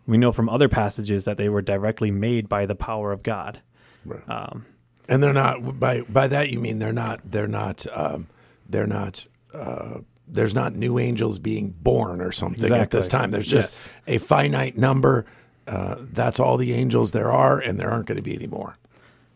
[0.07, 3.61] we know from other passages that they were directly made by the power of God.
[4.05, 4.29] Right.
[4.29, 4.67] Um,
[5.09, 8.29] and they're not by by that you mean they're not they're not um,
[8.69, 9.25] they're not
[9.55, 13.31] uh, there's not new angels being born or something at this time.
[13.31, 15.25] There's just a finite number.
[15.67, 18.75] Uh, that's all the angels there are, and there aren't going to be any more.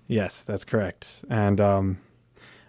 [0.07, 1.25] Yes, that's correct.
[1.29, 1.99] And um,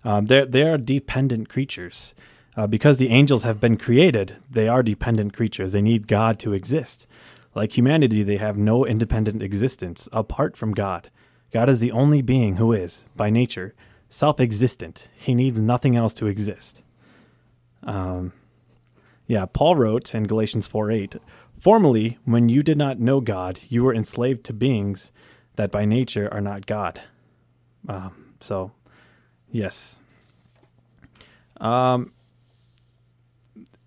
[0.03, 2.15] um, they they are dependent creatures.
[2.55, 5.71] Uh, because the angels have been created, they are dependent creatures.
[5.71, 7.07] They need God to exist.
[7.55, 11.09] Like humanity, they have no independent existence apart from God.
[11.53, 13.75] God is the only being who is, by nature,
[14.09, 15.07] self existent.
[15.15, 16.81] He needs nothing else to exist.
[17.83, 18.33] Um,
[19.27, 21.15] yeah, Paul wrote in Galatians 4 8,
[21.57, 25.11] Formerly, when you did not know God, you were enslaved to beings
[25.55, 27.01] that by nature are not God.
[27.87, 28.71] Um, so,
[29.51, 29.99] yes.
[31.61, 32.13] Um,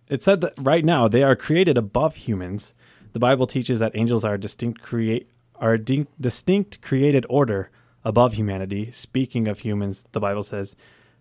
[0.08, 2.74] it said that right now they are created above humans.
[3.12, 5.28] The Bible teaches that angels are distinct create
[5.60, 7.70] are a di- distinct created order
[8.04, 8.90] above humanity.
[8.92, 10.76] Speaking of humans, the Bible says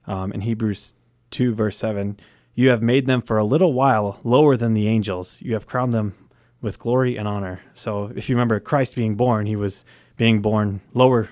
[0.08, 0.94] um, in Hebrews
[1.32, 2.20] two verse seven,
[2.54, 5.42] "You have made them for a little while lower than the angels.
[5.42, 6.14] You have crowned them
[6.62, 9.84] with glory and honor." So, if you remember Christ being born, he was
[10.18, 11.30] being born lower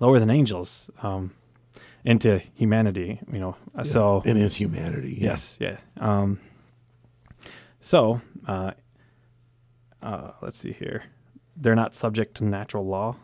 [0.00, 1.32] lower than angels um,
[2.04, 3.20] into humanity.
[3.32, 5.16] You know, so in his humanity.
[5.18, 5.30] yeah.
[5.30, 5.78] Yes, yeah.
[5.98, 6.38] Um,
[7.80, 8.72] so, uh,
[10.02, 11.04] uh, let's see here.
[11.56, 13.16] They're not subject to natural law.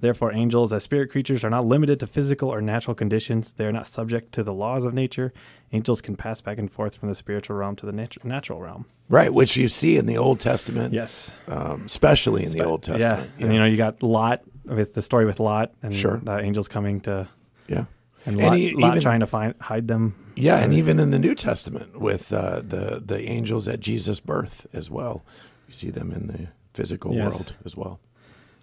[0.00, 3.52] Therefore, angels, as spirit creatures, are not limited to physical or natural conditions.
[3.52, 5.32] They are not subject to the laws of nature.
[5.72, 8.86] Angels can pass back and forth from the spiritual realm to the nat- natural realm.
[9.08, 11.34] right, which you see in the Old Testament, Yes.
[11.46, 13.30] um, especially in the Old Testament.
[13.38, 13.44] Yeah.
[13.44, 16.18] And, you know, you got Lot with the story with Lot and Sure.
[16.24, 17.28] the angels coming to,
[17.68, 17.84] yeah.
[18.26, 20.14] and And Lot, e- Lot even- trying to find hide them.
[20.34, 24.66] Yeah, and even in the New Testament with uh, the the angels at Jesus' birth
[24.72, 25.24] as well,
[25.68, 27.24] you see them in the physical Yes.
[27.32, 28.00] world as well.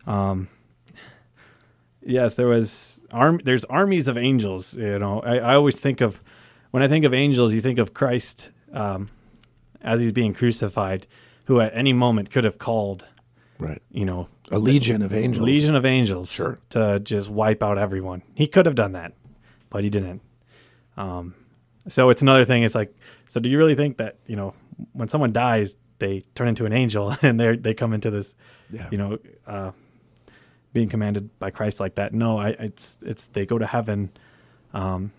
[0.08, 0.48] Um,
[2.02, 3.40] yes, there was arm.
[3.44, 4.76] There's armies of angels.
[4.78, 6.22] You know, I, I always think of
[6.72, 9.10] when I think of angels, you think of Christ um,
[9.82, 11.08] as he's being crucified,
[11.46, 13.08] who at any moment could have called,
[13.58, 15.46] Right, you know, a legion of angels.
[15.46, 16.60] legion of angels, Sure.
[16.70, 18.22] to just wipe out everyone.
[18.36, 19.14] He could have done that,
[19.70, 20.22] but he didn't.
[20.98, 21.34] Um,
[21.88, 22.64] so it's another thing.
[22.64, 22.94] It's like,
[23.28, 24.54] so do you really think that you know
[24.94, 28.36] when someone dies, they turn into an angel and they they come into this
[28.72, 28.88] Yeah.
[28.92, 29.18] you know,
[29.48, 29.72] uh,
[30.74, 32.14] being commanded by Christ like that.
[32.14, 34.12] No, I, it's it's they go to heaven,
[34.74, 35.12] um,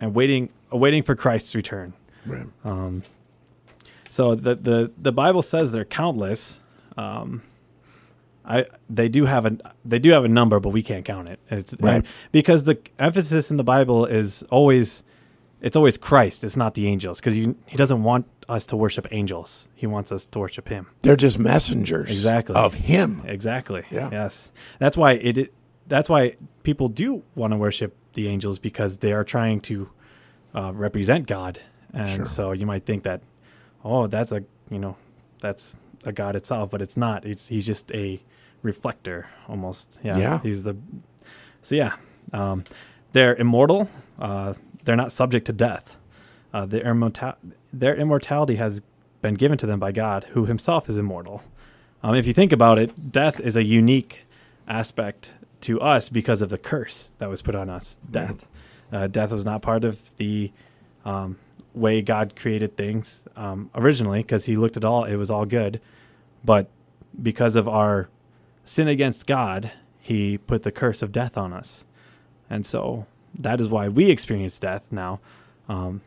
[0.00, 1.94] and waiting waiting for Christ's return.
[2.26, 2.46] Right.
[2.64, 3.02] Um,
[4.10, 6.60] so the the the Bible says they're countless.
[6.96, 7.42] Um,
[8.44, 11.40] I they do have a they do have a number, but we can't count it.
[11.50, 12.04] It's, Right.
[12.32, 15.02] because the emphasis in the Bible is always
[15.60, 16.44] it's always Christ.
[16.44, 19.68] It's not the angels because he doesn't want us to worship angels.
[19.74, 20.86] He wants us to worship Him.
[21.02, 22.54] They're just messengers Exactly.
[22.54, 23.22] of him.
[23.26, 23.84] Exactly.
[23.90, 24.08] Yeah.
[24.12, 24.52] Yes.
[24.78, 25.52] That's why it.
[25.88, 29.88] That's why people do want to worship the angels because they are trying to
[30.54, 31.60] uh, represent God,
[31.92, 32.24] and Sure.
[32.26, 33.20] so you might think that,
[33.84, 34.96] oh, that's a you know,
[35.40, 37.24] that's a God itself, but it's not.
[37.24, 38.20] It's he's just a
[38.62, 39.98] reflector almost.
[40.02, 40.16] Yeah.
[40.18, 40.40] Yeah.
[40.42, 40.76] He's the.
[41.62, 41.96] So yeah,
[42.32, 42.64] um,
[43.12, 43.88] they're immortal.
[44.18, 44.54] Uh,
[44.84, 45.96] they're not subject to death.
[46.56, 47.36] Uh, their, immorta-
[47.70, 48.80] their immortality has
[49.20, 51.42] been given to them by God, who Himself is immortal.
[52.02, 54.20] Um, if you think about it, death is a unique
[54.66, 57.98] aspect to us because of the curse that was put on us.
[58.10, 58.46] Death,
[58.90, 60.50] uh, death was not part of the
[61.04, 61.36] um,
[61.74, 65.78] way God created things um, originally, because He looked at all; it was all good.
[66.42, 66.70] But
[67.22, 68.08] because of our
[68.64, 71.84] sin against God, He put the curse of death on us,
[72.48, 73.04] and so
[73.38, 75.20] that is why we experience death now.
[75.68, 76.00] Um,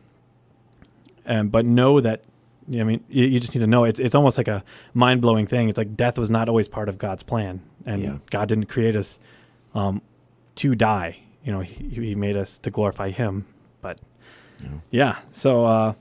[1.24, 2.22] and but know that
[2.68, 4.62] I mean, you, you just need to know it's it's almost like a
[4.94, 5.68] mind blowing thing.
[5.68, 8.18] It's like death was not always part of God's plan, and Yeah.
[8.30, 9.18] God didn't create us
[9.74, 10.02] um,
[10.56, 11.18] to die.
[11.44, 13.46] You know, he, he made us to glorify Him.
[13.80, 14.00] But
[14.90, 15.94] yeah, so uh,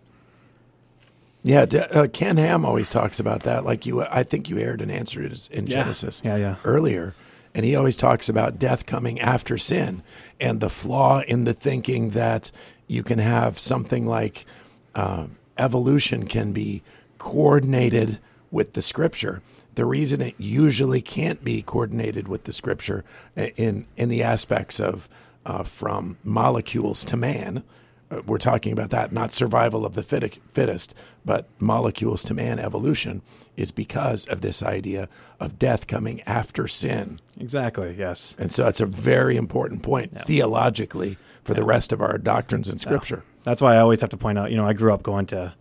[1.43, 3.63] Yeah, D- uh, Ken Ham always talks about that.
[3.63, 6.55] Like you, I think you aired and answered it in Genesis Yeah, yeah.
[6.65, 7.15] earlier,
[7.55, 10.03] and he always talks about death coming after sin
[10.39, 12.51] and the flaw in the thinking that
[12.87, 14.45] you can have something like
[14.95, 16.83] uh, evolution can be
[17.17, 18.19] coordinated
[18.51, 19.41] with the Scripture.
[19.75, 23.03] The reason it usually can't be coordinated with the Scripture
[23.37, 25.07] uh, in in the aspects of
[25.45, 27.63] uh, from molecules to man
[28.11, 32.59] uh, we're talking about that, not survival of the fit- fittest, but molecules to man
[32.59, 33.21] evolution,
[33.55, 35.09] is because of this idea
[35.39, 37.19] of death coming after sin.
[37.39, 37.95] Exactly.
[37.97, 38.35] Yes.
[38.39, 42.77] And so that's a very important point theologically for the rest of our doctrines in
[42.77, 43.23] Scripture.
[43.43, 44.51] That's why I always have to point out.
[44.51, 45.53] You know, I grew up going to,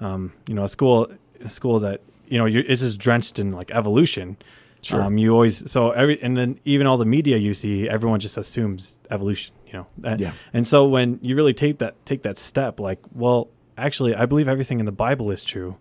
[0.00, 1.08] um, you know, a school,
[1.40, 4.36] a school that you know it's just drenched in like evolution.
[4.80, 5.02] Sure.
[5.02, 8.36] Um, you always so every and then even all the media you see, everyone just
[8.36, 9.54] assumes evolution.
[9.66, 9.86] You know.
[10.04, 10.32] And, Yeah.
[10.52, 14.48] And so when you really take that take that step, like, well, actually, I believe
[14.48, 15.76] everything in the Bible is true.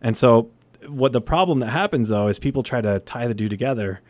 [0.00, 0.50] And so
[0.86, 4.00] what the problem that happens though is people try to tie the two together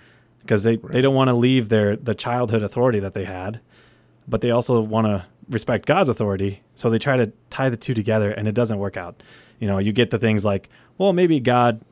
[0.40, 3.60] because they, they don't want to leave their the childhood authority that they had,
[4.28, 6.62] but they also want to respect God's authority.
[6.74, 9.22] So they try to tie the two together and it doesn't work out.
[9.58, 11.82] You know, you get the things like, well, maybe God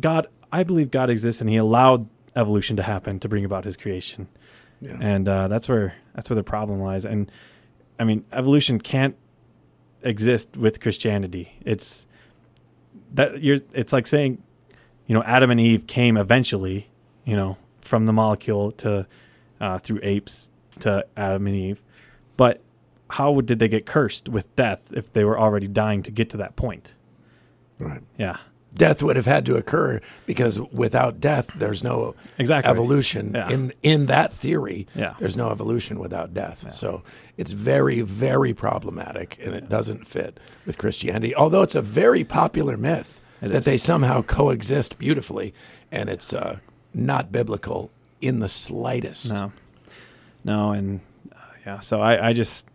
[0.00, 3.76] God I believe God exists and he allowed evolution to happen to bring about his
[3.76, 4.28] creation.
[4.80, 4.98] Yeah.
[5.00, 7.04] And uh, that's where that's where the problem lies.
[7.04, 7.30] And
[7.98, 9.16] I mean, evolution can't
[10.02, 11.52] exist with Christianity.
[11.64, 12.06] It's
[13.14, 13.58] that you're.
[13.72, 14.42] It's like saying,
[15.06, 16.88] you know, Adam and Eve came eventually,
[17.24, 19.06] you know, from the molecule to
[19.60, 20.50] uh, through apes
[20.80, 21.82] to Adam and Eve,
[22.36, 22.60] but
[23.10, 26.36] how did they get cursed with death if they were already dying to get to
[26.38, 26.94] that point?
[27.78, 28.00] Right.
[28.18, 28.38] Yeah,
[28.74, 32.70] Death would have had to occur because without death, there's no Exactly.
[32.70, 33.32] evolution.
[33.34, 33.48] Yeah.
[33.48, 35.14] In in that theory, Yeah.
[35.18, 36.72] there's no evolution without death.
[36.72, 37.02] So
[37.38, 41.34] it's very, very problematic, and it doesn't fit with Christianity.
[41.34, 43.64] Although it's a very popular myth It that is.
[43.64, 45.54] they somehow coexist beautifully,
[45.90, 46.58] and it's uh,
[46.92, 49.32] not biblical in the slightest.
[49.34, 49.52] No,
[50.44, 51.00] no, and
[51.32, 51.80] uh, yeah.
[51.80, 52.66] So I, I just,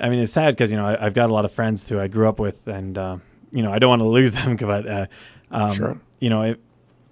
[0.00, 1.98] I mean, it's sad because you know I, I've got a lot of friends who
[2.00, 3.16] I grew up with, and uh,
[3.52, 5.06] you know I don't want to lose them, but uh,
[5.50, 6.00] um, Sure.
[6.18, 6.60] you know, it,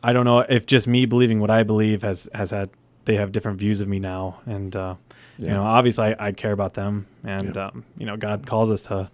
[0.02, 2.70] I don't know if just me believing what I believe has has had
[3.04, 4.94] they have different views of me now, and uh,
[5.38, 7.66] you know, obviously I, I care about them, and Yeah.
[7.66, 9.10] um, you know, God calls us to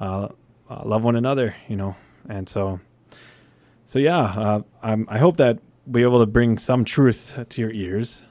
[0.00, 0.28] uh,
[0.70, 1.94] uh, love one another, you know,
[2.28, 2.80] and so,
[3.86, 7.70] so yeah, uh, I'm, I hope that we're able to bring some truth to your
[7.70, 8.22] ears.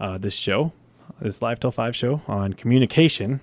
[0.00, 0.72] Uh, this show,
[1.20, 3.40] this Live Till Five show on communication,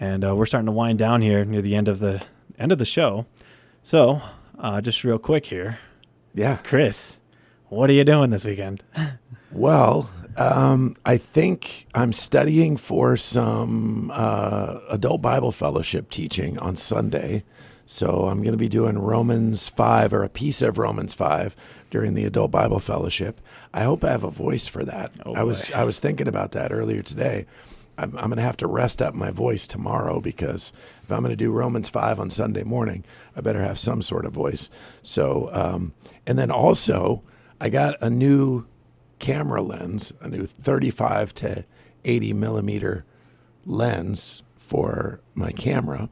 [0.00, 2.22] and uh, we're starting to wind down here near the end of the
[2.58, 3.26] end of the show.
[3.84, 4.20] So,
[4.58, 5.78] uh, just real quick here,
[6.34, 6.56] Yeah.
[6.64, 7.20] Chris,
[7.68, 8.82] what are you doing this weekend?
[9.52, 17.42] Well, um, I think I'm studying for some uh, adult Bible fellowship teaching on Sunday.
[17.84, 21.56] So I'm going to be doing Romans 5 or a piece of Romans 5
[21.90, 23.40] during the adult Bible fellowship.
[23.74, 25.10] I hope I have a voice for that.
[25.26, 25.68] Oh, I was.
[25.72, 27.46] I was thinking about that earlier today.
[27.98, 30.72] I'm, I'm going to have to rest up my voice tomorrow because
[31.02, 33.04] if I'm going to do Romans 5 on Sunday morning,
[33.36, 34.70] I better have some sort of voice.
[35.02, 35.92] So, um,
[36.26, 37.22] and then also,
[37.60, 38.66] I got a new
[39.18, 41.64] camera lens, a new 35 to
[42.04, 43.04] 80 millimeter
[43.66, 46.08] lens for my camera,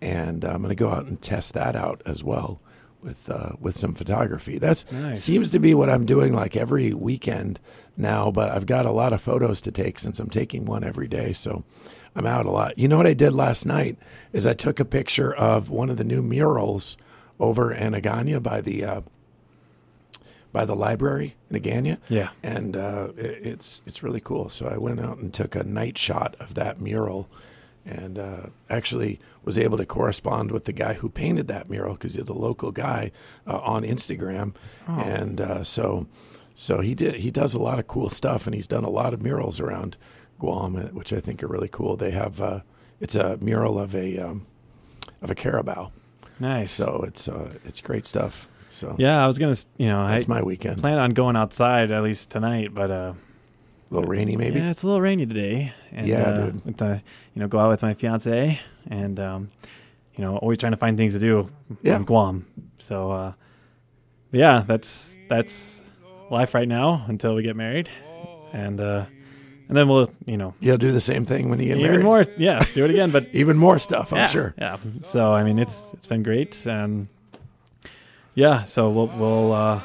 [0.00, 2.60] and I'm going to go out and test that out as well
[3.00, 4.58] with uh, with some photography.
[4.58, 5.22] That's Nice.
[5.22, 7.60] seems to be what I'm doing like every weekend
[7.96, 8.30] now.
[8.30, 11.32] But I've got a lot of photos to take since I'm taking one every day,
[11.32, 11.64] so.
[12.14, 12.78] I'm out a lot.
[12.78, 13.96] You know what I did last night
[14.34, 16.98] is I took a picture of one of the new murals
[17.40, 19.00] over in Agaña by the uh,
[20.52, 21.98] by the library in Agaña.
[22.08, 22.28] Yeah.
[22.42, 24.48] and uh, it, it's it's really cool.
[24.50, 27.28] So I went out and took a night shot of that mural,
[27.86, 32.14] and uh, actually was able to correspond with the guy who painted that mural because
[32.14, 33.10] he's a local guy
[33.46, 34.54] uh, on Instagram,
[34.86, 36.06] and uh, so
[36.54, 39.12] so he did he does a lot of cool stuff, and he's done a lot
[39.14, 39.96] of murals around
[40.38, 41.96] Guam, uh, which I think are really cool.
[41.96, 42.60] They have uh,
[43.00, 44.46] it's a mural of a um,
[45.20, 45.92] of a carabao,
[46.40, 46.72] Nice.
[46.72, 48.48] so it's uh, it's great stuff.
[48.70, 50.78] So yeah, I was gonna, you know, I my weekend.
[50.78, 54.58] plan on going outside at least tonight, but uh, a little rainy, maybe.
[54.58, 55.72] yeah, it's a little rainy today.
[55.92, 56.64] And, Yeah, uh, dude.
[56.64, 56.98] With, uh,
[57.34, 58.58] you know, go out with my fiance,
[58.88, 59.50] and um,
[60.16, 61.50] you know, always trying to find things to do
[61.82, 61.96] Yeah.
[61.96, 62.46] on Guam.
[62.80, 63.32] So, uh,
[64.32, 65.81] yeah, that's that's
[66.32, 67.88] life right now until we get married,
[68.52, 69.04] and uh,
[69.68, 72.04] and then we'll, you know, You'll do the same thing when you get even married.
[72.04, 74.12] more, yeah, do it again, but even more stuff.
[74.12, 74.54] I'm yeah, sure.
[74.58, 74.78] Yeah.
[75.02, 77.08] So I mean, it's it's been great, and
[78.34, 78.64] yeah.
[78.64, 79.80] So we'll we'll uh,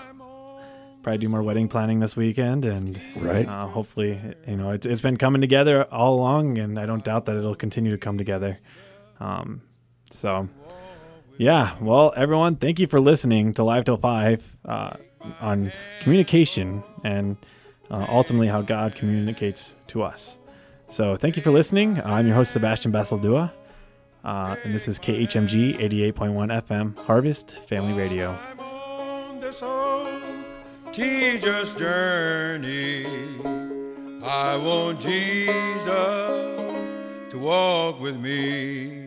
[1.04, 3.48] probably do more wedding planning this weekend, and Right.
[3.48, 7.26] uh, hopefully, you know, it's it's been coming together all along, and I don't doubt
[7.26, 8.60] that it'll continue to come together.
[9.20, 9.62] Um,
[10.12, 10.48] so
[11.38, 14.94] Yeah, well, everyone, thank you for listening to Live Till 5 uh,
[15.42, 15.72] on
[16.02, 17.38] communication and
[17.90, 20.38] uh, ultimately how God communicates to us.
[20.90, 22.02] So, thank you for listening.
[22.04, 23.54] I'm your host, Sebastian Basildua,
[24.24, 25.78] uh, and this is KHMG
[26.14, 28.38] 88.1 FM, Harvest Family Radio.
[30.94, 33.06] Tedious journey.
[34.24, 35.86] I want Jesus
[37.30, 39.07] to walk with me.